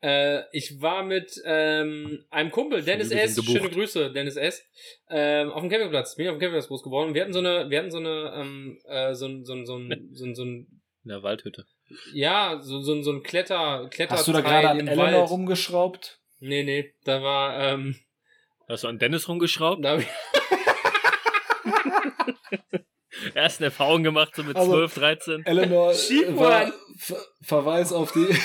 [0.00, 3.34] Äh, ich war mit ähm, einem Kumpel, Dennis S.
[3.34, 3.56] gebucht.
[3.56, 4.62] Schöne Grüße, Dennis S.
[5.08, 6.14] Ähm, auf dem Campingplatz.
[6.14, 7.14] Bin ich auf dem Campingplatz groß geworden.
[7.14, 9.76] Wir hatten so eine, wir hatten so eine, ähm, äh, so ein, so ein, so
[9.76, 10.48] ein, so ein, so ein
[11.04, 11.64] In der Waldhütte.
[11.64, 11.75] ja, so, so, ein- so
[13.12, 14.14] ein Kletter, Kletter.
[14.14, 15.30] Hast du da gerade an Eleanor Wald.
[15.30, 16.20] rumgeschraubt?
[16.40, 17.96] Nee, nee, da war, ähm,
[18.68, 19.84] Hast du an Dennis rumgeschraubt?
[19.84, 20.08] da hab ich,
[23.34, 25.46] Ersten Erfahrung gemacht, so mit Also- 12, 13.
[25.46, 25.92] Eleanor
[26.36, 28.26] war Ver Verweis auf die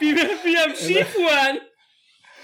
[0.00, 1.60] wie, wir- wie am Skifahren.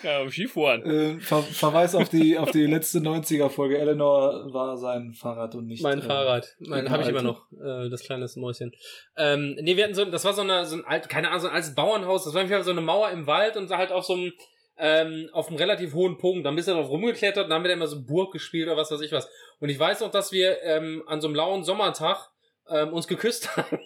[0.04, 0.82] Ja, Skifahren.
[0.84, 3.78] äh, Ver Verweis auf die auf die letzte 90er Folge.
[3.78, 6.54] Eleanor war sein Fahrrad und nicht Mein äh, Fahrrad.
[6.60, 8.72] Mein habe ich immer noch, äh, das kleine Mäuschen.
[9.16, 11.48] Ähm, nee, wir hatten so, das war so eine, so ein alt, keine Ahnung, so
[11.48, 12.24] ein altes Bauernhaus.
[12.24, 14.32] Das war einfach so eine Mauer im Wald und halt auf so einem,
[14.76, 16.44] ähm, auf einem relativ hohen Punkt.
[16.44, 18.76] Dann bist du drauf rumgeklettert und dann haben wir da immer so Burg gespielt oder
[18.76, 19.28] was weiß ich was.
[19.60, 22.28] Und ich weiß noch, dass wir ähm, an so einem lauen Sommertag
[22.68, 23.78] ähm, uns geküsst haben.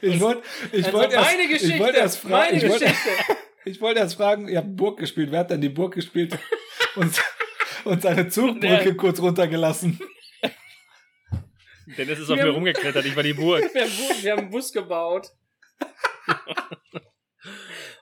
[0.00, 1.74] Ich wollte ich Also wollte erst, meine Geschichte.
[1.74, 3.10] ich wollte erst fragen, meine ich wollte, Geschichte.
[3.64, 6.38] ich wollte erst fragen, ihr habt Burg gespielt, wer hat denn die Burg gespielt
[6.96, 7.14] und,
[7.84, 10.00] und seine Zugbrücke kurz runtergelassen?
[11.96, 13.62] Dennis ist auf Wir mir haben- rumgeklettert, ich war die Burg.
[13.74, 15.28] wir, haben, wir haben einen Bus gebaut.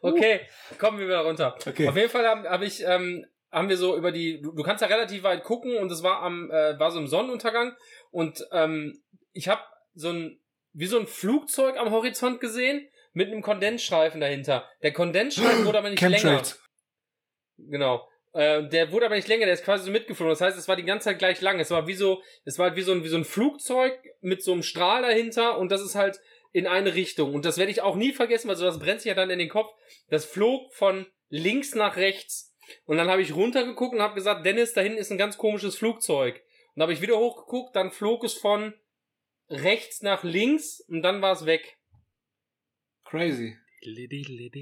[0.03, 0.41] Okay,
[0.79, 1.57] kommen wir wieder runter.
[1.67, 1.89] Okay.
[1.89, 4.83] Auf jeden Fall habe hab ich, ähm, haben wir so über die, du, du kannst
[4.83, 7.75] ja relativ weit gucken und es war am, äh, war so im Sonnenuntergang
[8.11, 9.01] und ähm,
[9.33, 9.63] ich habe
[9.95, 10.39] so ein,
[10.77, 14.69] wie so ein Flugzeug am Horizont gesehen mit einem Kondensstreifen dahinter.
[14.83, 16.17] Der Kondensstreifen wurde aber nicht länger.
[16.17, 16.63] Chemtrails.
[17.57, 18.07] Genau.
[18.35, 20.33] Äh, der wurde aber nicht länger, der ist quasi so mitgeflogen.
[20.33, 21.59] Das heißt, es war die ganze Zeit gleich lang.
[21.59, 24.43] Es war wie so, es war halt wie so ein, wie so ein Flugzeug mit
[24.43, 26.21] so einem Strahl dahinter und das ist halt
[26.53, 27.33] in eine Richtung.
[27.33, 29.49] Und das werde ich auch nie vergessen, weil sowas brennt sich ja dann in den
[29.49, 29.73] Kopf.
[30.11, 32.55] Das flog von links nach rechts.
[32.85, 35.77] Und dann habe ich runtergeguckt und habe gesagt, Dennis, da hinten ist ein ganz komisches
[35.77, 36.43] Flugzeug.
[36.75, 38.75] Und habe ich wieder hochgeguckt, dann flog es von
[39.49, 41.77] rechts nach links und dann war es weg.
[43.05, 43.57] Crazy.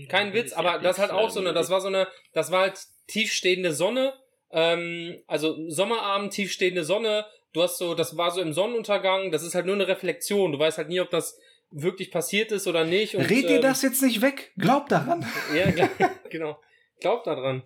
[0.08, 2.78] Kein Witz, aber das halt auch so eine, das war so eine, das war halt
[3.06, 4.12] tiefstehende Sonne,
[4.50, 9.54] ähm, also Sommerabend, tiefstehende Sonne, du hast so, das war so im Sonnenuntergang, das ist
[9.54, 11.38] halt nur eine Reflexion, du weißt halt nie, ob das
[11.70, 13.14] wirklich passiert ist oder nicht.
[13.16, 14.52] Und, Red dir ähm, das jetzt nicht weg.
[14.56, 15.26] Glaub daran.
[15.54, 15.70] Ja,
[16.30, 16.60] genau.
[17.00, 17.62] Glaub da dran.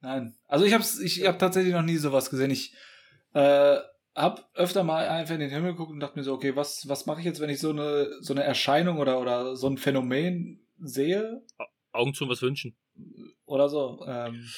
[0.00, 0.36] Nein.
[0.46, 2.50] Also ich hab's, ich hab tatsächlich noch nie sowas gesehen.
[2.50, 2.74] Ich
[3.32, 3.78] äh,
[4.14, 7.06] hab öfter mal einfach in den Himmel geguckt und dachte mir so, okay, was, was
[7.06, 10.66] mache ich jetzt, wenn ich so eine, so eine Erscheinung oder, oder so ein Phänomen
[10.78, 11.42] sehe?
[11.92, 12.76] Augen zu was wünschen.
[13.44, 14.04] Oder so.
[14.06, 14.48] Ähm,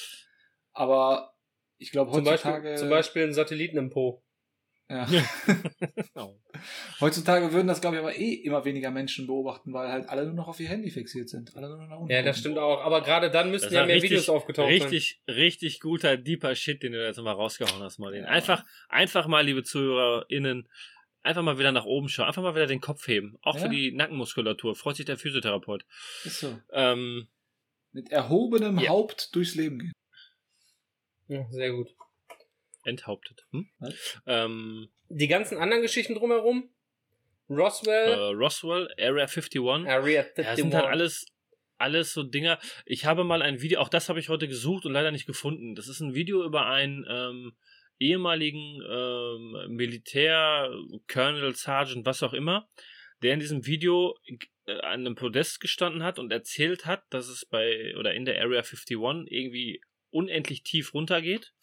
[0.73, 1.33] aber
[1.77, 2.69] ich glaube Zum heutzutage.
[2.69, 4.23] Beispiel, zum Beispiel ein Satelliten im Po.
[4.89, 5.05] Ja.
[6.15, 6.39] Oh.
[7.01, 10.33] Heutzutage würden das, glaube ich, aber eh immer weniger Menschen beobachten, weil halt alle nur
[10.33, 11.55] noch auf ihr Handy fixiert sind.
[11.57, 12.11] Alle nur noch nach unten.
[12.11, 12.81] Ja, das stimmt auch.
[12.81, 14.81] Aber gerade dann müssten ja mehr richtig- Videos aufgetaucht sein.
[14.81, 18.23] Richtig, richtig guter, deeper Shit, den du jetzt mal rausgehauen hast, Martin.
[18.23, 18.29] Ja.
[18.29, 20.69] Einfach, einfach mal, liebe ZuhörerInnen,
[21.21, 23.37] einfach mal wieder nach oben schauen, einfach mal wieder den Kopf heben.
[23.41, 23.63] Auch Ja.
[23.63, 24.73] für die Nackenmuskulatur.
[24.75, 25.85] Freut sich der Physiotherapeut.
[26.23, 26.57] Ist so.
[26.71, 27.27] Ähm,
[27.91, 28.89] Mit erhobenem Ja.
[28.91, 29.93] Haupt durchs Leben gehen.
[31.27, 31.89] Ja, sehr gut.
[32.87, 33.45] Enthauptet.
[33.51, 33.69] Hm?
[34.25, 36.69] Ähm, Die ganzen anderen Geschichten drumherum?
[37.49, 39.87] Roswell, äh, Roswell, Area 51.
[39.87, 40.45] Area 51.
[40.45, 41.25] Ja, sind halt alles,
[41.77, 42.59] alles so Dinger.
[42.85, 45.75] Ich habe mal ein Video, auch das habe ich heute gesucht und leider nicht gefunden.
[45.75, 47.55] Das ist ein Video über einen ähm,
[47.99, 50.69] ehemaligen ähm, Militär,
[51.07, 52.67] Colonel, Sergeant, was auch immer,
[53.21, 54.17] der in diesem Video
[54.65, 58.41] äh, an einem Podest gestanden hat und erzählt hat, dass es bei oder in der
[58.41, 58.97] Area 51
[59.29, 61.53] irgendwie unendlich tief runtergeht.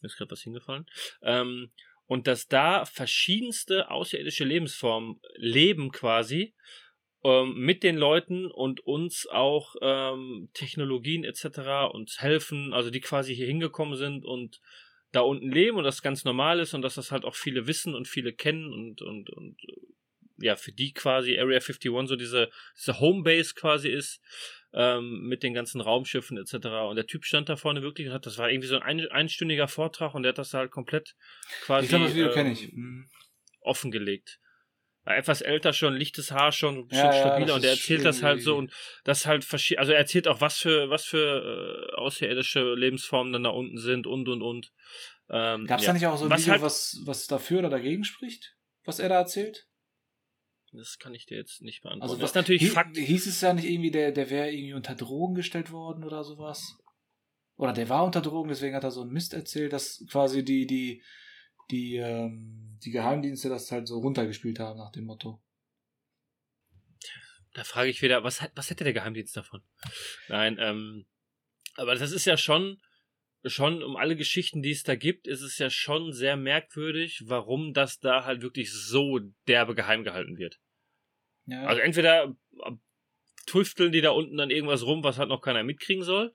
[0.00, 0.86] Mir ist gerade was hingefallen.
[1.22, 1.70] Ähm,
[2.06, 6.54] und dass da verschiedenste außerirdische Lebensformen leben quasi
[7.22, 11.92] ähm, mit den Leuten und uns auch ähm, Technologien etc.
[11.92, 14.60] uns helfen, also die quasi hier hingekommen sind und
[15.12, 17.94] da unten leben und das ganz normal ist und dass das halt auch viele wissen
[17.94, 19.56] und viele kennen und und und
[20.38, 24.20] ja für die quasi Area 51 so diese diese Homebase quasi ist
[24.72, 26.54] ähm, mit den ganzen Raumschiffen etc.
[26.88, 29.10] Und der Typ stand da vorne wirklich und hat, das war irgendwie so ein, ein
[29.10, 31.14] einstündiger Vortrag und der hat das halt komplett
[31.64, 32.72] quasi Ich glaube, das Video ähm, kenne ich.
[33.60, 34.38] Offengelegt.
[35.04, 38.04] War Etwas älter schon, lichtes Haar schon, schon Ja, ja, stabiler das und er erzählt
[38.04, 38.70] das halt so und
[39.04, 43.44] das halt verschi- also er erzählt auch, was für, was für äh, außerirdische Lebensformen dann
[43.44, 44.72] da unten sind und und und.
[45.30, 45.90] Ähm, Gab es ja.
[45.90, 48.56] da nicht auch so ein was Video, halt, was, was dafür oder dagegen spricht?
[48.84, 49.66] Was er da erzählt?
[50.72, 52.02] Das kann ich dir jetzt nicht beantworten.
[52.02, 52.96] Also das was- ist natürlich hie- Fakt.
[52.96, 56.76] Hieß es ja nicht irgendwie, der, der wäre irgendwie unter Drogen gestellt worden oder sowas?
[57.56, 60.66] Oder der war unter Drogen, deswegen hat er so einen Mist erzählt, dass quasi die,
[60.66, 61.02] die,
[61.70, 65.42] die, ähm, die Geheimdienste das halt so runtergespielt haben nach dem Motto.
[67.52, 69.62] Da frage ich wieder, was, hat- was hätte der Geheimdienst davon?
[70.28, 71.06] Nein, ähm,
[71.74, 72.80] aber das ist ja schon,
[73.44, 77.72] schon um alle Geschichten, die es da gibt, ist es ja schon sehr merkwürdig, warum
[77.72, 80.58] das da halt wirklich so derbe geheim gehalten wird.
[81.46, 81.64] Ja.
[81.64, 82.34] Also entweder
[82.64, 82.72] äh,
[83.46, 86.34] tüfteln die da unten dann irgendwas rum, was halt noch keiner mitkriegen soll.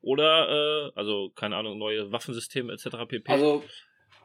[0.00, 3.08] Oder, äh, also, keine Ahnung, neue Waffensysteme etc.
[3.08, 3.32] pp.
[3.32, 3.64] Also,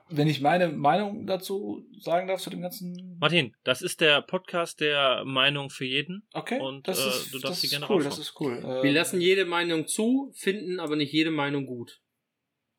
[0.10, 3.18] wenn ich meine Meinung dazu sagen darf zu dem ganzen.
[3.20, 6.28] Martin, das ist der Podcast der Meinung für jeden.
[6.34, 8.10] Okay, und, das äh, ist, du darfst das sie ist gerne cool, raushauen.
[8.10, 8.57] das ist cool.
[8.57, 12.01] Äh, Wir lassen jede Meinung zu, finden aber nicht jede Meinung gut.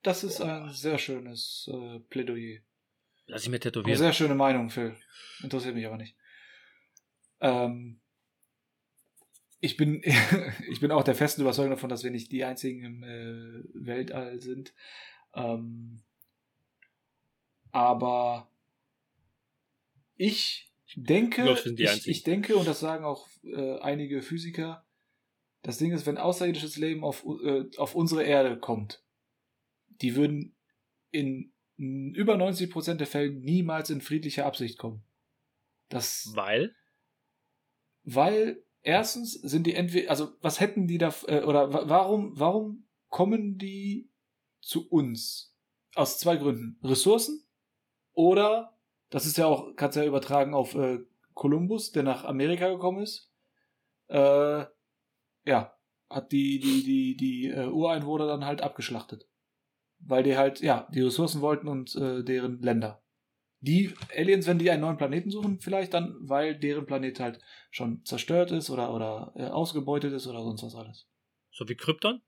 [0.02, 2.60] Das ist ein sehr schönes äh, Plädoyer.
[3.26, 3.98] Lass ich mir Eine tätowieren.
[3.98, 4.96] sehr schöne Meinung, Phil.
[5.42, 6.16] Interessiert mich aber nicht.
[7.40, 8.00] Ähm,
[9.60, 10.02] ich bin,
[10.70, 14.40] ich bin auch der festen Überzeugung davon, dass wir nicht die einzigen im äh, Weltall
[14.40, 14.74] sind.
[15.34, 16.02] Ähm,
[17.72, 18.50] aber
[20.16, 21.44] ich denke,
[22.04, 24.86] Ich ich, denke, und das sagen auch äh, einige Physiker,
[25.62, 29.02] das Ding ist, wenn außerirdisches Leben auf, äh, auf unsere Erde kommt,
[29.88, 30.56] die würden
[31.10, 35.02] in über 90% der Fälle niemals in friedlicher Absicht kommen.
[35.88, 36.74] Das, Weil?
[38.04, 42.86] weil erstens sind die entweder, also was hätten die da, äh, oder wa- warum, warum
[43.08, 44.10] kommen die
[44.60, 45.56] zu uns?
[45.94, 46.78] Aus zwei Gründen.
[46.86, 47.42] Ressourcen
[48.20, 48.76] oder,
[49.10, 51.00] das ist ja auch, kannst ja übertragen auf äh,
[51.34, 53.32] Kolumbus, der nach Amerika gekommen ist.
[54.08, 54.64] Äh,
[55.44, 55.74] ja,
[56.10, 59.26] hat die, die, die, die äh, Ureinwohner dann halt abgeschlachtet.
[60.00, 63.02] Weil die halt, ja, die Ressourcen wollten und äh, deren Länder.
[63.60, 67.40] Die Aliens, wenn die einen neuen Planeten suchen, vielleicht dann, weil deren Planet halt
[67.70, 71.08] schon zerstört ist oder, oder äh, ausgebeutet ist oder sonst was alles.
[71.50, 72.22] So wie Krypton?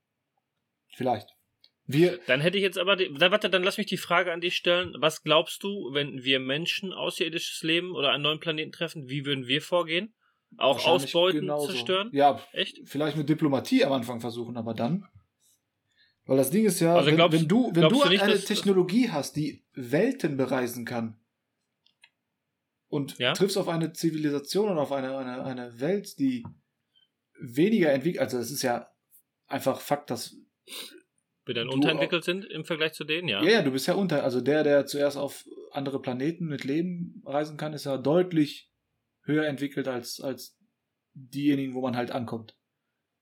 [0.89, 1.35] Vielleicht.
[1.85, 4.55] Wir, Dann hätte ich jetzt aber, die, warte, dann lass mich die Frage an dich
[4.55, 4.93] stellen.
[4.99, 9.47] Was glaubst du, wenn wir Menschen außerirdisches Leben oder einen neuen Planeten treffen, wie würden
[9.47, 10.13] wir vorgehen?
[10.57, 11.67] Auch ausbeuten, genauso.
[11.71, 12.09] zerstören?
[12.13, 12.79] Ja, Echt?
[12.85, 15.05] vielleicht mit Diplomatie am Anfang versuchen, aber dann.
[16.25, 18.39] Weil das Ding ist ja, Also wenn, glaubst- wenn du, wenn du du nicht, eine
[18.39, 21.19] Technologie hast, die Welten bereisen kann
[22.87, 23.33] und Ja?
[23.33, 26.45] triffst auf eine Zivilisation und auf eine, eine, eine Welt, die
[27.39, 28.89] weniger entwickelt, also es ist ja
[29.47, 30.37] einfach Fakt, dass
[31.45, 33.43] Wir dann unterentwickelt sind im Vergleich zu denen, ja.
[33.43, 33.49] ja.
[33.51, 37.57] ja, du bist ja unter, also der, der zuerst auf andere Planeten mit Leben reisen
[37.57, 38.71] kann, ist ja deutlich
[39.23, 40.57] höher entwickelt als, als
[41.13, 42.55] diejenigen, wo man halt ankommt.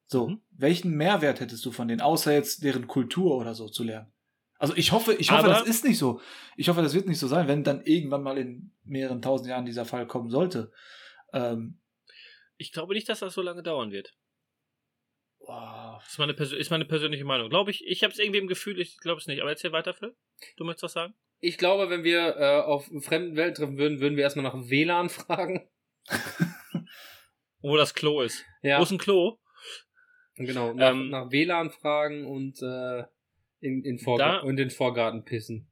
[0.08, 0.42] So, Mhm.
[0.52, 4.12] welchen Mehrwert hättest du von denen, außer jetzt deren Kultur oder so zu lernen?
[4.60, 6.22] Also ich hoffe, ich hoffe, Aber- das ist nicht so.
[6.58, 9.66] Ich hoffe, das wird nicht so sein, wenn dann irgendwann mal in mehreren tausend Jahren
[9.66, 10.72] dieser Fall kommen sollte.
[11.34, 11.80] Ähm,
[12.58, 14.14] Ich glaube nicht, dass das so lange dauern wird.
[15.48, 17.50] Das ist meine, ist meine persönliche Meinung.
[17.50, 19.42] Glaube ich, ich habe es irgendwie im Gefühl, ich glaube es nicht.
[19.42, 20.16] Aber erzähl weiter, Phil.
[20.58, 21.14] Du möchtest was sagen?
[21.40, 25.10] Ich glaube, wenn wir äh, auf fremden Welten treffen würden, würden wir erstmal nach WLAN
[25.10, 25.68] fragen.
[27.62, 28.46] Wo das Klo ist.
[28.62, 29.38] Ja, Wo ist ein Klo?
[30.36, 30.74] genau.
[30.74, 33.04] Nach, Ähm, nach WLAN fragen und äh,
[33.60, 35.71] in, in, Vorga Da- und in den Vorgarten pissen.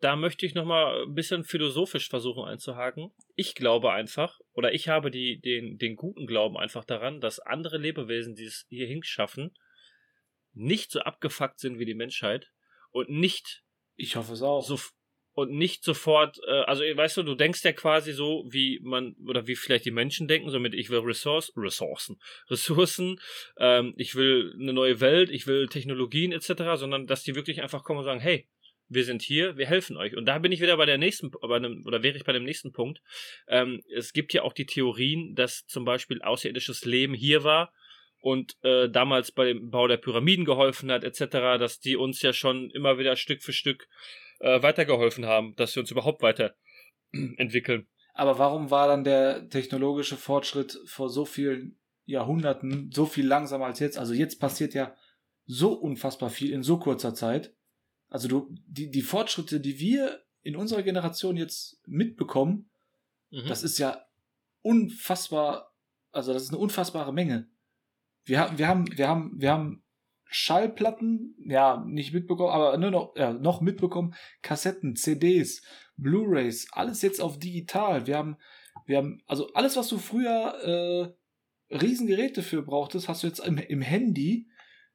[0.00, 3.12] Da möchte ich nochmal ein bisschen philosophisch versuchen einzuhaken.
[3.34, 7.78] Ich glaube einfach, oder ich habe die, den, den guten Glauben einfach daran, dass andere
[7.78, 9.54] Lebewesen, die es hierhin schaffen,
[10.52, 12.50] nicht so abgefuckt sind wie die Menschheit
[12.90, 13.62] und nicht
[13.96, 14.62] ich hoffe es auch.
[14.62, 14.78] so
[15.36, 19.46] und nicht sofort, äh, also weißt du, du denkst ja quasi so, wie man, oder
[19.46, 22.18] wie vielleicht die Menschen denken, so mit ich will Ressource, Ressourcen,
[22.48, 23.20] Ressourcen,
[23.58, 27.84] ähm, ich will eine neue Welt, ich will Technologien etc., sondern dass die wirklich einfach
[27.84, 28.48] kommen und sagen, hey,
[28.88, 30.16] wir sind hier, wir helfen euch.
[30.16, 32.44] Und da bin ich wieder bei der nächsten, bei einem, oder wäre ich bei dem
[32.44, 33.00] nächsten Punkt.
[33.48, 37.72] Ähm, es gibt ja auch die Theorien, dass zum Beispiel außerirdisches Leben hier war
[38.20, 42.32] und äh, damals bei dem Bau der Pyramiden geholfen hat, etc., dass die uns ja
[42.32, 43.88] schon immer wieder Stück für Stück
[44.40, 46.54] äh, weitergeholfen haben, dass wir uns überhaupt weiter
[47.36, 47.86] entwickeln.
[48.14, 53.78] Aber warum war dann der technologische Fortschritt vor so vielen Jahrhunderten so viel langsamer als
[53.78, 53.98] jetzt?
[53.98, 54.94] Also jetzt passiert ja
[55.44, 57.54] so unfassbar viel in so kurzer Zeit.
[58.08, 62.70] Also du, die, die Fortschritte, die wir in unserer Generation jetzt mitbekommen,
[63.30, 63.48] Mhm.
[63.48, 64.04] das ist ja
[64.62, 65.72] unfassbar,
[66.12, 67.48] also das ist eine unfassbare Menge.
[68.24, 69.82] Wir haben, wir haben, wir haben, wir haben
[70.24, 75.62] Schallplatten, ja, nicht mitbekommen, aber nur noch, ja, noch mitbekommen, Kassetten, CDs,
[75.96, 78.06] Blu-rays, alles jetzt auf digital.
[78.06, 78.36] Wir haben,
[78.86, 81.14] wir haben, also alles, was du früher
[81.70, 84.48] äh, Riesengeräte für brauchtest, hast du jetzt im, im Handy.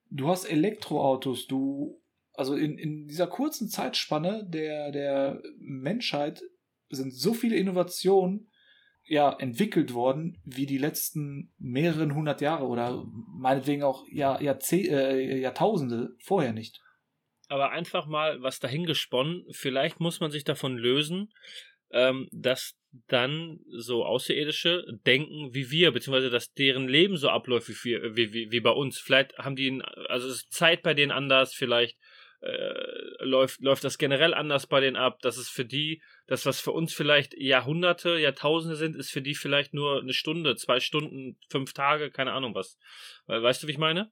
[0.09, 2.00] Du hast Elektroautos, du,
[2.41, 6.41] also in, in dieser kurzen Zeitspanne der, der Menschheit
[6.89, 8.49] sind so viele Innovationen
[9.03, 13.05] ja entwickelt worden wie die letzten mehreren hundert Jahre oder
[13.37, 16.81] meinetwegen auch Jahr, Jahrzeh äh, Jahrtausende vorher nicht.
[17.51, 19.43] aber einfach mal was dahingesponnen.
[19.51, 21.33] Vielleicht muss man sich davon lösen,
[21.91, 22.77] ähm, dass
[23.07, 28.51] dann so Außerirdische denken wie wir, beziehungsweise dass deren Leben so abläuft wie, wie, wie,
[28.51, 28.99] wie bei uns.
[28.99, 31.97] Vielleicht haben die, also ist Zeit bei denen anders, vielleicht
[32.41, 35.19] äh, läuft, läuft das generell anders bei denen ab.
[35.21, 39.35] Das ist für die, das was für uns vielleicht Jahrhunderte, Jahrtausende sind, ist für die
[39.35, 42.77] vielleicht nur eine Stunde, zwei Stunden, fünf Tage, keine Ahnung was.
[43.27, 44.11] Weißt du, wie ich meine?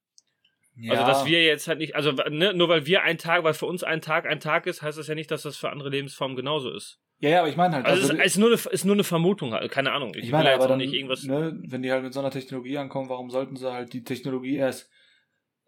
[0.87, 3.65] Also, dass wir jetzt halt nicht, also ne, nur weil wir ein Tag, weil für
[3.65, 6.37] uns ein Tag ein Tag ist, heißt das ja nicht, dass das für andere Lebensformen
[6.37, 7.01] genauso ist.
[7.19, 8.95] ja, ja, aber ich meine halt, Also, also, es ist, ist, nur eine, ist nur
[8.95, 10.13] eine Vermutung, halt, keine Ahnung.
[10.15, 11.23] Ich, ich meine ja aber auch dann, nicht irgendwas.
[11.23, 14.55] ne, wenn die halt mit so einer Technologie ankommen, warum sollten sie halt die Technologie
[14.55, 14.89] erst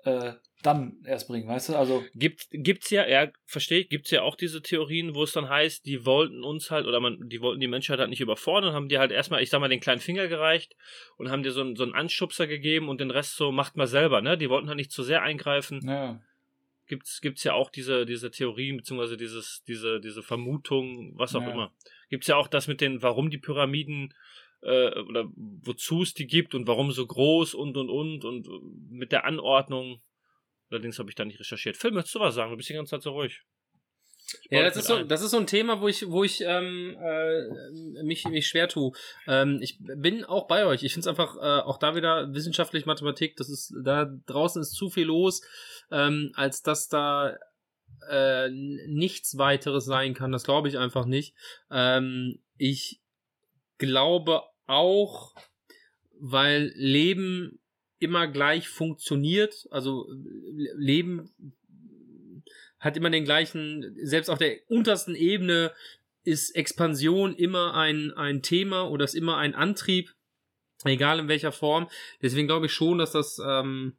[0.06, 1.76] äh, dann erst bringen, weißt du?
[1.76, 5.50] Also Gibt, gibt's ja, ja, verstehe ich, gibt's ja auch diese Theorien, wo es dann
[5.50, 8.90] heißt, die wollten uns halt, oder man, die wollten die Menschheit halt nicht überfordern, haben
[8.90, 10.76] dir halt erstmal, ich sag mal, den kleinen Finger gereicht
[11.18, 13.88] und haben dir so, einen- so einen Anschubser gegeben und den Rest so macht mal
[13.88, 14.38] selber, ne?
[14.38, 15.82] Die wollten halt nicht zu sehr eingreifen.
[15.88, 16.20] ja,
[16.88, 21.52] gibt's gibt's ja auch diese diese Theorien beziehungsweise dieses diese diese Vermutung was auch Ja.
[21.52, 21.74] immer
[22.10, 24.14] gibt's ja auch das mit den warum die Pyramiden
[24.62, 29.14] äh, oder wozu es die gibt und warum so groß und und und und mit
[29.14, 30.02] der Anordnung
[30.72, 32.92] allerdings habe ich da nicht recherchiert Phil möchtest du was sagen du bist die ganze
[32.92, 33.42] Zeit so ruhig
[34.50, 35.08] Ja, das ist, so, ein.
[35.08, 38.94] das ist so ein Thema, wo ich, wo ich ähm, äh, mich, mich schwer tue.
[39.28, 40.84] Ähm, ich bin auch bei euch.
[40.84, 43.36] Ich finde es einfach äh, auch da wieder wissenschaftlich Mathematik.
[43.36, 45.42] Das ist da draußen ist zu viel los,
[45.92, 47.36] ähm, als dass da
[48.10, 50.32] äh, nichts weiteres sein kann.
[50.32, 51.36] Das glaube ich einfach nicht.
[51.70, 53.02] Ähm, ich
[53.78, 55.34] glaube auch,
[56.20, 57.61] weil Leben
[58.02, 59.68] immer gleich funktioniert.
[59.72, 61.30] Also äh, Leben
[62.80, 65.72] hat immer den gleichen, selbst auf der untersten Ebene
[66.24, 70.14] ist Expansion immer ein, ein Thema oder ist immer ein Antrieb,
[70.84, 71.88] egal in welcher Form.
[72.22, 73.98] Deswegen glaube ich schon, dass das ähm,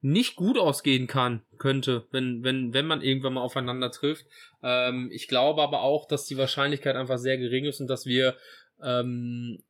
[0.00, 4.26] nicht gut ausgehen kann, könnte, wenn, wenn, wenn man irgendwann mal aufeinander trifft.
[4.62, 8.36] Ähm, ich glaube aber auch, dass die Wahrscheinlichkeit einfach sehr gering ist und dass wir
[8.82, 9.62] ähm,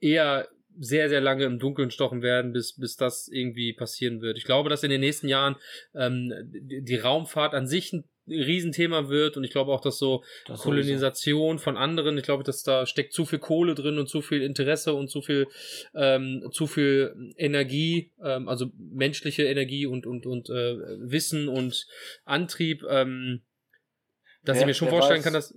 [0.00, 4.38] eher sehr, sehr lange im Dunkeln stochen werden, bis, bis das irgendwie passieren wird.
[4.38, 5.56] Ich glaube, dass in den nächsten Jahren
[5.94, 10.24] ähm, die, die Raumfahrt an sich ein Riesenthema wird und ich glaube auch, dass so
[10.46, 14.20] Das Kolonisation von anderen, ich glaube, dass da steckt zu viel Kohle drin und zu
[14.20, 15.46] viel Interesse und zu viel,
[15.94, 20.76] ähm, zu viel Energie, ähm, also menschliche Energie und, und, und äh,
[21.08, 21.86] Wissen und
[22.24, 23.42] Antrieb, ähm,
[24.44, 25.54] dass Wer- ich mir schon vorstellen weiß- kann, dass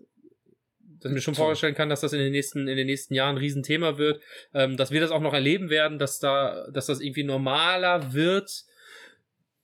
[1.01, 3.35] dass ich mir schon vorstellen kann, dass das in den nächsten, in den nächsten Jahren
[3.35, 4.21] ein Riesenthema wird,
[4.53, 8.65] ähm, dass wir das auch noch erleben werden, dass da, dass das irgendwie normaler wird.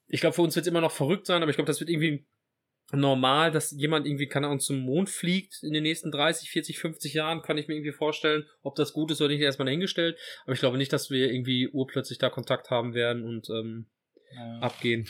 [0.08, 1.90] Ich glaube, für uns wird es immer noch verrückt sein, aber ich glaube, das wird
[1.90, 2.26] irgendwie
[2.92, 7.14] normal, dass jemand irgendwie, keine Ahnung, zum Mond fliegt in den nächsten 30, 40, 50
[7.14, 8.46] Jahren, kann ich mir irgendwie vorstellen.
[8.62, 10.18] Ob das gut ist oder nicht, erstmal dahingestellt.
[10.44, 13.88] Aber ich glaube nicht, dass wir irgendwie urplötzlich da Kontakt haben werden und ähm,
[14.32, 14.60] Ja.
[14.60, 15.10] abgehen.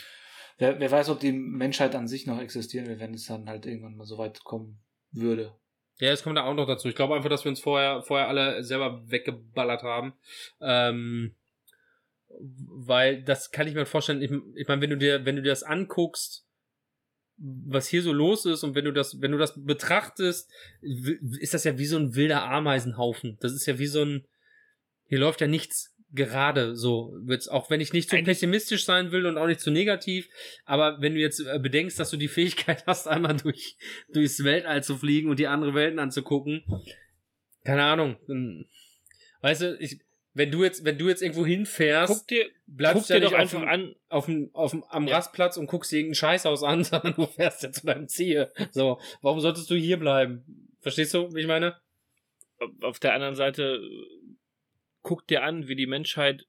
[0.58, 3.66] Wer, wer weiß, ob die Menschheit an sich noch existieren will, wenn es dann halt
[3.66, 4.78] irgendwann mal so weit kommen
[5.12, 5.54] würde.
[5.98, 6.88] Ja, das kommt da auch noch dazu.
[6.88, 10.12] Ich glaube einfach, dass wir uns vorher, vorher alle selber weggeballert haben.
[10.60, 11.34] Ähm,
[12.38, 14.20] weil das kann ich mir vorstellen.
[14.22, 16.44] Ich, ich meine, wenn du dir, wenn du dir das anguckst,
[17.38, 20.50] was hier so los ist und wenn du das, wenn du das betrachtest,
[20.80, 23.36] ist das ja wie so ein wilder Ameisenhaufen.
[23.40, 24.26] Das ist ja wie so ein,
[25.06, 27.16] hier läuft ja nichts gerade so.
[27.28, 30.28] Jetzt, auch wenn ich nicht zu Eigentlich- pessimistisch sein will und auch nicht zu negativ,
[30.64, 33.76] aber wenn du jetzt äh, bedenkst, dass du die Fähigkeit hast, einmal durch,
[34.12, 36.64] durchs Weltall zu fliegen und die andere Welten anzugucken,
[37.64, 38.16] keine Ahnung,
[39.42, 40.00] weißt du, ich,
[40.34, 43.24] wenn du jetzt, wenn du jetzt irgendwo hinfährst, Guck dir, bleibst guck du ja dir
[43.26, 45.16] nicht doch einfach dem, an, auf dem, auf dem, am Ja.
[45.16, 48.50] Rastplatz und guckst dir irgendein Scheißhaus an, sondern du fährst ja zu deinem Ziel.
[48.72, 50.44] So, warum solltest du hier bleiben?
[50.80, 51.76] Verstehst du, wie ich meine?
[52.80, 53.80] auf der anderen Seite,
[55.08, 56.46] guck dir an, wie die Menschheit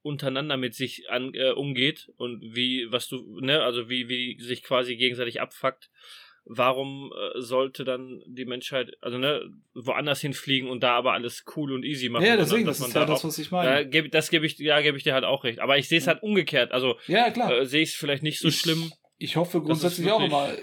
[0.00, 4.62] untereinander mit sich an, äh, umgeht und wie, was du, ne, also wie, wie sich
[4.62, 5.90] quasi gegenseitig abfuckt.
[6.50, 11.72] Warum äh, sollte dann die Menschheit, also ne, woanders hinfliegen und da aber alles cool
[11.72, 12.24] und easy machen?
[12.24, 13.86] Ja, deswegen, das ist ja da das, was ich meine.
[13.86, 15.58] geb, das gebe ich, ja, gebe ich dir halt auch recht.
[15.58, 16.72] Aber ich sehe es halt umgekehrt.
[16.72, 17.52] Also Ja, klar.
[17.52, 18.90] äh, sehe ich es vielleicht nicht so Ich- schlimm.
[19.18, 20.56] Ich hoffe grundsätzlich auch immer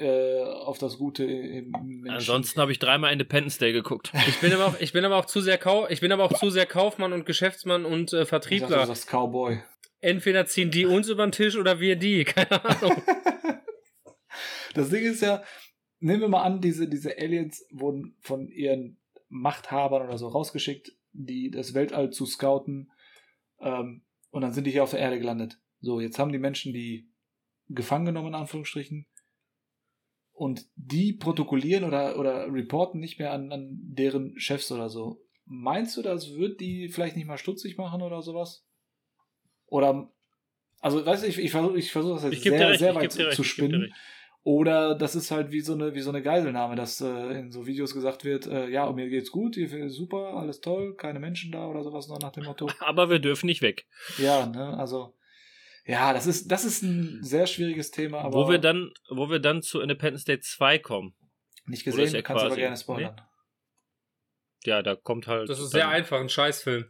[0.00, 2.10] äh, auf das Gute im Menschen.
[2.10, 4.12] Ansonsten habe ich dreimal Independence Day geguckt.
[4.28, 6.32] Ich bin aber auch, ich bin aber auch zu sehr Kau ich bin aber auch
[6.32, 8.80] zu sehr Kaufmann und Geschäftsmann und äh, ich dachte, Vertriebler.
[8.80, 9.62] du sagst Cowboy.
[10.00, 13.02] Entweder ziehen die uns über den Tisch oder wir die, keine Ahnung.
[14.72, 15.42] Das Ding ist ja,
[15.98, 21.50] nehmen wir mal an, diese, diese Aliens wurden von ihren Machthabern oder so rausgeschickt, die
[21.50, 22.92] das Weltall zu scouten.
[23.60, 25.58] Ähm, und dann sind die hier auf der Erde gelandet.
[25.80, 27.10] So, jetzt haben die Menschen die
[27.68, 29.06] gefangen genommen, in Anführungsstrichen.
[30.40, 35.20] Und die protokollieren oder, oder reporten nicht mehr an, an deren Chefs oder so.
[35.44, 38.66] Meinst du, das wird die vielleicht nicht mal stutzig machen oder sowas?
[39.66, 40.10] Oder,
[40.80, 43.18] also, weißt du, ich, ich versuche ich versuch das jetzt sehr, recht, sehr weit zu
[43.18, 43.92] dir spinnen.
[44.42, 47.66] Oder das ist halt wie so eine, wie so eine Geiselnahme, dass äh, in so
[47.66, 51.66] Videos gesagt wird, äh, ja, mir geht's gut, hier super, alles toll, keine Menschen da
[51.66, 52.66] oder sowas noch nach dem Motto.
[52.80, 53.86] Aber wir dürfen nicht weg.
[54.16, 55.12] Ja, ne, also,
[55.90, 59.40] ja, das ist, das ist ein sehr schwieriges Thema, aber wo wir dann, wo wir
[59.40, 61.14] dann zu Independence Day 2 kommen.
[61.66, 63.20] nicht gesehen, ja du kannst aber quasi- gerne spoilern.
[64.64, 65.48] Ja, da kommt halt.
[65.48, 66.84] Das ist sehr einfach, ein Scheißfilm.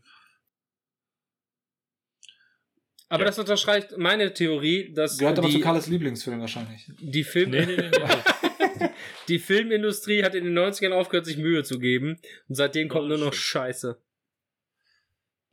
[3.09, 3.27] Aber Ja.
[3.27, 6.87] das unterstreicht meine Theorie, dass Gehört aber die, zu Karles Lieblingsfilm wahrscheinlich.
[7.01, 8.89] die Film Nee, nee, nee, nee.
[9.29, 12.21] die Filmindustrie hat in den 90ern aufgehört, sich Mühe zu geben.
[12.49, 13.33] Und seitdem kommt nur noch.
[13.35, 14.01] Scheiße.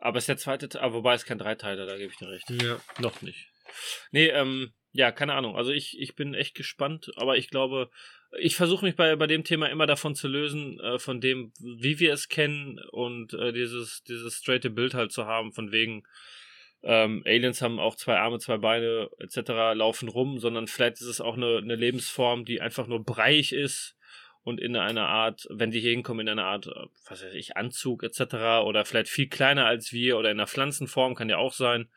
[0.08, 2.30] Aber es ist der zweite Teil, ah, wobei es kein Dreiteiler, da gebe ich dir
[2.30, 2.50] recht.
[2.50, 2.80] Ja.
[3.00, 3.50] Noch nicht.
[4.12, 5.58] Nee, ähm, ja, keine Ahnung.
[5.58, 7.90] Also ich, ich bin echt gespannt, aber ich glaube,
[8.40, 12.00] ich versuche mich bei, bei dem Thema immer davon zu lösen, äh, von dem, wie
[12.00, 16.04] wir es kennen und äh, dieses, dieses straighte Bild halt zu haben, von wegen,
[16.84, 21.20] ähm, Aliens haben auch zwei Arme, zwei Beine etc., laufen rum, sondern vielleicht ist es
[21.20, 23.97] auch eine, eine Lebensform, die einfach nur breiig ist
[24.48, 27.57] und in einer Art, wenn die hier hinkommen, in einer Art, äh, was weiß ich,
[27.57, 28.64] Anzug etc.
[28.65, 31.90] oder vielleicht viel kleiner als wir oder in einer Pflanzenform, kann ja auch sein.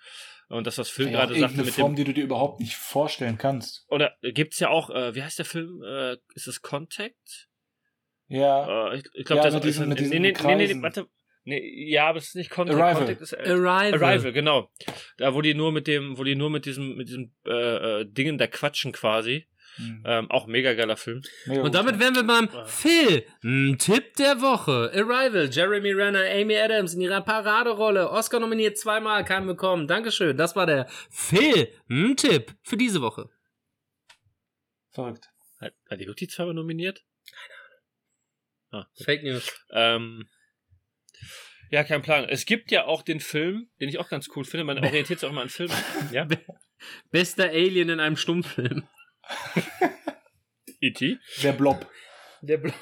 [0.49, 1.97] Und das, was Phil Ja, gerade sagte mit Form, dem.
[1.97, 3.87] die du dir überhaupt nicht vorstellen kannst.
[3.89, 5.81] Oder gibt's ja auch, äh, wie heißt der Film?
[5.87, 7.49] Äh, ist es Contact?
[8.27, 10.67] Ja, Äh, ich ich glaube, Ja, das mit diesen- ist, mit nee, diesen nee, nee,
[10.67, 11.07] nee, nee, warte.
[11.45, 12.79] Nee, ja, aber es ist nicht Contact.
[12.81, 12.99] Arrival.
[13.07, 13.95] Contact ist, äh, Arrival.
[14.05, 14.71] Arrival, genau.
[15.17, 18.05] Da, wo die nur mit dem, wo die nur mit diesem, mit diesem äh, äh,
[18.07, 19.47] Dingen da quatschen quasi.
[19.79, 20.03] Mhm.
[20.07, 21.23] Ähm, auch mega geiler Film.
[21.47, 22.65] Mega Und damit wären wir beim Ja.
[22.65, 24.91] Film-Tipp der Woche.
[24.95, 28.11] Arrival, Jeremy Renner, Amy Adams in ihrer Paraderolle.
[28.11, 29.87] Oscar nominiert zweimal, keinen bekommen.
[29.87, 30.37] Dankeschön.
[30.37, 33.31] Das war der Film-Tipp für diese Woche.
[34.91, 35.29] Verrückt.
[35.61, 37.03] Hat, hat die wirklich zweimal nominiert?
[39.05, 39.51] Fake News.
[39.73, 40.29] Ähm,
[41.71, 42.25] ja, kein Plan.
[42.29, 44.65] Es gibt ja auch den Film, den ich auch ganz cool finde.
[44.65, 45.75] Man orientiert sich auch immer an Filmen.
[46.13, 46.27] Ja?
[47.11, 48.89] Bester Alien in einem Stummfilm.
[50.81, 51.19] E.T.
[51.43, 51.87] Der Blob.
[52.43, 52.75] Der Blob.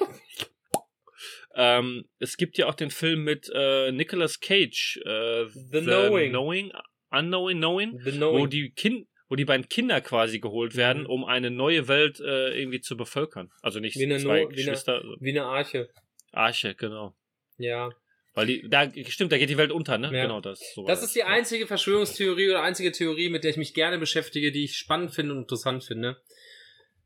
[1.55, 5.01] Ähm, es gibt ja auch den Film mit äh, Nicolas Cage.
[5.05, 6.31] Äh, The Knowing.
[6.31, 6.73] Knowing.
[7.11, 7.99] Unknowing Knowing.
[8.05, 8.51] The Wo Knowing.
[8.51, 11.11] die, kind, wo die beiden Kinder quasi geholt werden, Mhm.
[11.11, 13.51] um eine neue Welt äh, irgendwie zu bevölkern.
[13.63, 15.03] Also nicht Wie eine zwei No- wie eine- Geschwister.
[15.19, 15.89] Wie eine Arche.
[16.33, 17.17] Arche, genau.
[17.57, 17.91] Ja.
[18.39, 20.17] Weil die, da, stimmt, da geht die Welt unter, ne?
[20.17, 20.23] Ja.
[20.23, 20.61] Genau, das.
[20.73, 24.53] So Das ist die einzige Verschwörungstheorie oder einzige Theorie, mit der ich mich gerne beschäftige,
[24.53, 26.23] die ich spannend finde und interessant finde.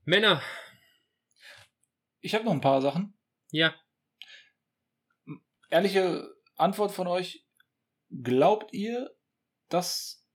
[0.04, 0.42] Männer,
[2.20, 3.14] Ich habe noch ein paar Sachen.
[3.50, 3.74] ja.
[5.70, 7.46] Ehrliche Antwort von euch.
[8.10, 9.10] Glaubt ihr,
[9.70, 10.28] dass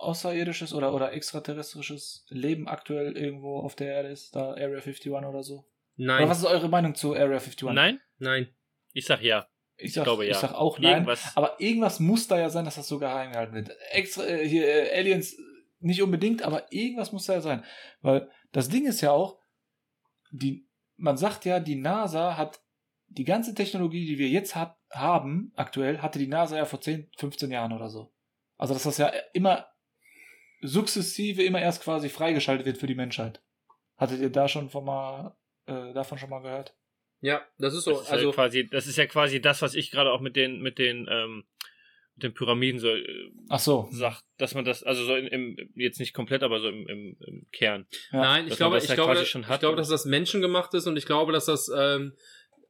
[0.00, 4.36] außerirdisches oder, oder extraterrestrisches Leben aktuell irgendwo auf der Erde ist?
[4.36, 5.66] Da Area 51 oder so?
[5.96, 6.20] Nein.
[6.24, 7.70] Oder was ist eure Meinung zu Area 51?
[7.70, 8.02] Nein?
[8.18, 8.54] Nein.
[8.92, 9.48] Ich sag ja.
[9.82, 10.32] Ich, sag, glaube, ja.
[10.32, 10.92] ich sag auch nein.
[10.92, 11.36] Irgendwas.
[11.36, 13.70] Aber irgendwas muss da ja sein, dass das so geheim gehalten wird.
[13.90, 15.36] Extra, äh, hier, äh, Aliens
[15.80, 17.64] nicht unbedingt, aber irgendwas muss da ja sein.
[18.00, 19.38] Weil das Ding ist ja auch,
[20.30, 22.60] die, man sagt ja, die NASA hat
[23.08, 27.10] die ganze Technologie, die wir jetzt hat, haben, aktuell, hatte die NASA ja vor 10,
[27.16, 28.12] 15 Jahren oder so.
[28.56, 29.66] Also, dass das ja immer
[30.60, 33.42] sukzessive, immer erst quasi freigeschaltet wird für die Menschheit.
[33.96, 35.36] Hattet ihr da schon von mal,
[35.66, 36.76] äh, davon schon mal gehört?
[37.22, 37.92] Ja, das ist so.
[37.92, 40.34] Das ist, also, ja quasi, das ist ja quasi das, was ich gerade auch mit
[40.34, 41.44] den, mit den, ähm,
[42.16, 43.88] mit den Pyramiden so äh, Ach so.
[43.92, 47.16] sagt, dass man das, also so im, im jetzt nicht komplett, aber so im, im,
[47.20, 47.86] im Kern.
[48.12, 48.20] Ja.
[48.20, 51.32] Nein, ich glaube, ich, ja glaube, ich glaube, dass das menschengemacht ist und ich glaube,
[51.32, 52.14] dass das ähm,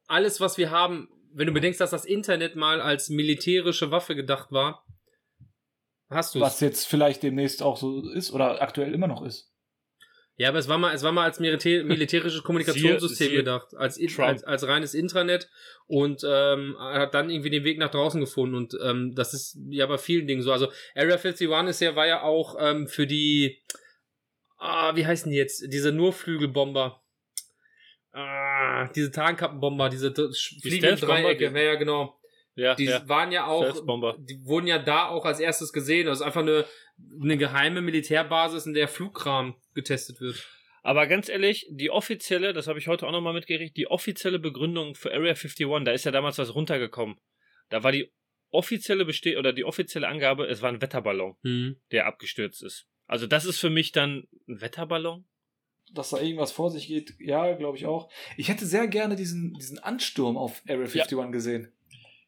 [0.07, 4.51] alles, was wir haben, wenn du bedenkst, dass das Internet mal als militärische Waffe gedacht
[4.51, 4.85] war,
[6.11, 9.52] hast du Was jetzt vielleicht demnächst auch so ist oder aktuell immer noch ist.
[10.37, 13.97] Ja, aber es war mal, es war mal als militär, militärisches Kommunikationssystem siehe gedacht, als,
[14.29, 15.47] als, als reines Intranet
[15.85, 19.85] und ähm, hat dann irgendwie den Weg nach draußen gefunden und ähm, das ist ja
[19.85, 20.51] bei vielen Dingen so.
[20.51, 23.61] Also Area 51 ist ja, war ja auch ähm, für die,
[24.57, 26.99] ah, wie heißen die jetzt, diese Nurflügelbomber.
[28.11, 30.29] Ah, diese Tarnkappenbomber, diese d-
[30.61, 32.19] fliegenden Stealth-Bomber, Dreiecke, die- ja, ja, genau.
[32.55, 33.07] Ja, Die ja.
[33.09, 33.73] waren ja auch,
[34.19, 36.05] die wurden ja da auch als erstes gesehen.
[36.05, 36.65] Das ist einfach eine,
[37.21, 40.47] eine geheime Militärbasis, in der Flugkram getestet wird.
[40.83, 44.95] Aber ganz ehrlich, die offizielle, das habe ich heute auch nochmal mitgerichtet, die offizielle Begründung
[44.95, 47.15] für Area 51, da ist ja damals was runtergekommen.
[47.69, 48.11] Da war die
[48.51, 51.77] offizielle Beste oder die offizielle Angabe, es war ein Wetterballon, Hm.
[51.91, 52.85] der abgestürzt ist.
[53.07, 55.25] Also das ist für mich dann ein Wetterballon.
[55.91, 58.09] dass da irgendwas vor sich geht, ja, glaube ich auch.
[58.37, 61.71] Ich hätte sehr gerne diesen, diesen Ansturm auf Area 51 gesehen.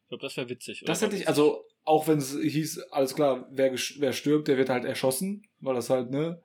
[0.06, 0.84] Ich glaube, das wäre witzig.
[0.86, 1.08] Das oder?
[1.08, 4.84] hätte ich, also, auch wenn es hieß, alles klar, wer, wer stürmt, der wird halt
[4.84, 6.40] erschossen, weil das halt, ne,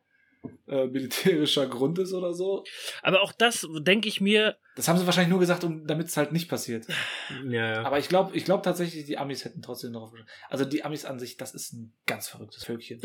[0.68, 2.64] äh, militärischer Grund ist oder so.
[3.04, 6.18] Aber auch das denke ich mir, Das haben sie wahrscheinlich nur gesagt, um, damit es
[6.18, 6.88] halt nicht passiert.
[7.46, 7.84] Ja, ja.
[7.84, 10.28] Aber ich glaube ich glaub tatsächlich, die Amis hätten trotzdem darauf geschaut.
[10.50, 13.00] Also die Amis an sich, das ist ein ganz verrücktes Völkchen.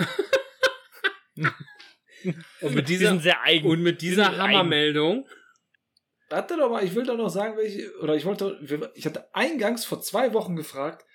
[2.60, 3.68] Und mit die dieser, sind sehr eigen.
[3.68, 5.28] und mit dieser Hammermeldung,
[6.28, 8.58] Warte doch mal, ich will doch noch sagen, welche, oder ich wollte,
[8.94, 11.06] ich hatte eingangs vor zwei Wochen gefragt,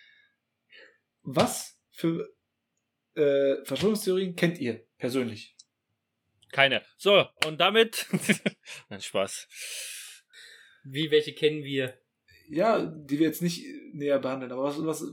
[1.21, 2.33] was für
[3.15, 5.55] äh, Verschwörungstheorien kennt ihr persönlich?
[6.51, 6.81] Keine.
[6.97, 8.07] So, und damit.
[8.89, 9.47] Nein, Spaß.
[10.83, 11.97] wie welche kennen wir?
[12.47, 15.05] Ja, die wir jetzt nicht näher behandeln, aber was, was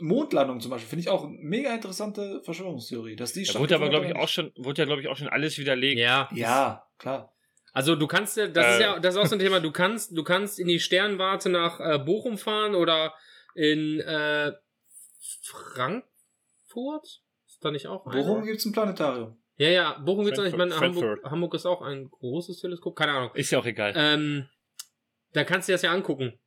[0.00, 3.14] Mondlandung zum Beispiel, finde ich auch eine mega interessante Verschwörungstheorie.
[3.14, 5.28] Dass die Da wurde aber, glaube ich, auch schon, wurde ja, glaube ich, auch schon
[5.28, 6.00] alles widerlegt.
[6.00, 6.28] Ja.
[6.34, 7.31] Ja, klar.
[7.72, 8.72] Also du kannst ja, das Äh.
[8.74, 11.48] ist ja, das ist auch so ein Thema, du kannst, du kannst in die Sternwarte
[11.48, 13.14] nach äh, Bochum fahren oder
[13.54, 14.52] in äh,
[15.42, 17.22] Frankfurt?
[17.46, 18.22] Ist da nicht auch einer?
[18.22, 19.38] Bochum gibt es ein Planetarium.
[19.56, 20.52] Ja, ja, Bochum gibt's auch nicht.
[20.52, 20.78] Ich meine.
[20.78, 23.30] Hamburg, Hamburg ist auch ein großes Teleskop, keine Ahnung.
[23.34, 23.92] Ist ja auch egal.
[23.96, 24.48] Ähm,
[25.32, 26.38] da kannst du dir das ja angucken.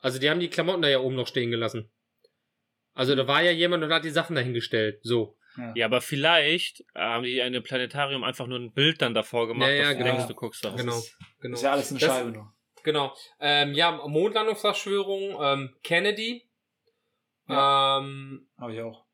[0.00, 1.90] Also die haben die Klamotten da ja oben noch stehen gelassen.
[2.94, 5.00] Also da war ja jemand und hat die Sachen dahingestellt.
[5.02, 5.37] So.
[5.74, 9.48] Ja, aber vielleicht äh, haben die in einem Planetarium einfach nur ein Bild dann davor
[9.48, 10.10] gemacht, Ja, ja, dass du genau.
[10.12, 10.70] denkst, du guckst da.
[10.70, 10.96] Genau.
[10.98, 11.54] Ist, genau.
[11.54, 12.52] ist ja alles eine Das- Scheibe nur.
[12.84, 13.14] Genau.
[13.40, 16.48] Ähm, ja, Mondlandungsverschwörung, ähm, Kennedy.
[17.48, 19.04] Ähm, Habe ich auch.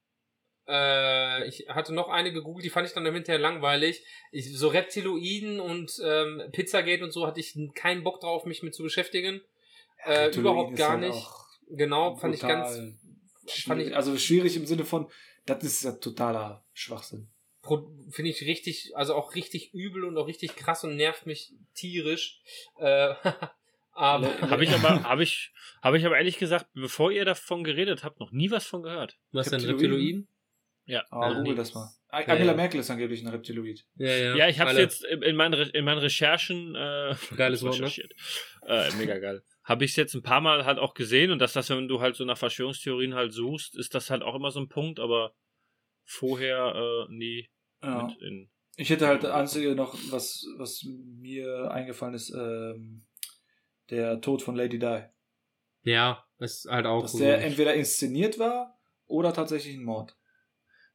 [0.68, 4.04] äh, ich hatte noch eine gegoogelt, die fand ich dann hinterher langweilig.
[4.32, 8.74] Ich, so Reptiloiden und ähm, Pizzagate und so hatte ich keinen Bock drauf, mich mit
[8.74, 9.40] zu beschäftigen.
[10.04, 11.26] Äh, überhaupt gar halt nicht.
[11.70, 13.03] Genau, fand ich brutal ganz.
[13.46, 15.10] Fand ich, also schwierig im Sinne von,
[15.46, 17.28] das ist ja totaler Schwachsinn.
[18.10, 22.40] finde ich richtig, also auch richtig übel und auch richtig krass und nervt mich tierisch.
[22.78, 23.14] Äh,
[23.92, 25.52] aber Habe ich aber, habe ich,
[25.82, 29.18] habe ich aber ehrlich gesagt, bevor ihr davon geredet habt, noch nie was von gehört.
[29.32, 30.28] was denn Reptiloiden?
[30.86, 31.04] Ja.
[31.10, 31.88] Ah, Ja, google das mal.
[32.08, 32.54] Angela ja.
[32.54, 33.84] Merkel ist angeblich ein Reptiloid.
[33.96, 34.36] Ja, ja.
[34.36, 37.78] Ja, ich habe es jetzt in in meinen, Re in meinen Recherchen äh, Geiles Wort,
[37.78, 37.86] ne?
[37.86, 38.12] recherchiert.
[38.66, 39.42] Äh, mega geil.
[39.64, 42.00] Habe ich es jetzt ein paar Mal halt auch gesehen und dass das, wenn du
[42.00, 45.34] halt so nach Verschwörungstheorien halt suchst, ist das halt auch immer so ein Punkt, aber
[46.04, 47.48] vorher äh, nie
[47.82, 48.04] Ja.
[48.06, 48.50] mit in.
[48.76, 53.06] Ich hätte halt das einzige noch, was, was mir eingefallen ist, ähm,
[53.90, 55.04] der Tod von Lady Di.
[55.82, 57.18] Ja, ist halt auch Dass so.
[57.18, 60.16] der entweder inszeniert war oder tatsächlich ein Mord.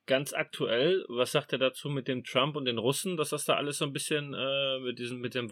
[0.07, 3.55] Ganz aktuell, was sagt er dazu mit dem Trump und den Russen, dass das da
[3.55, 5.51] alles so ein bisschen äh, mit diesem mit dem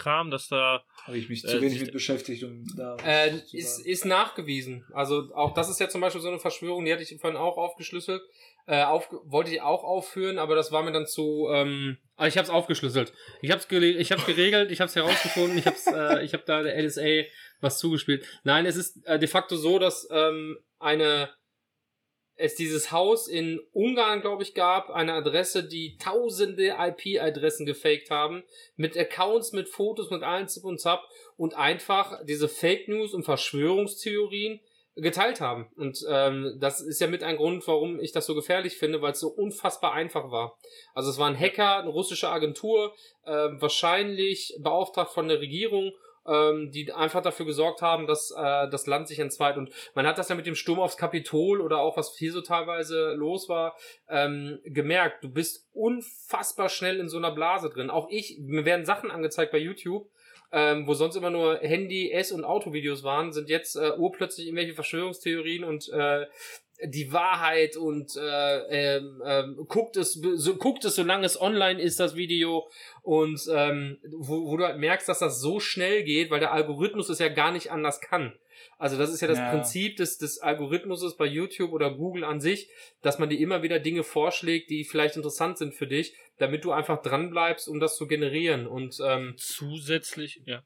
[0.00, 3.84] Wahlkram, dass da Habe ich mich Äh, zu wenig mit beschäftigt, um da Äh, ist,
[3.84, 4.84] ist nachgewiesen.
[4.92, 7.56] Also auch das ist ja zum Beispiel so eine Verschwörung, die hatte ich vorhin auch
[7.56, 8.22] aufgeschlüsselt.
[8.66, 11.48] Äh, auf, wollte ich auch aufführen, aber das war mir dann zu.
[11.52, 13.12] Ähm, ah, ich habe es aufgeschlüsselt.
[13.42, 15.76] Ich habe es ich hab's geregelt, ich habe es herausgefunden, ich habe
[16.20, 17.24] äh, ich hab da der NSA
[17.60, 18.24] was zugespielt.
[18.44, 21.30] Nein, es ist äh, de facto so, dass ähm, eine
[22.40, 28.42] es dieses Haus in Ungarn, glaube ich, gab, eine Adresse, die tausende IP-Adressen gefaked haben,
[28.76, 31.02] mit Accounts, mit Fotos, mit allen Zip und Zap
[31.36, 34.60] und einfach diese Fake News und Verschwörungstheorien
[34.96, 35.70] geteilt haben.
[35.76, 39.12] Und ähm, das ist ja mit ein Grund, warum ich das so gefährlich finde, weil
[39.12, 40.58] es so unfassbar einfach war.
[40.94, 42.94] Also es war ein Hacker, eine russische Agentur,
[43.24, 45.92] äh, wahrscheinlich beauftragt von der Regierung,
[46.30, 49.56] ähm, die einfach dafür gesorgt haben, dass äh, das Land sich entzweit.
[49.56, 52.40] Und man hat das ja mit dem Sturm aufs Kapitol oder auch was hier so
[52.40, 53.76] teilweise los war,
[54.08, 55.24] ähm, gemerkt.
[55.24, 57.90] Du bist unfassbar schnell in so einer Blase drin.
[57.90, 60.08] Auch ich, mir werden Sachen angezeigt bei YouTube,
[60.52, 64.74] ähm, wo sonst immer nur Handy, S- und Autovideos waren, sind jetzt äh, urplötzlich irgendwelche
[64.74, 66.26] Verschwörungstheorien und äh,
[66.84, 72.00] die Wahrheit und äh, ähm, ähm, guckt es so, guckt es solange es online ist
[72.00, 72.70] das Video
[73.02, 77.08] und ähm, wo, wo du halt merkst dass das so schnell geht weil der Algorithmus
[77.08, 78.34] es ja gar nicht anders kann
[78.78, 79.50] also das ist ja das Ja.
[79.50, 82.70] Prinzip des des Algorithmuses bei YouTube oder Google an sich
[83.02, 86.72] dass man dir immer wieder Dinge vorschlägt die vielleicht interessant sind für dich damit du
[86.72, 90.62] einfach dran bleibst um das zu generieren und ähm, zusätzlich, ja.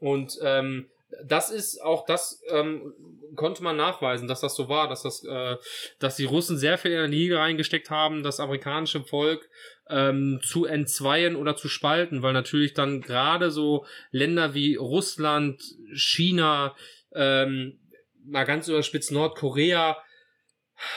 [0.00, 0.90] und ähm,
[1.24, 2.94] das ist auch das ähm,
[3.36, 5.56] konnte man nachweisen, dass das so war, dass das, äh,
[5.98, 9.48] dass die Russen sehr viel Energie reingesteckt haben, das amerikanische Volk
[9.88, 15.62] ähm, zu entzweien oder zu spalten, weil natürlich dann gerade so Länder wie Russland,
[15.94, 16.76] China,
[17.14, 17.78] ähm,
[18.24, 19.96] mal ganz überspitzt Nordkorea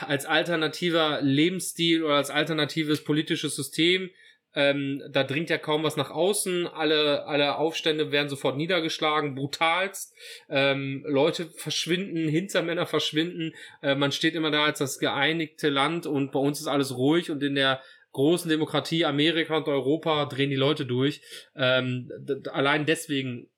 [0.00, 4.10] als alternativer Lebensstil oder als alternatives politisches System
[4.56, 6.66] ähm, da dringt ja kaum was nach außen.
[6.66, 10.14] Alle, alle Aufstände werden sofort niedergeschlagen, brutalst.
[10.48, 13.52] Ähm, Leute verschwinden, Hintermänner verschwinden.
[13.82, 17.30] Äh, man steht immer da als das geeinigte Land und bei uns ist alles ruhig
[17.30, 21.20] und in der großen Demokratie Amerika und Europa drehen die Leute durch.
[21.54, 22.10] Ähm,
[22.50, 23.50] allein deswegen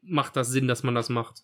[0.00, 1.42] macht das Sinn, dass man das macht.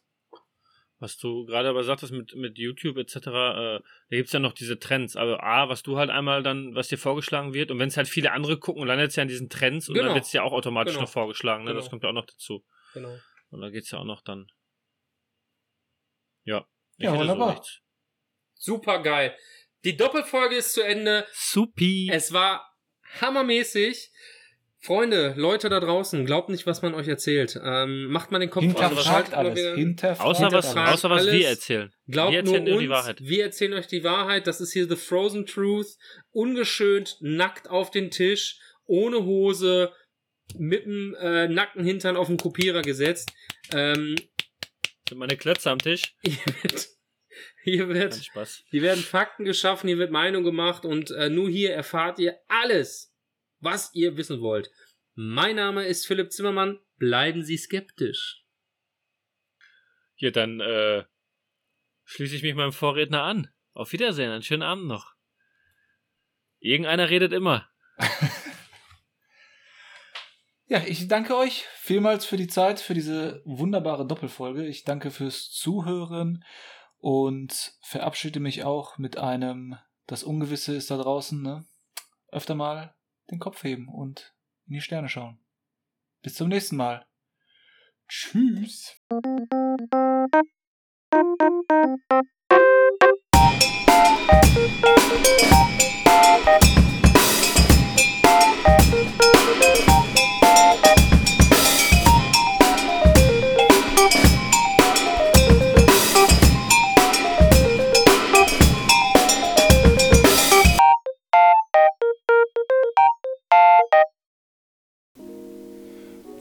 [1.04, 4.78] Was du gerade aber sagtest mit, mit YouTube etc., äh, da gibt's ja noch diese
[4.78, 5.16] Trends.
[5.16, 8.08] Also A, was du halt einmal dann, was dir vorgeschlagen wird, und wenn es halt
[8.08, 10.06] viele andere gucken, landet es ja an diesen Trends und Genau.
[10.06, 11.02] dann wird's ja auch automatisch Genau.
[11.04, 11.74] noch vorgeschlagen, ne?
[11.74, 11.90] Das Genau.
[11.90, 12.64] kommt ja auch noch dazu.
[12.94, 13.18] Genau.
[13.50, 14.46] Und da geht's ja auch noch dann.
[16.44, 16.66] Ja.
[16.96, 17.50] Ja, so wunderbar.
[17.52, 17.80] nichts.
[18.54, 19.36] Super geil.
[19.84, 21.26] Die Doppelfolge ist zu Ende.
[21.32, 22.08] Supi.
[22.10, 22.66] Es war
[23.20, 24.10] hammermäßig.
[24.84, 27.58] Freunde, Leute da draußen, glaubt nicht, was man euch erzählt.
[27.64, 29.58] Ähm, macht mal den Kopf Hinterfragt schaltet mal alles.
[29.58, 31.34] wieder- Hinterfragt Außer was, Hinterfragt außer was alles.
[31.34, 31.94] wir erzählen.
[32.06, 33.20] Glaubt wir nur erzählen nur uns, die Wahrheit.
[33.22, 34.46] wir erzählen euch die Wahrheit.
[34.46, 35.96] Das ist hier The Frozen Truth.
[36.32, 39.90] Ungeschönt, nackt auf den Tisch, ohne Hose,
[40.58, 43.32] mit dem äh, nackten Hintern auf den Kopierer gesetzt.
[43.72, 44.16] Ähm,
[45.08, 46.14] Sind meine Klötze am Tisch?
[47.64, 48.20] hier wird.
[48.70, 53.13] Hier werden Fakten geschaffen, hier wird Meinung gemacht und äh, nur hier erfahrt ihr alles,
[53.64, 54.70] was ihr wissen wollt.
[55.14, 56.80] Mein Name ist Philipp Zimmermann.
[56.98, 58.44] Bleiben Sie skeptisch.
[60.14, 61.04] Hier, dann äh,
[62.04, 63.50] schließe ich mich meinem Vorredner an.
[63.72, 65.14] Auf Wiedersehen, einen schönen Abend noch.
[66.60, 67.68] Irgendeiner redet immer.
[70.66, 74.66] Ja, ich danke euch vielmals für die Zeit, für diese wunderbare Doppelfolge.
[74.66, 76.42] Ich danke fürs Zuhören
[76.96, 79.76] und verabschiede mich auch mit einem,
[80.06, 81.66] das Ungewisse ist da draußen, ne?
[82.32, 82.94] Öfter mal
[83.30, 84.34] den Kopf heben und
[84.66, 85.38] in die Sterne schauen.
[86.22, 87.06] Bis zum nächsten Mal.
[88.08, 89.00] Tschüss.
[94.46, 95.83] Thank you.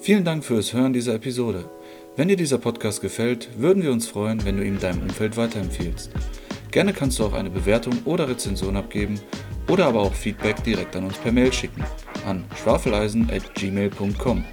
[0.04, 1.64] Vielen Dank fürs Hören dieser Episode.
[2.18, 6.12] Wenn dir dieser Podcast gefällt, würden wir uns freuen, wenn du ihn deinem Umfeld weiterempfiehlst.
[6.72, 9.18] Gerne kannst du auch eine Bewertung oder Rezension abgeben
[9.70, 11.86] oder aber auch Feedback direkt an uns per Mail schicken
[12.28, 14.44] an schwafeleisen@gmail.com.